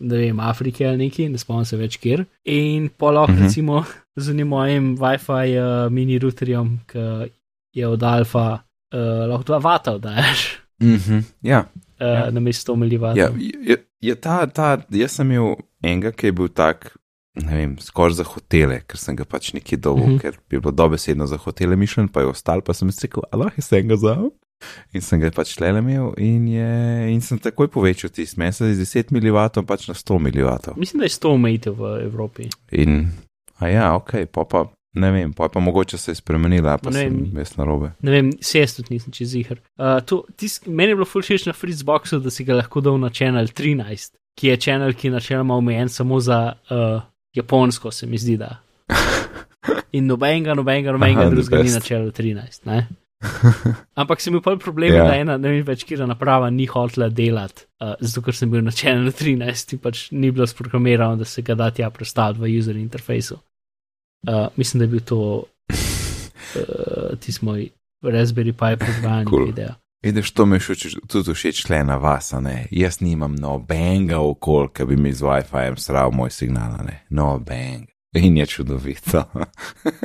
ne 0.00 0.16
vem, 0.16 0.40
Afrike 0.40 0.86
ali 0.86 0.96
neki, 0.96 1.28
ne 1.28 1.38
spomnim 1.38 1.64
se 1.64 1.76
več 1.76 1.96
kjer. 1.96 2.24
In 2.44 2.90
lahko, 3.00 3.22
uh 3.24 3.28
Mhm. 3.28 3.38
-huh. 3.38 3.42
recimo, 3.42 3.84
z 4.16 4.30
unim 4.30 4.48
mojim 4.48 4.96
WiFi 4.98 5.58
uh, 5.58 5.92
mini 5.92 6.18
routerjem, 6.18 6.80
ki 6.86 7.30
je 7.74 7.88
od 7.88 8.02
Alfa, 8.02 8.58
uh, 8.94 9.28
lahko 9.28 9.44
dva 9.44 9.58
vata 9.58 9.94
oddajaš, 9.94 10.58
mhm, 10.82 11.18
ja. 11.42 11.64
uh, 12.00 12.06
Ja. 12.06 12.30
na 12.30 12.40
mesto 12.40 12.76
milivata. 12.76 13.20
Ja, 13.20 13.28
je, 13.66 13.76
je 14.00 14.14
ta, 14.14 14.46
ta, 14.46 14.78
jaz 14.90 15.10
sem 15.10 15.30
imel 15.32 15.54
enega, 15.82 16.12
ki 16.12 16.26
je 16.26 16.32
bil 16.32 16.48
tak, 16.48 16.96
ne 17.34 17.56
vem, 17.56 17.78
skoraj 17.78 18.12
za 18.12 18.24
hotele, 18.24 18.80
ker 18.86 18.98
sem 18.98 19.16
ga 19.16 19.24
pač 19.24 19.52
nekje 19.52 19.76
dolgo, 19.78 20.02
uh 20.02 20.08
Mhm. 20.08 20.16
-huh. 20.16 20.20
ker 20.20 20.38
bi 20.50 20.58
bilo 20.58 20.70
dobesedno 20.72 21.26
za 21.26 21.36
hotele 21.36 21.76
mišljen, 21.76 22.08
pa 22.08 22.20
je 22.20 22.26
ostal, 22.26 22.60
pa 22.60 22.74
sem 22.74 22.88
rekel, 23.02 23.22
Allah 23.32 23.52
je 23.56 23.62
se 23.62 23.82
ga 23.82 23.96
za. 23.96 24.16
In 24.92 25.00
sem 25.00 25.20
ga 25.20 25.30
pač 25.30 25.56
tlele 25.56 25.78
imel 25.78 26.12
in, 26.16 26.48
je, 26.48 27.12
in 27.12 27.20
sem 27.20 27.38
takoj 27.38 27.68
povečal 27.68 28.10
tisti 28.10 28.38
mesec 28.40 28.66
iz 28.66 28.78
10 28.96 29.10
mW 29.12 29.62
pač 29.66 29.88
na 29.88 29.94
100 29.94 30.18
mW. 30.18 30.76
Mislim, 30.76 30.98
da 30.98 31.04
je 31.04 31.08
100 31.10 31.28
omejitev 31.28 31.74
v 31.74 32.02
Evropi. 32.04 32.48
In, 32.72 33.08
a 33.58 33.68
ja, 33.68 33.94
ok, 33.96 34.12
pa 34.32 34.44
pa 34.44 34.64
ne 34.94 35.10
vem, 35.10 35.32
pa, 35.32 35.48
pa 35.48 35.60
mogoče 35.60 35.98
se 35.98 36.10
je 36.10 36.14
spremenila, 36.14 36.78
pa 36.78 36.90
Ne 36.90 36.98
sem 36.98 37.12
vem. 37.16 37.38
jaz 37.38 37.56
na 37.56 37.64
robe. 37.64 37.92
Ne 38.02 38.10
vem, 38.10 38.30
se 38.40 38.58
jaz 38.60 38.76
tudi 38.76 38.94
nisem 38.94 39.12
čez 39.12 39.34
jih. 39.34 39.50
Uh, 39.78 40.22
meni 40.66 40.90
je 40.90 40.94
bilo 40.96 41.04
ful 41.04 41.22
všeč 41.22 41.46
na 41.46 41.52
Fritzboxu, 41.52 42.18
da 42.18 42.30
si 42.30 42.44
ga 42.44 42.54
lahko 42.54 42.80
dal 42.80 42.98
na 42.98 43.10
Channel 43.10 43.46
13, 43.46 44.14
ki 44.38 44.48
je 44.48 44.56
channel, 44.56 44.94
ki 44.94 45.06
je 45.08 45.12
načeloma 45.12 45.54
omejen 45.56 45.88
samo 45.88 46.20
za 46.20 46.52
uh, 46.70 47.02
Japonsko, 47.34 47.90
se 47.90 48.06
mi 48.06 48.18
zdi. 48.18 48.36
Da. 48.40 48.56
In 49.96 50.06
nobenega, 50.06 50.54
nobenega, 50.54 50.92
nobenega 50.92 51.30
drugega 51.30 51.62
ni 51.62 51.72
na 51.72 51.80
Channel 51.80 52.10
13. 52.12 52.66
Ne? 52.66 52.86
Ampak 54.00 54.20
sem 54.20 54.34
imel 54.34 54.58
problem, 54.60 54.90
Ja. 54.92 54.96
yeah. 55.04 55.08
da 55.08 55.16
ena 55.16 55.36
ne 55.40 55.48
vem 55.54 55.62
več, 55.64 55.84
kira 55.88 56.06
naprava 56.06 56.50
ni 56.52 56.66
hotela 56.68 57.08
delati, 57.08 57.64
uh, 57.80 57.94
zato 58.00 58.20
ker 58.26 58.36
sem 58.36 58.50
bil 58.52 58.60
na 58.66 58.70
Channel 58.74 59.08
13 59.12 59.72
in 59.76 59.80
pač 59.80 60.08
ni 60.12 60.30
bilo 60.34 60.46
sprogramirano, 60.46 61.16
da 61.16 61.24
se 61.24 61.42
ga 61.42 61.54
da 61.56 61.70
tja 61.70 61.88
predstaviti 61.90 62.42
v 62.42 62.50
user 62.58 62.76
interfejsu. 62.76 63.38
Uh, 64.28 64.48
mislim, 64.60 64.78
da 64.82 64.84
je 64.84 64.92
bil 64.92 65.00
to 65.04 65.20
uh, 65.72 67.16
tisti 67.20 67.44
moj 67.44 67.68
Raspberry 68.04 68.52
Pi 68.52 68.76
predvajanje 68.76 69.30
Cool. 69.30 69.52
cool. 69.54 69.74
Vidiš, 70.04 70.30
to 70.30 70.46
mi 70.46 70.56
je 70.56 70.76
tudi 71.08 71.34
všeč 71.34 71.68
le 71.68 71.84
na 71.84 71.96
vas, 71.96 72.32
ne. 72.40 72.66
Jaz 72.70 73.00
nimam 73.00 73.34
nobenega 73.34 74.18
okolja, 74.20 74.68
ki 74.76 74.84
bi 74.84 74.96
mi 74.96 75.12
z 75.12 75.24
WiFi-jem 75.24 75.78
sral 75.80 76.12
moj 76.12 76.30
signal, 76.30 76.76
ne. 76.84 77.00
Nobenega. 77.10 77.88
In 78.14 78.36
je 78.36 78.46
čudovito. 78.46 79.24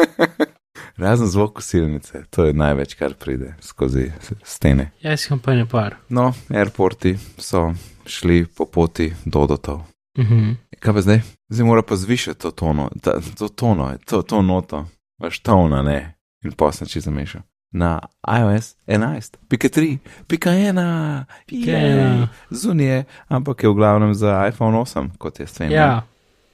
Razen 0.98 1.28
zvok 1.28 1.54
kosilnice, 1.54 2.24
to 2.30 2.46
je 2.46 2.54
največ, 2.54 2.96
kar 2.96 3.14
pride 3.14 3.54
skozi 3.62 4.12
stene. 4.44 4.92
Jaz 5.02 5.28
imam 5.28 5.40
pa 5.40 5.54
ne 5.54 5.68
par. 5.68 5.96
No, 6.10 6.32
airporti 6.50 7.18
so 7.38 7.74
šli 8.06 8.46
po 8.46 8.66
poti 8.66 9.12
do 9.26 9.46
dotov. 9.48 9.84
Mhm. 10.18 10.52
Kaj 10.80 10.94
pa 10.94 11.02
zdaj? 11.02 11.22
Zdaj 11.50 11.66
mora 11.66 11.82
pa 11.82 11.96
zvišati 11.96 12.40
to 12.40 12.52
tono, 12.52 12.90
ta, 13.02 13.20
to 13.38 13.48
tono, 13.48 13.98
to, 14.06 14.22
to 14.22 14.42
noto, 14.42 14.86
vaš 15.20 15.40
tona, 15.40 15.82
ne. 15.82 16.16
In 16.44 16.52
posneči 16.52 17.02
zamešal. 17.02 17.42
Na 17.72 18.00
iOS 18.26 18.76
11, 18.88 19.38
pika 19.48 19.70
3, 19.70 19.98
pika 20.28 20.50
1, 20.50 21.26
Pika 21.48 21.72
ena. 21.72 22.28
zunije, 22.50 23.04
ampak 23.28 23.64
je 23.64 23.70
v 23.70 23.74
glavnem 23.78 24.14
za 24.14 24.48
iPhone 24.48 24.78
8, 24.78 25.10
kot 25.18 25.40
je 25.40 25.48
stvar. 25.48 25.72
Ja, 25.72 26.02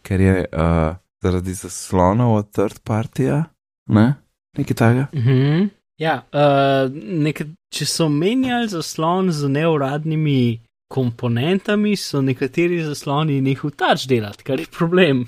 Ker 0.04 0.22
je 0.22 0.46
uh, 0.52 0.96
zaradi 1.24 1.54
zaslonov 1.54 2.36
od 2.36 2.52
third 2.52 2.80
partija, 2.84 3.44
ne? 3.90 4.14
Nekaj 4.58 4.76
takega. 4.76 5.08
mhm. 5.14 5.66
ja 5.98 6.26
uh, 6.34 6.92
nekaj, 7.24 7.48
če 7.72 7.86
so 7.86 8.10
menjali 8.10 8.68
zaslon 8.68 9.32
z 9.32 9.48
neuradnimi 9.50 10.60
komponentami, 10.92 11.96
so 11.96 12.22
nekateri 12.22 12.84
zasloni 12.84 13.40
nehal 13.42 13.72
tač 13.72 14.04
delati, 14.08 14.44
kar 14.44 14.60
je 14.60 14.68
problem. 14.72 15.26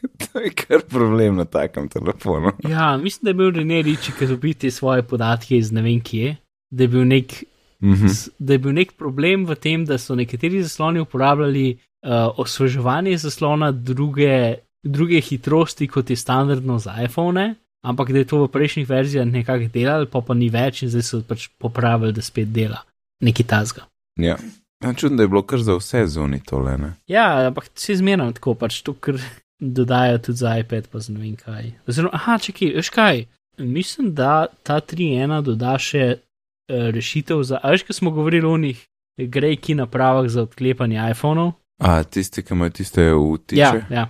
to 0.22 0.40
je 0.40 0.50
kar 0.52 0.80
problem 0.82 1.36
na 1.36 1.44
takem 1.46 1.88
telefonu. 1.88 2.52
Ja, 2.68 2.96
mislim, 2.96 3.24
da 3.24 3.30
je 3.30 3.34
bil 3.34 3.50
René 3.52 3.82
Riči, 3.82 4.12
ki 4.12 4.26
dobi 4.26 4.54
te 4.54 4.70
svoje 4.70 5.02
podatke 5.02 5.56
iz 5.56 5.72
ne 5.72 5.82
vem 5.82 6.00
kje, 6.00 6.36
da 6.70 6.82
je 6.82 6.88
bil 6.88 7.04
nek 7.06 7.42
Mhm. 7.82 8.06
s- 8.06 8.28
da 8.38 8.52
je 8.52 8.58
bil 8.58 8.72
nek 8.72 8.92
problem 8.92 9.46
v 9.46 9.54
tem, 9.56 9.84
da 9.84 9.96
so 9.96 10.12
nekateri 10.14 10.62
zasloni 10.62 11.00
uporabljali 11.00 11.70
uh, 12.02 12.10
osveževanje 12.36 13.16
zaslona 13.18 13.70
druge, 13.72 14.54
druge 14.82 15.20
hitrosti, 15.20 15.88
kot 15.88 16.10
je 16.10 16.16
standardno 16.16 16.78
za 16.78 16.92
iPhone, 17.00 17.54
ampak 17.82 18.12
da 18.12 18.18
je 18.18 18.24
to 18.26 18.38
v 18.38 18.48
prejšnjih 18.48 18.86
verzijah 18.86 19.26
nekako 19.26 19.68
delalo, 19.70 20.06
pa 20.06 20.20
pa 20.20 20.34
ni 20.34 20.50
več 20.50 20.82
in 20.82 20.88
zdaj 20.88 21.02
so 21.02 21.22
pač 21.22 21.48
popravili, 21.58 22.12
da 22.12 22.20
spet 22.20 22.48
dela 22.50 22.82
neki 23.20 23.44
tazga. 23.44 23.86
Ja. 24.16 24.36
Ja, 24.80 24.92
čudno, 24.94 25.16
da 25.16 25.22
je 25.22 25.28
bilo 25.28 25.42
kar 25.42 25.58
za 25.60 25.74
vse 25.74 26.06
zunaj 26.06 26.40
tole, 26.42 26.76
ne? 26.78 26.92
Ja, 27.06 27.46
ampak 27.46 27.70
se 27.74 27.96
zmeraj 27.96 28.32
tako, 28.34 28.54
pač 28.54 28.82
to, 28.82 28.92
kar 28.94 29.16
dodajo 29.60 30.18
tudi 30.18 30.36
za 30.38 30.58
iPad, 30.58 30.88
pa 30.88 30.98
ne 31.08 31.20
vem 31.20 31.36
kaj. 31.36 31.72
Oziroma, 31.88 32.14
aha, 32.16 32.38
čakaj, 32.38 32.72
veš 32.76 32.90
kaj, 32.90 33.24
mislim, 33.58 34.14
da 34.14 34.46
ta 34.62 34.80
3.1 34.80 35.42
doda 35.42 35.78
še 35.78 36.04
uh, 36.16 36.88
rešitev 36.94 37.42
za, 37.42 37.60
veš, 37.64 37.84
ko 37.86 37.92
smo 37.92 38.10
govorili 38.10 38.46
o 38.46 38.56
njih 38.58 38.86
grejki 39.18 39.74
napravah 39.74 40.28
za 40.28 40.42
odklepanje 40.42 41.00
iPhonov. 41.10 41.52
A 41.78 42.02
tisti, 42.04 42.42
ki 42.42 42.54
imajo 42.54 42.70
tiste 42.70 43.10
vtiče, 43.12 43.60
Ja, 43.60 43.72
ja, 43.90 44.06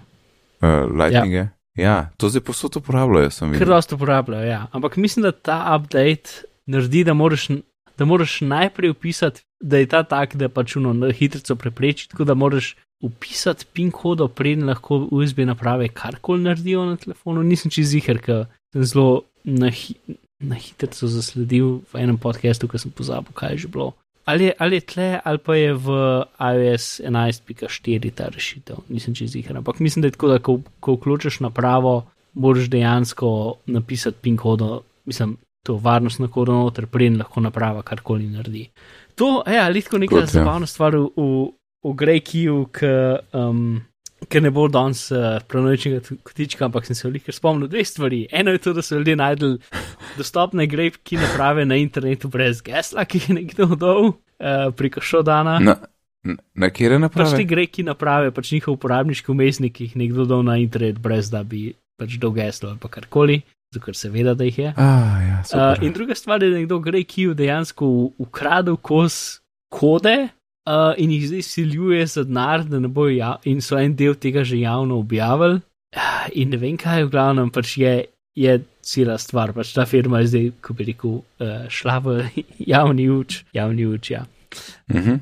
uh, 0.63 0.87
lightninge. 0.91 1.37
Ja. 1.37 1.49
ja, 1.75 2.11
to 2.17 2.29
zdaj 2.29 2.43
posod 2.47 2.77
uporabljajo, 2.77 3.31
sem 3.31 3.51
videl. 3.51 3.69
dosto 3.69 3.95
uporabljajo, 3.95 4.47
ja. 4.47 4.67
Ampak 4.73 4.97
mislim, 4.97 5.23
da 5.23 5.33
ta 5.33 5.77
update 5.77 6.47
naredi, 6.67 7.05
da 7.05 7.15
moraš, 7.15 7.49
da 7.99 8.05
moraš 8.05 8.41
najprej 8.41 8.91
upisati, 8.91 9.43
da 9.61 9.79
je 9.79 9.87
ta 9.87 10.03
tak, 10.03 10.37
da 10.37 10.49
pač 10.49 10.77
uno 10.77 10.93
na 10.93 11.11
hitro 11.13 11.57
prepreči, 11.57 12.09
tako 12.09 12.25
da 12.25 12.35
moraš 12.35 12.77
upisati 13.01 13.67
PIN 13.73 13.91
kodo, 13.91 14.29
preden 14.29 14.69
lahko 14.69 15.09
USB 15.11 15.39
naprave 15.39 15.89
karkoli 15.89 16.43
naredijo 16.43 16.85
na 16.85 16.97
telefonu. 16.97 17.43
Nisem 17.43 17.71
čez 17.71 17.89
ziger, 17.95 18.21
ker 18.21 18.45
sem 18.73 18.85
zelo 18.85 19.23
na, 19.45 19.71
hi, 19.73 19.97
na 20.39 20.59
hitro 20.61 21.09
zasledil 21.09 21.81
v 21.93 22.05
enem 22.05 22.19
podkastu, 22.21 22.69
ki 22.69 22.79
sem 22.79 22.93
pozabil, 22.93 23.33
kaj 23.35 23.57
je 23.57 23.65
že 23.65 23.73
bilo. 23.73 23.93
Ali 24.29 24.53
ali 24.59 24.77
je 24.77 24.81
tle, 24.81 25.09
ali 25.25 25.39
pa 25.39 25.57
je 25.57 25.75
v 25.75 25.89
iOS 26.39 27.01
11.4 27.01 28.15
ta 28.15 28.29
rešitev, 28.29 28.85
nisem 28.89 29.15
čez 29.15 29.33
ziger. 29.33 29.57
Ampak 29.57 29.81
mislim, 29.81 30.03
da 30.03 30.09
je 30.09 30.13
tako, 30.13 30.29
da 30.29 30.39
ko, 30.39 30.61
ko 30.81 30.95
vključiš 30.95 31.41
napravo, 31.41 32.05
moraš 32.35 32.69
dejansko 32.71 33.57
napisati 33.67 34.17
PIN 34.21 34.37
kodo, 34.37 34.83
mislim, 35.05 35.37
to 35.67 35.77
varnostno 35.77 36.29
kodo 36.29 36.53
noter, 36.53 36.87
preden 36.87 37.19
lahko 37.19 37.41
naprava 37.41 37.83
karkoli 37.83 38.29
naredi. 38.29 38.69
To 39.15 39.43
je 39.47 39.61
ali 39.61 39.83
tako 39.83 39.99
neka 39.99 40.15
Kot, 40.15 40.23
ja. 40.23 40.27
zabavna 40.27 40.67
stvar 40.67 40.97
v, 40.97 41.09
v, 41.17 41.49
v 41.83 41.95
Grejkiju, 41.97 42.67
ki 42.73 42.91
um, 43.33 43.81
ki 44.29 44.41
ne 44.41 44.51
bo 44.53 44.67
danes 44.69 45.07
uh, 45.11 45.39
prenočnega 45.49 46.01
kotička, 46.23 46.67
ampak 46.67 46.85
sem 46.87 46.95
se 46.95 47.09
veliko 47.09 47.33
spomnil 47.33 47.69
dve 47.69 47.85
stvari. 47.85 48.27
Eno 48.33 48.53
je 48.53 48.59
to, 48.59 48.73
da 48.73 48.83
so 48.83 48.99
ljudje 48.99 49.17
najdel 49.17 49.55
dostopne 50.19 50.67
grejpki 50.67 51.17
naprave 51.17 51.65
na 51.65 51.79
internetu 51.81 52.29
brez 52.29 52.61
gesla, 52.63 53.05
ki 53.05 53.23
je 53.29 53.35
nekdo 53.35 53.71
dal 53.77 54.11
uh, 54.11 54.17
preko 54.77 55.01
šodana. 55.01 55.59
Na, 55.59 55.77
na, 56.55 56.69
kjer 56.71 56.93
je 56.93 56.99
Pač 57.01 57.15
te 57.15 57.23
naprave? 57.23 57.45
grejki 57.45 57.83
naprave, 57.83 58.31
pač 58.31 58.53
njihov 58.53 58.77
uporabniški 58.77 59.33
umestnik, 59.33 59.81
jih 59.81 59.97
nekdo 59.97 60.27
dal 60.29 60.45
na 60.45 60.59
internet, 60.61 60.99
brez 61.01 61.31
da 61.33 61.41
bi 61.43 61.71
pač 61.97 62.19
dal 62.21 62.35
geslo 62.37 62.75
ali 62.75 62.79
pa 62.83 62.89
karkoli, 62.93 63.39
ker 63.73 63.97
se 63.97 64.11
veda, 64.13 64.35
da 64.35 64.45
jih 64.45 64.59
je. 64.59 64.75
Ah, 64.77 65.17
ja, 65.25 65.39
Uh, 65.41 65.47
super. 65.49 65.81
in 65.87 65.93
druga 65.97 66.15
stvar 66.15 66.43
je, 66.43 66.51
da 66.51 66.57
je 66.57 66.61
nekdo 66.61 66.79
gre, 66.85 67.01
ki 67.09 67.23
je 67.31 67.35
dejansko 67.35 67.87
ukradel 68.21 68.77
kos 68.77 69.41
kode 69.73 70.29
uh, 70.71 70.95
in 70.97 71.11
jih 71.11 71.27
zdaj 71.29 71.43
siljuje 71.43 72.07
za 72.07 72.25
denar, 72.25 72.65
da 72.65 72.79
ne 72.79 72.89
bojo, 72.89 73.17
ja 73.17 73.35
in 73.45 73.61
so 73.61 73.79
en 73.79 73.97
del 73.97 74.15
tega 74.15 74.45
že 74.45 74.61
javno 74.61 74.99
objavili. 74.99 75.61
In 76.39 76.51
ne 76.55 76.57
vem, 76.57 76.77
kaj 76.79 77.01
je 77.01 77.07
v 77.09 77.11
glavnem, 77.11 77.51
pač 77.51 77.75
je, 77.79 77.95
je 78.39 78.61
cela 78.87 79.19
stvar. 79.19 79.53
Pač 79.53 79.73
ta 79.75 79.87
firma 79.91 80.21
je 80.23 80.31
zdaj, 80.31 80.47
ko 80.63 80.77
bi 80.79 80.87
rekel, 80.93 81.19
uh, 81.19 81.67
šla 81.69 81.99
v 82.05 82.21
javni 82.75 83.11
uč, 83.11 83.43
javni 83.53 83.87
uč. 83.87 84.15
Ja. 84.15 84.25
Mhm. 84.93 85.21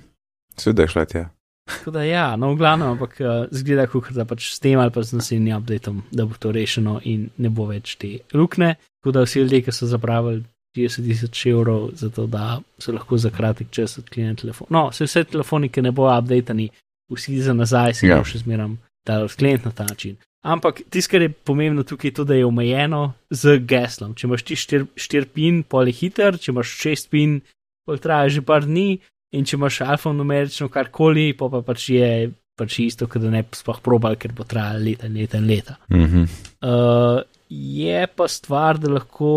Seveda 0.58 0.84
je 0.84 0.94
šla 0.94 1.04
tja. 1.08 1.24
Tako 1.68 1.90
da 1.92 2.02
ja, 2.02 2.36
no, 2.36 2.54
v 2.54 2.60
glavnem, 2.60 2.94
ampak 2.96 3.18
uh, 3.20 3.48
zgleda, 3.52 3.86
kot 3.92 4.12
da 4.16 4.24
pač 4.28 4.54
s 4.54 4.60
tem 4.60 4.80
ali 4.80 4.92
pa 4.92 5.02
z 5.04 5.18
naslednjim 5.20 5.56
updateom, 5.56 5.98
da 6.12 6.24
bo 6.24 6.36
to 6.40 6.52
rešeno 6.52 7.00
in 7.04 7.28
ne 7.36 7.50
bo 7.52 7.68
več 7.68 7.96
te 8.00 8.18
lukne. 8.32 8.76
Tako 9.00 9.12
da 9.12 9.24
vsi 9.24 9.42
ljudje, 9.42 9.66
ki 9.66 9.74
so 9.76 9.88
zapravili 9.88 10.44
30 10.76 11.04
tisoč 11.08 11.46
evrov 11.46 11.90
za 11.94 12.10
to, 12.10 12.26
da 12.26 12.60
so 12.78 12.92
lahko 12.92 13.18
za 13.18 13.30
kratek 13.30 13.70
čas 13.70 13.98
odklenili 13.98 14.36
telefon. 14.36 14.66
No, 14.70 14.88
se 14.92 15.04
vse 15.08 15.24
telefoni, 15.24 15.68
ki 15.68 15.82
ne 15.82 15.92
bojo 15.92 16.18
updatani, 16.18 16.68
vsi 17.12 17.40
za 17.42 17.52
nazaj 17.52 17.94
se 17.94 18.06
Ja. 18.06 18.16
ja. 18.16 18.24
še 18.24 18.44
zmeram 18.44 18.78
da 19.06 19.22
odkleniti 19.24 19.64
na 19.64 19.72
ta 19.72 19.84
način. 19.88 20.16
Ampak 20.42 20.80
tisto, 20.90 21.10
kar 21.10 21.22
je 21.22 21.28
pomembno 21.32 21.82
tukaj, 21.82 22.08
je 22.08 22.14
to, 22.14 22.24
da 22.24 22.34
je 22.34 22.46
omejeno 22.46 23.12
z 23.30 23.58
geslom. 23.58 24.14
Če 24.14 24.26
imaš 24.26 24.42
ti 24.42 24.56
4 24.56 25.24
pin, 25.34 25.62
pol 25.62 25.88
je 25.88 25.96
hiter, 25.98 26.38
če 26.38 26.52
imaš 26.52 26.74
6 26.84 27.08
pin, 27.10 27.40
pol 27.88 27.98
traja 27.98 28.28
že 28.36 28.44
par 28.46 28.68
dni, 28.68 29.00
in 29.34 29.44
če 29.44 29.56
imaš 29.56 29.80
alfanumerično 29.84 30.68
karkoli, 30.72 31.32
pa, 31.36 31.50
pa 31.52 31.62
pač 31.64 31.88
je 31.96 32.10
pač 32.58 32.78
isto, 32.82 33.06
kot 33.10 33.22
da 33.22 33.30
ne 33.30 33.42
bi 33.46 33.58
sploh 33.58 33.80
probal, 33.84 34.16
ker 34.18 34.32
bo 34.34 34.46
trajalo 34.48 34.82
leta 34.82 35.06
in 35.06 35.18
leta 35.18 35.38
in 35.38 35.48
leta. 35.50 35.76
Mhm. 35.94 36.24
Uh, 36.62 37.20
je 37.48 38.06
pa 38.14 38.26
stvar, 38.28 38.78
da 38.82 38.90
lahko 38.92 39.30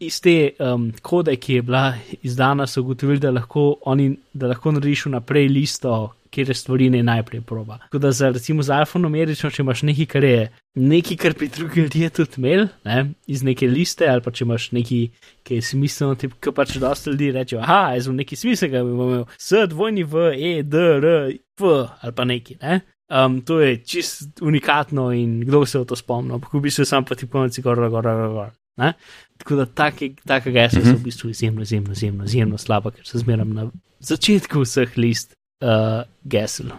iz 0.00 0.20
te 0.20 0.52
um, 0.58 0.88
kode, 1.02 1.36
ki 1.36 1.60
je 1.60 1.62
bila 1.62 1.84
izdana, 2.22 2.66
so 2.66 2.80
ugotovili, 2.80 3.20
da 3.20 3.30
lahko, 3.30 3.74
oni, 3.86 4.14
da 4.32 4.48
lahko 4.48 4.72
narediš 4.72 5.06
vnaprej 5.10 5.48
listo, 5.52 5.92
kjer 6.30 6.54
stvari 6.56 6.90
ne 6.90 7.02
najprej 7.02 7.40
proba. 7.40 7.78
Tako 7.78 7.98
da 7.98 8.12
za 8.12 8.28
recimo 8.30 8.62
za 8.62 8.78
alfanumerično, 8.78 9.50
če 9.50 9.62
imaš 9.62 9.82
nekaj, 9.82 10.06
kar 10.06 10.24
je 10.24 10.44
nekaj, 10.74 11.16
kar 11.16 11.34
bi 11.38 11.48
drugi 11.48 11.80
ljudje 11.80 12.10
tudi 12.10 12.38
imeli, 12.38 12.68
ne, 12.84 13.00
iz 13.26 13.42
neke 13.42 13.68
liste, 13.68 14.08
ali 14.08 14.22
pa 14.22 14.30
če 14.30 14.44
imaš 14.46 14.70
nekaj, 14.76 15.08
ki 15.42 15.58
je 15.58 15.66
smiselno, 15.72 16.14
tip, 16.14 16.36
ki 16.40 16.54
pač 16.54 16.76
dosta 16.80 17.10
ljudi 17.10 17.32
reče, 17.34 17.58
aha, 17.58 17.96
jaz 17.96 18.08
bom 18.08 18.16
nekaj 18.22 18.40
smiselnega, 18.44 18.84
bi 18.86 18.94
imel 18.94 19.26
S, 19.36 19.66
dvojni 19.74 20.06
V, 20.06 20.30
E, 20.38 20.54
D, 20.62 20.86
R, 21.00 21.12
P 21.58 21.74
ali 22.00 22.16
pa 22.16 22.28
nekaj, 22.30 22.60
ne. 22.62 22.80
Um, 23.10 23.40
to 23.42 23.58
je 23.58 23.74
čist 23.82 24.38
unikatno 24.46 25.08
in 25.10 25.40
kdo 25.42 25.64
se 25.66 25.80
v 25.82 25.84
to 25.90 25.96
spomni, 25.98 26.30
ampak 26.36 26.54
v 26.54 26.62
bistvu 26.62 26.86
sam 26.86 27.04
pa 27.04 27.18
ti 27.18 27.26
pomeni, 27.26 27.62
gor, 27.62 27.82
gor, 27.90 28.06
gor, 28.06 28.26
gor. 28.36 28.52
Ne? 28.80 28.92
Tako 29.40 29.60
da 29.60 29.66
take, 29.66 30.14
takega 30.26 30.66
gesla 30.66 30.82
so 30.84 30.96
v 30.96 31.04
bistvu 31.04 31.30
izjemno, 31.30 31.64
izjemno, 31.64 31.92
izjemno, 31.96 32.24
izjemno 32.28 32.58
slaba, 32.60 32.92
ker 32.92 33.06
se 33.08 33.20
zmeram 33.22 33.52
na 33.56 33.66
začetku 34.04 34.64
vseh 34.64 34.96
list 35.00 35.34
uh, 35.64 36.02
gesel. 36.24 36.72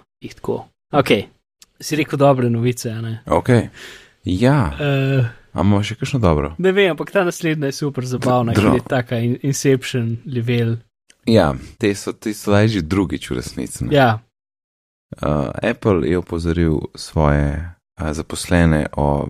Ok, 0.93 1.11
si 1.81 1.97
rekel 1.97 2.19
dobre 2.21 2.49
novice, 2.49 2.93
ne? 3.01 3.21
Ok. 3.25 3.49
Ja, 4.25 4.73
Uh, 4.77 5.25
a 5.53 5.63
imamo 5.65 5.81
še 5.83 5.97
kakšno 5.97 6.19
dobro? 6.21 6.53
ne 6.61 6.71
vem, 6.71 6.91
ampak 6.93 7.09
ta 7.11 7.23
naslednja 7.25 7.71
je 7.71 7.77
super 7.79 8.05
zabavna, 8.05 8.53
ker 8.53 8.75
je 8.77 8.83
taka 8.85 9.17
in, 9.19 9.37
Inception 9.41 10.17
level. 10.25 10.77
Ja, 11.25 11.51
te 11.81 11.89
so, 11.97 12.13
te 12.13 12.33
so 12.33 12.53
zdaj 12.53 12.69
že 12.77 12.81
drugič 12.85 13.29
v 13.31 13.41
resnici. 13.41 13.89
Ja, 13.93 14.19
Uh, 15.11 15.51
Apple 15.59 16.07
je 16.07 16.17
opozoril 16.17 16.79
svoje 16.95 17.59
uh, 17.99 18.11
zaposlene 18.15 18.87
o, 18.95 19.27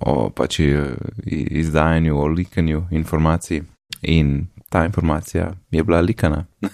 o 0.00 0.30
pač 0.30 0.58
i- 0.60 0.94
izdajanju, 1.52 2.16
o 2.16 2.26
likanju 2.26 2.86
informacij 2.90 3.62
in 4.02 4.46
ta 4.68 4.84
informacija 4.84 5.52
je 5.70 5.84
bila 5.84 6.00
likana. 6.00 6.44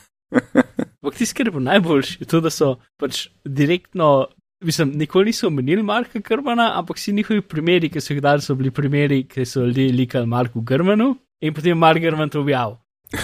ampak 0.96 1.14
tisto, 1.14 1.36
kar 1.36 1.46
je 1.46 1.50
bilo 1.50 1.62
najboljše, 1.62 2.16
je 2.20 2.26
to, 2.26 2.40
da 2.40 2.50
so 2.50 2.72
pač 2.96 3.26
direktno. 3.44 4.26
Mislim, 4.60 4.90
nikoli 4.90 5.24
niso 5.26 5.46
omenili 5.46 5.82
Marka 5.82 6.18
Grmana, 6.18 6.72
ampak 6.74 6.96
vsi 6.96 7.12
njihovi 7.12 7.40
primeri, 7.42 7.88
ki 7.88 8.00
so 8.00 8.14
jih 8.14 8.22
dali, 8.22 8.40
so 8.40 8.54
bili 8.54 8.70
primeri, 8.70 9.24
ki 9.24 9.44
so 9.44 9.60
ljudje 9.60 9.92
likali 9.92 10.26
Marku 10.26 10.60
Grmanu 10.62 11.10
in 11.40 11.54
potem 11.54 11.78
Mark 11.78 12.00
Grman 12.00 12.28
to 12.28 12.40
objavil. 12.40 12.76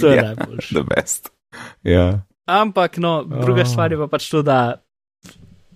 To 0.00 0.06
je 0.06 0.16
ja, 0.16 0.22
najboljše. 0.22 0.74
the 0.74 0.82
best. 0.84 1.28
Ja. 1.82 2.22
Ampak, 2.46 2.96
no, 2.96 3.24
druga 3.24 3.62
Oh. 3.62 3.66
stvar 3.68 3.92
je 3.92 3.98
pa 3.98 4.06
pač 4.06 4.30
to, 4.30 4.42
da 4.42 4.82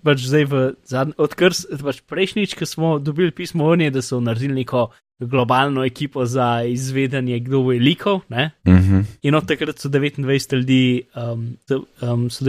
pač 0.05 0.27
zdaj 0.29 0.45
v 0.45 0.61
zadnjem, 0.85 1.17
odkar 1.17 1.55
pač 1.81 2.03
prejšnjič, 2.05 2.53
ko 2.55 2.65
smo 2.69 2.93
dobili 2.99 3.33
pismo 3.33 3.65
o 3.65 3.75
njej, 3.75 3.91
da 3.91 4.01
so 4.05 4.19
naredili 4.21 4.61
neko 4.61 4.87
globalno 5.19 5.83
ekipo 5.85 6.25
za 6.27 6.63
izvedanje, 6.67 7.39
kdo 7.39 7.61
bo 7.63 7.73
velikov, 7.73 8.21
ne? 8.29 8.51
Mhm. 8.67 8.99
In 9.23 9.35
od 9.35 9.47
takrat 9.47 9.79
so 9.79 9.89
29 9.89 10.21
ljudi, 10.53 11.03
um, 11.15 11.55
so, 11.67 11.81
um, 12.01 12.29
so, 12.29 12.45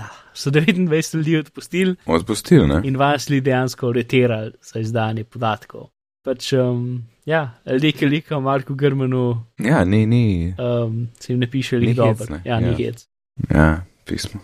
ah, 0.00 0.10
so 0.34 0.50
29 0.50 1.14
ljudi 1.16 1.36
odpustili 1.36 1.96
Odpustili, 2.06 2.66
ne? 2.68 2.80
in 2.84 2.96
vas 2.96 3.28
ljudi 3.30 3.40
dejansko 3.40 3.88
aretirali 3.88 4.52
za 4.62 4.80
izdajanje 4.80 5.24
podatkov. 5.24 5.88
Pač, 6.24 6.52
um, 6.52 7.04
ja, 7.26 7.54
ljudje, 7.66 7.92
ki 7.92 8.06
likajo 8.06 8.40
Marku 8.40 8.74
Grmanu, 8.74 9.44
Ja, 9.58 9.84
ni, 9.84 10.06
ni. 10.06 10.54
um, 10.58 11.08
se 11.20 11.32
jim 11.32 11.40
ne 11.40 11.50
piše 11.50 11.76
lik 11.78 11.96
dobro. 11.96 12.26
ne, 12.30 12.40
Ja, 12.44 12.60
ni 12.60 12.66
ja. 12.66 12.76
hec. 12.76 13.06
Ja, 13.50 13.84
pismo. 14.04 14.40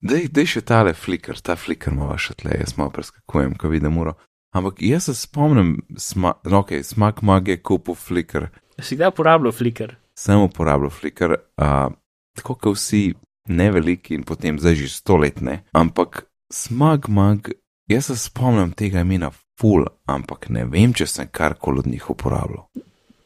Dej, 0.00 0.30
dej 0.32 0.46
še 0.56 0.62
tale 0.64 0.94
flicker, 0.96 1.36
ta 1.44 1.56
flicker 1.60 1.92
ima 1.92 2.16
še 2.16 2.34
tle, 2.40 2.54
jaz 2.56 2.76
malo 2.78 2.92
preskakujem, 2.94 3.54
ko 3.60 3.68
vidim 3.68 3.98
uro. 4.00 4.16
Ampak 4.56 4.80
jaz 4.82 5.06
se 5.06 5.14
spomnim, 5.14 5.76
sma, 6.00 6.32
no, 6.48 6.62
ok, 6.64 6.80
smak 6.82 7.20
mag 7.22 7.48
je 7.48 7.60
kupil 7.60 7.94
flicker, 7.94 8.48
Si 8.80 8.96
kdaj 8.96 9.08
uporabljal 9.08 9.52
Flickr? 9.52 9.94
sem 10.16 10.40
uporabljal 10.40 10.90
flicker, 10.90 11.32
uh, 11.32 11.92
tako 12.36 12.54
kot 12.54 12.76
vsi 12.76 13.14
neveliki 13.48 14.14
in 14.14 14.24
potem 14.24 14.58
zdaj 14.58 14.74
že 14.74 14.88
stoletne. 14.88 15.62
Ampak 15.72 16.26
smak 16.52 17.08
mag, 17.08 17.50
jaz 17.88 18.10
se 18.10 18.16
spomnim 18.16 18.72
tega 18.76 19.00
imena 19.00 19.30
full, 19.60 19.86
ampak 20.06 20.50
ne 20.50 20.64
vem, 20.64 20.92
če 20.92 21.06
sem 21.06 21.28
karkoli 21.32 21.80
od 21.80 21.86
njih 21.86 22.10
uporabljal. 22.10 22.66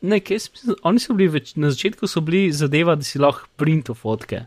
Ne, 0.05 0.20
mislil, 0.20 0.77
oni 0.83 1.01
so 1.01 1.14
bili 1.16 1.33
več, 1.33 1.55
na 1.57 1.70
začetku 1.72 2.07
so 2.07 2.20
bili 2.20 2.53
zadeva, 2.53 2.95
da 2.95 3.03
si 3.03 3.18
lahko 3.18 3.49
printo 3.57 3.95
fotke. 3.95 4.45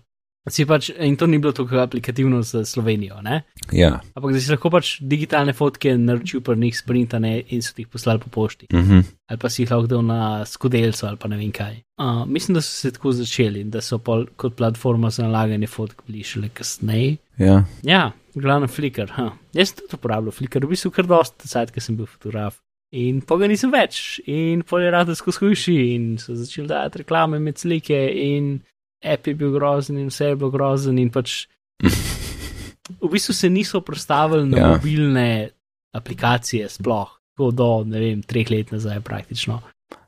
Si 0.50 0.66
pač, 0.66 0.90
in 0.90 1.18
to 1.20 1.28
ni 1.28 1.40
bilo 1.44 1.52
tako 1.52 1.82
aplikativno 1.82 2.42
za 2.42 2.66
Slovenijo, 2.66 3.22
ne? 3.22 3.42
Ja. 3.72 4.00
ampak 4.16 4.32
da 4.32 4.40
si 4.40 4.52
lahko 4.52 4.70
pač 4.72 4.94
digitalne 5.02 5.54
fotke 5.54 5.92
naročil 6.00 6.42
pri 6.42 6.56
njih 6.62 6.78
sprintane 6.78 7.34
in 7.50 7.62
so 7.62 7.74
jih 7.76 7.88
poslali 7.92 8.24
po 8.24 8.30
pošti. 8.32 8.70
Mhm. 8.74 9.02
Ali 9.28 9.40
pa 9.40 9.50
si 9.50 9.64
jih 9.64 9.72
lahko 9.72 9.88
dal 9.92 10.06
na 10.08 10.46
skodelco 10.46 11.08
ali 11.08 11.20
pa 11.20 11.28
ne 11.28 11.38
vem 11.38 11.52
kaj. 11.52 11.82
Uh, 12.00 12.24
mislim, 12.26 12.56
da 12.56 12.62
so 12.62 12.72
se 12.72 12.92
tako 12.92 13.12
začeli, 13.12 13.62
in 13.62 13.70
da 13.74 13.82
so 13.82 13.98
pol 13.98 14.26
kot 14.36 14.56
platforma 14.56 15.10
za 15.10 15.26
nalaganje 15.26 15.68
fotk 15.68 16.06
bili 16.08 16.24
šele 16.24 16.50
kasneje. 16.54 17.18
Ja. 17.38 17.64
Ja, 17.84 18.12
glavno 18.36 18.68
Flickr. 18.68 19.12
Huh. 19.16 19.34
Jaz 19.54 19.74
sem 19.74 19.84
tudi 19.84 20.00
uporabljal 20.00 20.32
Flickr, 20.32 20.66
v 20.66 20.72
bistvu 20.72 20.94
kar 20.94 21.10
dosti, 21.10 21.50
cajt, 21.50 21.74
ker 21.74 21.84
sem 21.84 21.98
bil 21.98 22.08
fotograf. 22.08 22.62
In 22.96 23.20
pa 23.28 23.36
ga 23.36 23.50
nisem 23.52 23.74
več, 23.74 24.22
in 24.32 24.62
pol 24.64 24.86
je 24.86 24.92
rado 24.94 25.16
skozi 25.18 25.44
hujši, 25.44 25.78
in 25.96 26.06
so 26.22 26.38
začeli 26.38 26.70
dajati 26.70 27.02
reklame 27.04 27.42
med 27.44 27.60
slike, 27.60 27.98
in 28.24 28.62
app 29.04 29.28
je 29.28 29.36
bil 29.36 29.52
grozen, 29.52 29.98
in 29.98 30.08
vse 30.12 30.26
je 30.32 30.36
bilo 30.36 30.50
grozen, 30.52 30.98
in 31.00 31.10
pač 31.14 31.46
v 33.02 33.10
bistvu 33.12 33.34
se 33.34 33.50
niso 33.50 33.82
predstavili 33.82 34.50
na 34.50 34.58
Ja. 34.58 34.68
mobilne 34.68 35.50
aplikacije 35.94 36.70
sploh, 36.70 37.10
tako 37.36 37.52
do, 37.52 37.84
ne 37.86 38.00
vem, 38.00 38.22
treh 38.24 38.50
let 38.52 38.72
nazaj 38.72 39.00
praktično. 39.02 39.62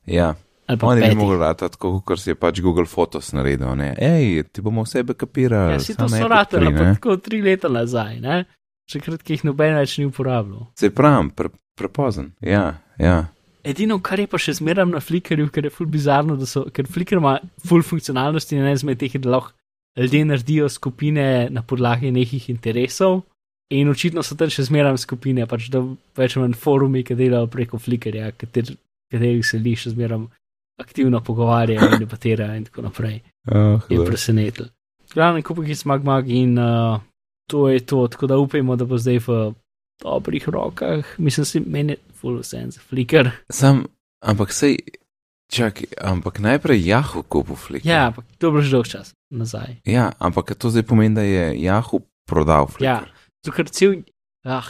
Ja. 0.06 0.36
Oni 0.82 1.02
petih. 1.02 1.18
mogli 1.18 1.38
rati 1.38 1.60
tako, 1.60 2.02
kot 2.06 2.20
si 2.22 2.30
je 2.30 2.36
pač 2.36 2.60
Google 2.62 2.86
Photos 2.86 3.32
naredil. 3.34 3.74
Ne? 3.76 3.96
Ej, 3.98 4.44
ti 4.54 4.62
bomo 4.62 4.84
vse 4.86 5.02
backupirali. 5.04 5.74
Ja, 5.74 5.80
si 5.80 5.96
to 5.98 6.06
so 6.10 6.28
ratali, 6.28 6.70
pa 6.76 6.84
ne. 6.84 6.94
tako 6.94 7.18
tri 7.18 7.42
leta 7.42 7.70
nazaj, 7.74 8.20
ne? 8.22 8.44
Še 8.90 9.00
krat, 9.02 9.24
ki 9.26 9.34
jih 9.34 9.44
noben 9.50 9.74
več 9.78 9.98
ni 9.98 10.06
uporabljal. 10.06 10.68
Se 10.78 10.92
pravim, 10.94 11.32
pre, 11.34 11.50
prepozen. 11.78 12.32
Ja, 12.42 12.78
ja. 13.02 13.32
Edino, 13.64 14.00
kar 14.00 14.20
je 14.22 14.28
pa 14.32 14.40
še 14.40 14.56
zmeraj 14.60 14.88
na 14.88 15.02
Flickrju, 15.04 15.50
ker 15.52 15.68
je 15.68 15.74
ful 15.74 15.90
bizarno, 15.92 16.38
da 16.40 16.48
so, 16.48 16.64
ker 16.72 16.88
Flickr 16.88 17.20
ima 17.20 17.38
ful 17.68 17.84
funkcionalnosti 17.84 18.56
in 18.56 18.64
ena 18.64 18.72
izmed 18.78 19.00
teh 19.02 19.18
da 19.20 19.36
lahko 19.36 19.56
ljudje 20.00 20.26
naredijo 20.26 20.70
skupine 20.70 21.50
na 21.52 21.62
podlagi 21.62 22.12
nekih 22.12 22.50
interesov. 22.50 23.22
In 23.70 23.90
očitno 23.90 24.24
so 24.24 24.36
tam 24.36 24.50
še 24.50 24.66
zmeraj 24.66 24.98
skupine, 25.04 25.46
pač 25.46 25.68
da 25.70 25.84
več 26.18 26.38
manj 26.40 26.56
forumi, 26.58 27.04
ki 27.06 27.18
delajo 27.20 27.50
preko 27.52 27.78
Flickrja, 27.78 28.32
kater, 28.38 28.72
katerih 29.12 29.46
se 29.46 29.60
li 29.60 29.76
še 29.78 29.94
zmeraj 29.94 30.26
aktivno 30.80 31.20
pogovarjajo 31.22 31.92
in 31.92 32.04
debatirajo 32.06 32.56
in 32.56 32.66
tako 32.70 32.88
naprej. 32.88 33.20
Oh, 33.52 33.84
Je 33.92 34.00
presenetil. 34.08 34.72
Glavno, 35.14 35.44
kupek 35.44 35.68
je 35.74 35.76
smag 35.76 36.06
mag 36.08 36.30
in 36.32 36.56
uh, 36.58 37.02
to 37.50 37.68
je 37.70 37.84
to, 37.86 38.08
tako 38.08 38.30
da 38.30 38.38
upajmo, 38.38 38.78
da 38.80 38.86
bo 38.86 38.98
zdaj 38.98 39.20
v 39.28 39.40
dobrih 40.02 40.48
rokah. 40.48 41.06
Mislim, 41.18 41.46
si 41.46 41.60
meni 41.60 41.98
full 42.20 42.44
sense, 42.44 42.80
Flickr. 42.80 43.32
Sam, 43.50 43.86
ampak 44.22 44.52
sej, 44.54 44.78
čakaj, 45.52 45.88
ampak 46.04 46.40
najprej 46.44 46.84
Yahoo 46.86 47.24
kupil 47.24 47.56
flik. 47.56 47.86
Ja, 47.88 48.12
ampak 48.12 48.26
to 48.38 48.48
je 48.48 48.52
bilo 48.52 48.62
že 48.62 48.72
dolg 48.76 48.88
čas 48.92 49.14
nazaj. 49.32 49.80
ja, 49.86 50.12
ampak 50.20 50.54
to 50.58 50.70
zdaj 50.70 50.84
pomeni, 50.84 51.16
da 51.16 51.22
je 51.24 51.56
Yahoo 51.64 52.04
prodal 52.28 52.68
flik. 52.68 52.86
Ja, 52.86 53.02
zato 53.46 53.56
ker 53.56 53.70
cel. 53.72 54.04
Ah, 54.46 54.68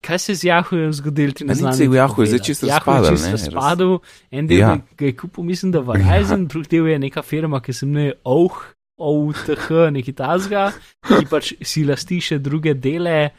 kaj 0.00 0.18
se 0.18 0.32
je 0.32 0.36
z 0.36 0.42
Yahoojem 0.48 0.92
zgodilo, 0.96 1.32
ti 1.36 1.44
ne 1.44 1.54
znaš. 1.54 1.76
cel 1.76 1.92
Yahoo, 1.92 2.22
je 2.24 2.30
zdaj 2.32 2.42
čisto 2.46 2.66
razpadel, 2.66 3.16
Čisto 3.16 3.50
razpadel, 3.52 3.98
en 4.30 4.46
del 4.46 4.58
Ja. 4.58 4.76
ga 4.96 5.04
je 5.06 5.16
kupil, 5.16 5.44
mislim, 5.44 5.72
da 5.72 5.80
Verizon, 5.80 6.40
ja. 6.44 6.48
drugi 6.48 6.68
del 6.70 6.86
je 6.88 6.98
neka 6.98 7.22
firma, 7.22 7.60
ki 7.60 7.72
se 7.72 7.86
imenuje 7.86 8.14
OH. 8.24 8.60
OTH, 9.00 9.88
neki 9.96 10.12
tazga, 10.12 10.74
ki 11.08 11.24
pač 11.30 11.54
si 11.64 11.86
lasti 11.88 12.18
še 12.20 12.36
druge 12.36 12.74
dele, 12.76 13.30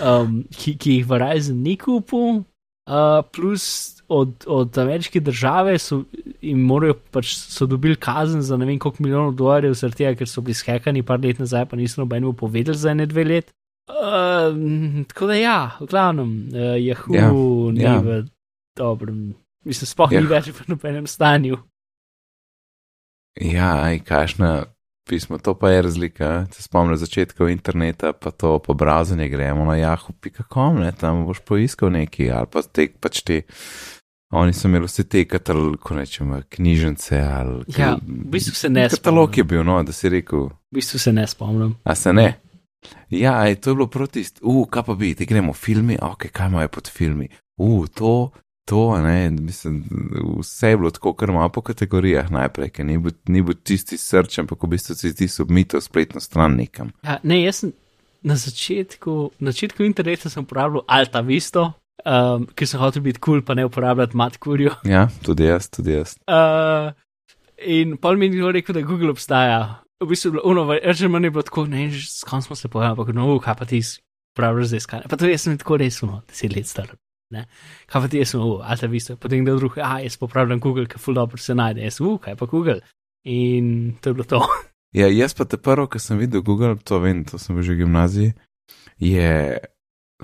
um, 0.00 0.38
ki, 0.48 0.72
ki 0.80 0.94
jih 0.96 1.04
Verizon 1.10 1.58
ni 1.60 1.74
kupil, 1.76 2.40
uh, 2.86 3.24
plus 3.32 3.96
od, 4.08 4.44
od 4.46 4.78
ameriške 4.78 5.20
države 5.20 5.78
so 5.78 6.02
morajo 6.42 6.94
pač 7.10 7.34
so 7.34 7.66
dobili 7.66 7.96
kazen 7.96 8.42
za 8.42 8.56
ne 8.56 8.66
vem 8.66 8.78
koliko 8.78 9.02
milijonov 9.02 9.34
dolarjev, 9.34 9.74
zaradi 9.74 10.04
tega, 10.04 10.18
ker 10.18 10.28
so 10.28 10.40
bili 10.40 10.54
skekani 10.54 11.02
par 11.02 11.20
let 11.20 11.38
nazaj, 11.38 11.66
pa 11.70 11.76
niso 11.76 12.00
nobenemu 12.02 12.32
povedali 12.32 12.76
za 12.78 12.94
ne 12.94 13.06
dve 13.06 13.24
let. 13.24 13.52
Uh, 13.90 15.04
tako 15.08 15.26
da 15.26 15.34
ja, 15.34 15.58
v 15.80 15.86
glavnem, 15.86 16.30
uh, 16.52 16.76
Yahoo 16.78 17.16
Ja, 17.16 17.30
ni 17.72 17.82
ja. 17.82 17.98
v 18.00 18.24
dobrem, 18.78 19.34
mislim, 19.64 19.86
sploh 19.86 20.12
Ja. 20.12 20.20
ni 20.20 20.26
več 20.26 20.52
v 20.52 20.68
nobenem 20.68 21.06
stanju. 21.06 21.58
Ja, 23.40 23.88
aj 23.88 24.04
kašna 24.04 24.64
pismo, 25.08 25.38
to 25.38 25.54
pa 25.54 25.70
je 25.70 25.82
razlika. 25.82 26.46
Se 26.52 26.62
spomnim 26.62 26.96
začetkov 26.96 27.50
interneta, 27.50 28.12
pa 28.12 28.30
to 28.30 28.58
po 28.58 28.74
brazanje 28.74 29.28
gremo 29.28 29.64
na 29.64 29.76
yahoo.com, 29.76 30.80
ne, 30.80 30.92
tam 30.92 31.24
boš 31.26 31.40
poiskal 31.46 31.90
neki, 31.90 32.30
ali 32.30 32.46
pa 32.52 32.62
te 32.62 32.88
pač 33.00 33.22
te. 33.22 33.42
Oni 34.32 34.52
so 34.56 34.68
imeli 34.68 34.88
vse 34.88 35.04
te 35.04 35.26
katalog, 35.28 35.74
ko 35.80 35.94
nečem, 35.94 36.30
knjižnice 36.48 37.18
ali. 37.20 37.64
Ja, 37.76 37.98
v 38.00 38.30
bistvu 38.32 38.54
se 38.56 38.68
ne 38.72 38.86
Katalog 38.88 39.28
spomnim. 39.28 39.38
je 39.38 39.44
bil, 39.44 39.64
no, 39.64 39.82
da 39.84 39.92
si 39.92 40.08
rekel, 40.08 40.46
V 40.48 40.78
bistvu 40.78 40.98
se 40.98 41.12
ne 41.12 41.26
spomnim. 41.26 41.74
a 41.84 41.94
se 41.94 42.12
ne. 42.12 42.38
Ja, 43.10 43.36
aj, 43.40 43.54
to 43.60 43.70
je 43.70 43.74
bilo 43.74 43.86
proti, 43.86 44.24
uh, 44.40 44.64
kaj 44.70 44.82
pa 44.82 44.94
bi, 44.94 45.14
te 45.14 45.24
gremo 45.24 45.52
filmi, 45.52 45.98
ok, 46.02 46.30
kaj 46.32 46.48
imajo 46.48 46.68
pod 46.68 46.88
filmi, 46.90 47.28
uh, 47.60 47.84
to, 47.94 48.30
to, 48.64 48.98
ne, 49.02 49.30
mislim, 49.30 49.84
vse 50.38 50.68
je 50.68 50.76
bilo 50.76 50.90
tako, 50.90 51.12
kar 51.12 51.28
ima 51.28 51.48
po 51.48 51.60
kategorijah 51.60 52.30
najprej, 52.30 52.70
ker 52.70 52.86
ni 52.86 52.98
bil, 52.98 53.12
ni 53.26 53.42
bil 53.42 53.54
tisti 53.54 53.98
srč, 53.98 54.38
ampak 54.38 54.62
v 54.62 54.74
bistvu 54.76 54.94
si 54.94 55.14
ti 55.14 55.28
submito 55.28 55.80
spletno 55.80 56.20
stran 56.20 56.56
nekam. 56.56 56.92
Ja, 57.02 57.18
ne, 57.22 57.42
jaz 57.42 57.62
sem 57.64 57.72
na 58.22 58.36
začetku, 58.38 59.32
na 59.42 59.50
začetku 59.50 59.82
interneta 59.82 60.30
sem 60.30 60.46
uporabljal 60.46 60.84
Alta 60.86 61.20
Visto, 61.26 61.72
um, 62.06 62.46
ker 62.54 62.68
sem 62.70 62.80
hotel 62.80 63.02
biti 63.02 63.20
kul, 63.20 63.40
cool, 63.40 63.46
pa 63.46 63.58
ne 63.58 63.66
uporabljati 63.66 64.16
Matkurju. 64.16 64.76
Ja, 64.94 65.08
tudi 65.26 65.50
jaz, 65.50 65.68
tudi 65.70 65.98
jaz. 65.98 66.14
Uh, 66.30 66.94
in 67.58 67.96
pol 67.98 68.16
mi 68.16 68.30
je 68.30 68.38
kdo 68.38 68.54
rekel, 68.54 68.78
da 68.78 68.86
Google 68.86 69.10
obstaja. 69.10 69.82
V 70.02 70.10
bistvu 70.10 70.30
je 70.30 70.38
bilo, 70.38 70.46
ono, 70.46 70.94
že 70.94 71.08
manj 71.10 71.30
je 71.30 71.34
bilo 71.34 71.46
tako, 71.46 71.66
ne, 71.66 71.90
že 71.90 72.06
s 72.10 72.24
kom 72.26 72.42
smo 72.42 72.56
se 72.56 72.68
pojavili, 72.68 72.94
ampak 72.94 73.14
no, 73.14 73.38
kaj 73.42 73.58
pa 73.58 73.66
ti 73.66 73.82
uporabljaš 74.34 74.66
za 74.66 74.76
iskanje. 74.76 75.10
Pa 75.10 75.18
to 75.18 75.26
jaz 75.26 75.46
sem 75.46 75.58
tako 75.58 75.78
res, 75.82 76.02
no, 76.02 76.22
deset 76.30 76.56
let 76.56 76.66
star. 76.66 76.94
Ne? 77.32 77.46
Kaj 77.88 78.04
pa 78.04 78.10
ti 78.12 78.20
jaz 78.20 78.34
uh, 78.36 78.60
Alta 78.62 78.86
Visto, 78.92 79.16
potem 79.16 79.42
kdo 79.46 79.56
drug, 79.58 79.78
a 79.80 79.98
jaz 80.04 80.18
popravljam 80.20 80.60
Google, 80.60 80.84
ker 80.86 81.00
ful 81.00 81.16
dobro 81.16 81.40
se 81.40 81.56
najde, 81.56 81.82
jaz, 81.88 81.98
uh, 82.04 82.18
kaj 82.20 82.36
pa 82.36 82.46
Google. 82.50 82.80
In 83.24 83.96
to 84.02 84.12
je 84.12 84.14
bilo 84.20 84.28
to. 84.28 84.42
Ja, 84.92 85.06
jaz 85.08 85.32
pa 85.32 85.46
te 85.48 85.56
prvo, 85.56 85.86
ko 85.88 85.96
sem 85.96 86.18
videl 86.20 86.42
Google, 86.44 86.74
to 86.76 86.98
vem, 87.00 87.22
to 87.24 87.38
sem 87.40 87.56
bil 87.56 87.64
že 87.64 87.72
v 87.72 87.86
gimnaziji, 87.86 88.34
je, 89.00 89.56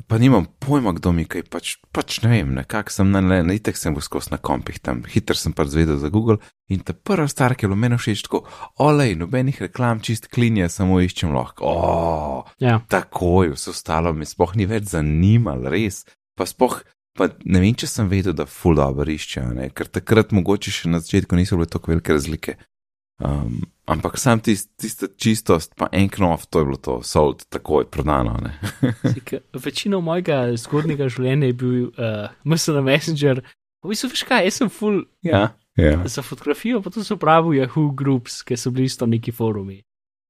pa 0.04 0.18
nimam 0.20 0.44
pojma, 0.60 0.92
kdo 0.92 1.14
mi 1.16 1.24
kaj, 1.24 1.46
pač, 1.48 1.70
pač 1.88 2.18
ne 2.20 2.34
vem, 2.34 2.50
nekako 2.58 2.92
sem 2.92 3.08
na, 3.08 3.22
na 3.24 3.56
itek 3.56 3.80
sem 3.80 3.96
bil 3.96 4.04
skozi 4.04 4.28
na 4.34 4.36
kompih 4.36 4.76
tam, 4.84 5.00
hitro 5.08 5.32
sem 5.32 5.56
pač 5.56 5.72
zvedel 5.72 5.96
za 5.96 6.12
Google 6.12 6.36
in 6.68 6.84
ta 6.84 6.92
prva 6.92 7.24
star, 7.32 7.56
ki 7.56 7.64
je 7.64 7.70
bilo 7.72 7.80
meni 7.80 7.96
všeč, 7.96 8.26
tako, 8.28 8.42
olej, 8.84 9.16
nobenih 9.16 9.56
reklam, 9.64 10.04
čist 10.04 10.28
klinje, 10.28 10.68
samo 10.68 11.00
iščem 11.00 11.32
lahko, 11.32 11.64
o, 11.64 12.44
Ja. 12.60 12.76
takoj, 12.92 13.54
vse 13.56 13.72
ostalo 13.72 14.12
mi 14.12 14.28
sploh 14.28 14.52
ni 14.52 14.68
več 14.68 14.92
zanimalo, 14.92 15.72
res, 15.72 16.04
pa 16.36 16.44
sploh. 16.44 16.82
Pa 17.18 17.26
ne 17.44 17.60
vem, 17.62 17.74
če 17.74 17.88
sem 17.90 18.08
vedel, 18.10 18.36
da 18.38 18.46
ful 18.46 18.78
dobro 18.78 19.10
iščejo, 19.10 19.50
ne? 19.56 19.68
ker 19.74 19.90
takrat 19.90 20.30
mogoče 20.36 20.74
še 20.74 20.90
na 20.92 21.02
začetku 21.02 21.38
niso 21.38 21.58
bile 21.58 21.70
tako 21.70 21.92
velike 21.92 22.14
razlike. 22.14 22.54
Um, 23.18 23.64
ampak 23.90 24.14
sam 24.22 24.38
tist, 24.38 24.70
tista 24.78 25.08
čistost, 25.10 25.72
pa 25.74 25.88
en 25.90 26.06
knov, 26.06 26.46
to 26.46 26.62
je 26.62 26.68
bilo 26.68 26.78
to, 26.78 27.00
sold, 27.02 27.42
takoj 27.50 27.88
prodano. 27.90 28.36
večino 29.66 29.98
mojega 30.04 30.44
zgodnega 30.54 31.08
življenja 31.10 31.50
je 31.50 31.56
bil 31.58 31.88
uh, 31.88 32.30
MSN 32.46 32.78
Messenger. 32.86 33.42
V 33.82 33.90
bistvu, 33.90 34.12
veš 34.14 34.22
kaj, 34.28 34.46
jaz 34.46 34.60
sem 34.62 34.70
full 34.70 35.02
ja, 35.26 35.48
ja. 35.78 35.98
za 36.06 36.22
fotografijo, 36.22 36.78
pa 36.82 36.94
to 36.94 37.02
so 37.02 37.18
pravi 37.18 37.58
Yahoo 37.58 37.90
Groups, 37.94 38.44
ki 38.46 38.58
so 38.58 38.70
bili 38.74 38.86
isto 38.86 39.06
neki 39.06 39.34
forumi. 39.34 39.80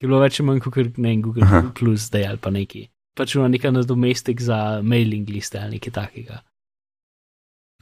Je 0.01 0.09
bilo 0.09 0.21
več 0.23 0.41
ali 0.41 0.49
manj 0.49 0.65
kot 0.65 0.79
ne 0.79 1.11
vem, 1.11 1.23
Google 1.25 1.45
Aha. 1.45 1.63
Plus 1.77 2.07
zdaj 2.09 2.29
ali 2.33 2.41
pa 2.41 2.53
neki. 2.55 2.89
pač 3.19 3.35
ima 3.35 3.49
neka 3.51 3.73
nadomestek 3.75 4.41
za 4.41 4.81
mailing 4.83 5.29
liste 5.29 5.59
ali 5.59 5.77
nekaj 5.77 5.93
takega. 5.93 6.39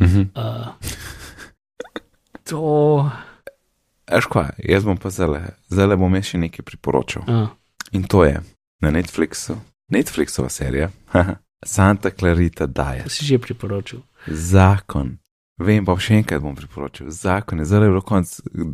Mhm. 0.00 0.30
Uh, 0.36 0.74
to. 2.44 3.10
Eš 4.06 4.26
kva, 4.30 4.50
jaz 4.62 4.84
bom 4.86 4.96
pa 4.96 5.10
zele, 5.10 5.40
zele 5.72 5.96
bom 5.98 6.14
jaz 6.14 6.28
še 6.30 6.38
nekaj 6.38 6.62
priporočal. 6.68 7.24
Uh, 7.26 7.48
In 7.92 8.04
to 8.06 8.24
je 8.24 8.38
na 8.82 8.90
Netflixu, 8.90 9.56
Netflixova 9.90 10.48
serija, 10.50 10.90
Santa 11.64 12.10
Clarita 12.10 12.66
to 12.66 12.72
Diet. 12.82 13.10
si 13.10 13.24
že 13.24 13.38
priporočil. 13.38 14.02
Zakon. 14.26 15.18
Vem, 15.58 15.86
pa 15.88 15.94
še 15.96 16.18
enkrat 16.20 16.42
bom 16.44 16.54
priporočil. 16.54 17.08
Zakon 17.10 17.58
je 17.58 17.64
zelo 17.64 17.88
bilo 17.88 18.02
konc, 18.04 18.28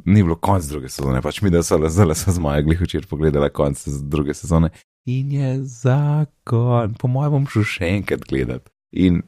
ni 0.04 0.22
bilo 0.22 0.34
konc 0.36 0.66
druge 0.66 0.88
sezone, 0.90 1.22
pač 1.22 1.38
mi 1.42 1.50
da 1.50 1.62
so 1.62 1.78
le 1.78 1.88
zelo 1.88 2.14
so 2.14 2.32
z 2.32 2.38
moja 2.42 2.60
glih 2.60 2.80
včeraj 2.80 3.06
pogledala 3.08 3.48
konc 3.54 3.78
druge 4.10 4.34
sezone. 4.34 4.72
In 5.06 5.30
je 5.32 5.62
zakon, 5.64 6.94
po 6.98 7.08
mojem 7.08 7.32
bom 7.32 7.46
šel 7.46 7.64
še 7.64 7.88
enkrat 8.00 8.26
gledat. 8.28 8.68
In 8.92 9.22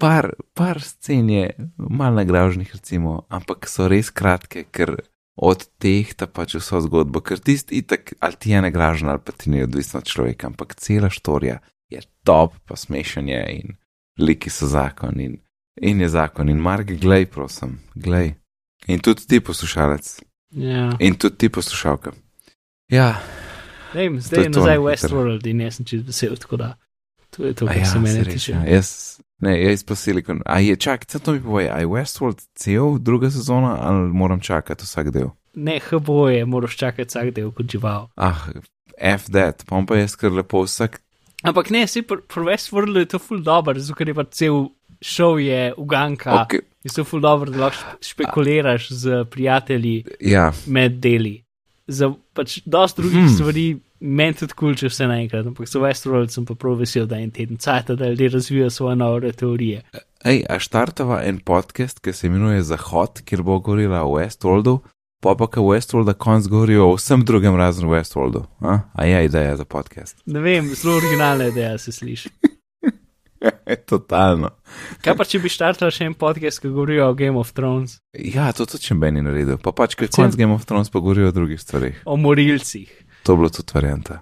par, 0.00 0.30
par 0.56 0.80
scen 0.82 1.28
je 1.30 1.44
mal 1.76 2.14
nagražnih, 2.16 2.70
recimo, 2.74 3.24
ampak 3.28 3.68
so 3.68 3.86
res 3.88 4.10
kratke, 4.10 4.64
ker 4.72 4.96
od 5.40 5.62
teh 5.80 6.10
ta 6.16 6.26
pač 6.26 6.56
vso 6.58 6.80
zgodbo, 6.84 7.20
ker 7.24 7.38
tisti 7.40 7.78
itak, 7.80 8.14
ali 8.20 8.36
ti 8.36 8.50
je 8.52 8.60
nagražen 8.60 9.08
ali 9.08 9.22
pa 9.24 9.32
ti 9.32 9.50
ni 9.50 9.62
odvisno 9.62 10.00
od 10.00 10.08
človeka, 10.08 10.50
ampak 10.50 10.74
cela 10.76 11.08
štorija 11.10 11.60
je 11.88 12.00
top, 12.24 12.56
pa 12.66 12.76
smešen 12.76 13.28
je 13.28 13.40
in 13.60 13.76
liki 14.18 14.50
so 14.50 14.66
zakon 14.68 15.20
in, 15.20 15.38
in 15.80 16.00
je 16.00 16.08
zakon. 16.08 16.48
In 16.48 16.58
Mark, 16.60 16.90
glej, 17.00 17.26
prosim, 17.26 17.78
glej. 17.94 18.34
In 18.86 19.00
tudi 19.00 19.26
ti 19.26 19.40
poslušalec, 19.40 20.20
Ja. 20.50 20.96
in 20.98 21.14
tudi 21.14 21.36
ti 21.36 21.48
poslušalka. 21.48 22.12
Ja, 22.90 23.20
Dej, 23.94 24.08
To 24.10 24.20
zdaj 24.20 24.42
je 24.42 24.50
nazaj. 24.50 24.78
Westworld 24.78 25.46
in 25.46 25.60
jaz 25.60 25.76
sem 25.76 25.84
čez 25.86 26.02
vesel, 26.06 26.36
tako 26.36 26.56
da 26.56 26.68
to 27.30 27.46
je 27.46 27.54
to, 27.54 27.66
kar 27.66 27.76
ja, 27.76 27.86
se 27.86 27.98
mene 27.98 28.24
tiče. 28.24 28.52
ja. 28.52 28.64
Jaz, 28.66 29.20
ne, 29.40 29.54
jaz 29.62 29.84
pa 29.84 29.96
silikon. 29.96 30.42
A 30.46 30.60
je, 30.60 30.76
čak, 30.76 31.06
to 31.08 31.32
mi 31.32 31.42
povej, 31.42 31.70
a 31.72 31.80
je 31.80 31.88
Westworld 31.90 32.42
cel 32.54 32.98
druga 32.98 33.30
sezona 33.30 33.76
ali 33.80 34.12
moram 34.12 34.40
čakati 34.40 34.84
vsak 34.84 35.10
del? 35.10 35.30
Ne, 35.54 35.80
HBO 35.90 36.28
je, 36.28 36.44
moraš 36.46 36.76
čakati 36.76 37.08
vsak 37.08 37.34
del 37.34 37.52
kot 37.52 37.70
žival. 37.70 38.10
Ah, 38.16 38.48
F 39.00 39.30
that, 39.32 39.64
pa 39.66 39.76
bom 39.76 39.86
pa 39.86 39.96
jaz 39.96 40.16
kar 40.16 40.32
lepo 40.32 40.62
vsak. 40.66 41.00
Ampak 41.42 41.70
ne, 41.72 41.86
si 41.88 42.02
pri 42.04 42.20
pri 42.28 42.44
Westworldu 42.52 43.00
je 43.00 43.08
to 43.14 43.18
ful 43.18 43.40
dobro, 43.40 43.78
zato 43.80 43.96
ker 43.96 44.12
je 44.12 44.14
pa 44.14 44.24
cel 44.28 44.68
šov 45.00 45.40
je 45.40 45.72
uganka. 45.76 46.44
Okay. 46.44 46.66
Je 46.84 46.92
to 46.92 47.04
ful 47.04 47.20
dobro, 47.20 47.50
da 47.50 47.66
lahko 47.66 47.80
špe- 47.80 48.08
špekuliraš 48.12 48.90
z 48.92 49.24
prijatelji 49.30 50.04
Ja, 50.20 50.52
med 50.66 51.00
deli. 51.00 51.40
Za 51.88 52.12
pač 52.36 52.60
dosti 52.64 53.02
drugih 53.02 53.24
hmm. 53.24 53.34
stvari, 53.34 53.66
meni 54.00 54.34
tudi 54.34 54.54
kul, 54.54 54.70
cool, 54.72 54.78
če 54.80 54.88
vse 54.90 55.08
naenkrat, 55.10 55.46
ampak 55.46 55.68
za 55.68 55.80
Westworld 55.82 56.32
sem 56.32 56.46
pa 56.48 56.54
prav 56.58 56.78
vesel, 56.80 57.06
da 57.06 57.18
en 57.20 57.30
teden 57.30 57.58
cajt, 57.60 57.92
da 58.00 58.08
ljudje 58.08 58.28
razvijajo 58.36 58.70
svoje 58.70 58.96
nove 58.96 59.32
teorije. 59.32 59.82
Ej, 60.24 60.42
a 60.48 60.58
štartava 60.60 61.22
en 61.24 61.38
podcast, 61.44 62.00
ki 62.04 62.12
se 62.12 62.26
imenuje 62.28 62.62
Zahod, 62.62 63.22
kjer 63.24 63.42
bo 63.42 63.58
govorila 63.60 64.02
o 64.04 64.16
Westworldu, 64.18 64.78
pa 65.20 65.34
pa 65.36 65.46
ka 65.48 65.60
Westworlda 65.60 66.12
konc 66.16 66.48
govorijo 66.48 66.88
o 66.90 66.96
vsem 66.96 67.24
drugem 67.24 67.56
razen 67.56 67.88
Westworldu. 67.88 68.44
A, 68.60 68.78
a 68.92 69.04
je 69.04 69.24
ideja 69.24 69.56
za 69.56 69.64
podcast. 69.64 70.20
Ne 70.26 70.40
vem, 70.40 70.68
zelo 70.74 70.96
originalna 70.96 71.48
ideja 71.52 71.78
se 71.78 71.92
sliši. 71.92 72.28
Totalno. 73.90 74.50
Kaj 75.00 75.16
pa, 75.16 75.24
če 75.24 75.38
bi 75.40 75.48
štartala 75.52 75.92
še 75.94 76.04
en 76.10 76.14
podcast, 76.18 76.60
ki 76.60 76.68
govori 76.68 76.98
o 77.00 77.12
Game 77.16 77.38
of 77.40 77.52
Thrones, 77.56 77.98
Ja, 78.12 78.50
to 78.52 78.66
tudi 78.68 78.90
če 78.90 78.96
meni 78.98 79.22
naredil. 79.24 79.56
Pa 79.62 79.72
pač, 79.72 79.94
ker 79.96 80.10
konc 80.12 80.36
Game 80.36 80.52
of 80.52 80.66
Thrones 80.68 80.92
pa 80.92 81.00
govorijo 81.00 81.30
o 81.30 81.36
drugih 81.36 81.60
stvarih. 81.60 82.02
o 82.04 82.16
morilcih. 82.20 82.90
To 83.22 83.32
je 83.32 83.36
bilo 83.36 83.48
tudi 83.48 83.72
varianta. 83.74 84.20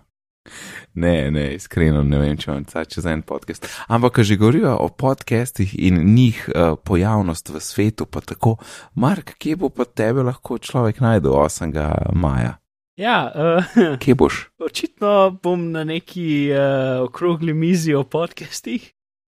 Ne, 0.95 1.31
ne, 1.31 1.55
iskreno 1.55 2.03
ne 2.03 2.19
vem, 2.19 2.37
če 2.41 2.51
vam 2.51 2.65
caj 2.67 2.89
čez 2.91 3.07
en 3.07 3.23
podcast. 3.27 3.69
Ampak, 3.93 4.17
ko 4.19 4.25
že 4.27 4.39
govorijo 4.41 4.73
o 4.81 4.89
podcastih 4.89 5.75
in 5.79 6.01
njih 6.15 6.41
uh, 6.49 6.75
pojavnost 6.85 7.53
v 7.55 7.61
svetu, 7.63 8.07
pa 8.07 8.21
tako, 8.25 8.57
Mark, 8.95 9.37
kje 9.39 9.59
bo 9.61 9.69
pa 9.71 9.85
tebe 9.85 10.25
lahko 10.27 10.59
človek 10.59 11.03
najdel 11.05 11.37
8. 11.37 11.75
maja? 12.17 12.57
Ja, 12.99 13.31
uh, 13.31 13.99
Kje 14.03 14.15
boš? 14.19 14.49
očitno 14.69 15.39
bom 15.43 15.71
na 15.71 15.85
neki 15.85 16.51
uh, 16.51 17.05
okrogli 17.07 17.55
mizi 17.55 17.95
o 17.95 18.03
podcastih, 18.03 18.91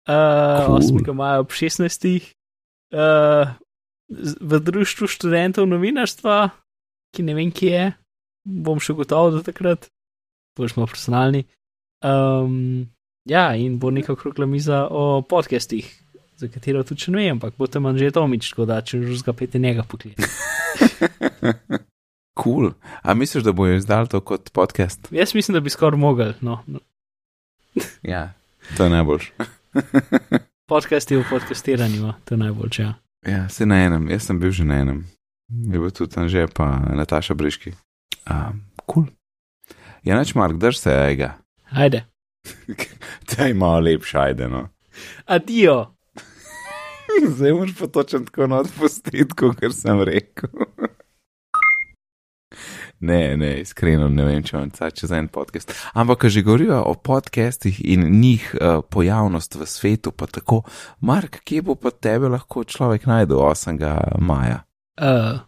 uh, 0.09 0.65
Cool. 0.65 0.81
8. 1.05 1.13
maja 1.13 1.39
ob 1.39 1.53
16. 1.55 2.33
Uh, 2.93 3.53
v 4.41 4.59
društvu 4.59 5.07
študentov 5.07 5.65
novinarstva, 5.65 6.51
ki 7.15 7.23
ne 7.23 7.33
vem, 7.37 7.49
kje 7.55 7.71
je, 7.71 7.85
bom 8.43 8.79
še 8.79 8.95
gotovo 8.97 9.31
do 9.33 9.43
takrat, 9.45 9.89
bolj 10.57 10.73
smo 10.73 10.87
personalni. 10.89 11.45
Um, 12.03 12.87
ja, 13.29 13.53
in 13.55 13.79
bo 13.79 13.91
neka 13.91 14.13
okrogla 14.13 14.45
miza 14.49 14.83
o 14.91 15.21
podcastih, 15.23 15.87
za 16.37 16.49
katero 16.51 16.83
tudi 16.83 17.05
še 17.05 17.13
ne 17.13 17.23
vem, 17.23 17.37
ampak 17.37 17.55
bo 17.57 17.67
tam 17.71 17.87
že 17.97 18.11
Tomič, 18.11 18.51
tako 18.51 18.67
da 18.67 18.81
če 18.83 19.01
že 19.05 19.21
zgapete 19.21 19.59
njega 19.59 19.87
poklic. 19.87 20.19
Kul. 20.19 21.83
Cool. 22.33 22.71
A 23.05 23.13
misliš, 23.13 23.43
da 23.45 23.51
bojo 23.53 23.77
izdal 23.77 24.07
to 24.09 24.17
kot 24.25 24.49
podcast? 24.51 25.05
Jaz 25.13 25.35
mislim, 25.37 25.53
da 25.53 25.61
bi 25.61 25.69
skoraj 25.69 25.99
mogel. 25.99 26.33
No. 26.41 26.59
Ja, 28.03 28.33
to 28.77 28.83
je 28.83 28.89
najboljš. 28.89 29.31
Podcasti 30.71 31.17
v 31.17 31.23
podcastiranju, 31.29 32.13
to 32.25 32.33
je 32.33 32.37
najboljše. 32.37 32.81
Ja. 32.81 32.93
ja, 33.27 33.49
se 33.49 33.65
na 33.65 33.79
enem, 33.85 34.09
jaz 34.09 34.25
sem 34.25 34.39
bil 34.39 34.51
že 34.51 34.65
na 34.65 34.81
enem. 34.81 35.05
Je 35.49 35.79
bil 35.79 35.91
tudi 35.91 36.13
tam 36.13 36.29
že, 36.29 36.47
pa 36.49 36.81
Nataša 36.93 37.33
Briški. 37.33 37.73
Kul. 38.23 38.53
Cool. 38.85 39.07
Ja, 40.03 40.17
neč 40.19 40.33
Mark, 40.35 40.59
drž 40.59 40.77
se 40.77 40.95
ega. 41.11 41.37
Ajde, 41.71 42.03
Taj 43.35 43.53
malo 43.53 43.79
lepša, 43.79 44.19
ajde 44.19 44.47
no. 44.49 44.69
adijo. 45.25 45.95
Zdaj 47.35 47.53
moraš 47.53 47.75
pa 47.79 47.87
točno 47.87 48.19
tako 48.19 48.55
odpustiti, 48.55 49.35
kot 49.35 49.55
sem 49.71 50.01
rekel. 50.01 50.49
Ne, 53.03 53.37
ne, 53.37 53.57
iskreno 53.59 54.07
ne 54.07 54.23
vem, 54.23 54.43
če 54.47 54.53
vam 54.55 54.69
čez 54.95 55.11
en 55.11 55.25
podcast. 55.27 55.73
Ampak, 55.93 56.21
ko 56.21 56.29
že 56.31 56.39
govorijo 56.41 56.77
o 56.87 56.93
podcastih 56.95 57.81
in 57.83 58.05
njih 58.21 58.45
uh, 58.55 58.79
pojavnost 58.89 59.57
v 59.59 59.67
svetu, 59.67 60.13
pa 60.15 60.23
tako, 60.31 60.61
Mark, 61.01 61.41
kje 61.43 61.65
bo 61.67 61.75
pa 61.75 61.91
tebe 61.91 62.31
lahko 62.31 62.63
človek 62.63 63.03
najdel 63.09 63.43
8. 63.43 63.81
maja? 64.23 64.61
Uh, 64.95 65.43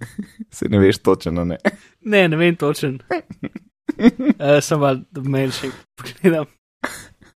Se 0.56 0.68
ne 0.68 0.78
veš 0.78 1.02
točno, 1.02 1.44
ne. 1.44 1.58
ne, 2.00 2.28
ne 2.28 2.40
vem 2.40 2.56
točen. 2.56 2.98
Uh, 3.92 4.56
sem 4.62 4.80
pa, 4.80 4.92
da 4.94 5.22
mail 5.26 5.50
še 5.52 5.68
pogledam, 5.98 6.46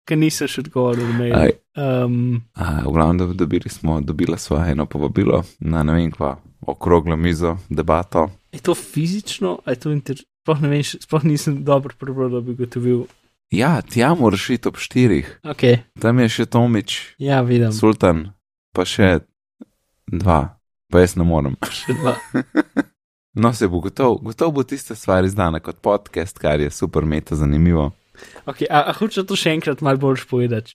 ker 0.08 0.16
nisem 0.16 0.48
še 0.48 0.62
odgovoril 0.62 1.08
na 1.10 1.16
mail. 1.18 1.56
Um, 1.76 2.38
a, 2.54 2.80
v 2.86 2.92
glavnem, 2.94 3.18
da 3.20 3.26
dobili 3.36 3.68
smo, 3.70 3.98
dobila 4.00 4.38
sva 4.40 4.62
eno 4.70 4.86
povabilo 4.88 5.42
na 5.60 5.82
ne 5.84 5.98
vem 5.98 6.08
kva, 6.14 6.36
okroglo 6.64 7.18
mizo, 7.18 7.56
debato. 7.68 8.28
je 8.54 8.62
to 8.64 8.74
fizično, 8.78 9.58
je 9.66 9.76
to 9.82 9.92
inter... 9.92 10.22
Sploh 10.46 10.60
ne 10.62 10.68
vem, 10.70 10.82
sploh 10.86 11.24
nisem 11.26 11.58
dobro 11.66 11.94
prebral, 11.98 12.30
da 12.30 12.40
bi 12.40 12.54
gotovil. 12.54 13.04
Ja, 13.50 13.80
tja 13.82 14.12
moraš 14.14 14.48
iti 14.54 14.70
ob 14.70 14.78
štirih. 14.78 15.26
Ok, 15.42 15.64
Tam 16.00 16.22
je 16.22 16.28
še 16.30 16.46
Tomič, 16.46 17.00
ja, 17.18 17.40
vidim. 17.42 17.74
Sultan, 17.74 18.28
pa 18.70 18.86
še 18.86 19.26
dva, 20.06 20.56
pa 20.92 21.02
jaz 21.02 21.16
ne 21.16 21.26
morem. 21.26 21.56
Še 21.70 21.96
dva. 22.00 22.16
No, 23.36 23.52
se 23.52 23.68
bo 23.68 23.82
gotov, 23.84 24.20
gotov 24.24 24.54
bo 24.56 24.64
tista 24.64 24.96
stvar 24.96 25.26
izdana 25.28 25.60
kot 25.60 25.82
podcast, 25.84 26.38
kar 26.40 26.60
je 26.60 26.70
super 26.72 27.04
meta 27.04 27.36
zanimivo. 27.36 27.90
Okay, 28.48 28.64
a, 28.70 28.86
a 28.88 28.96
hoče 28.96 29.26
to 29.28 29.36
še 29.36 29.52
enkrat 29.58 29.84
malo 29.84 30.00
bolj 30.00 30.24
povedati? 30.30 30.72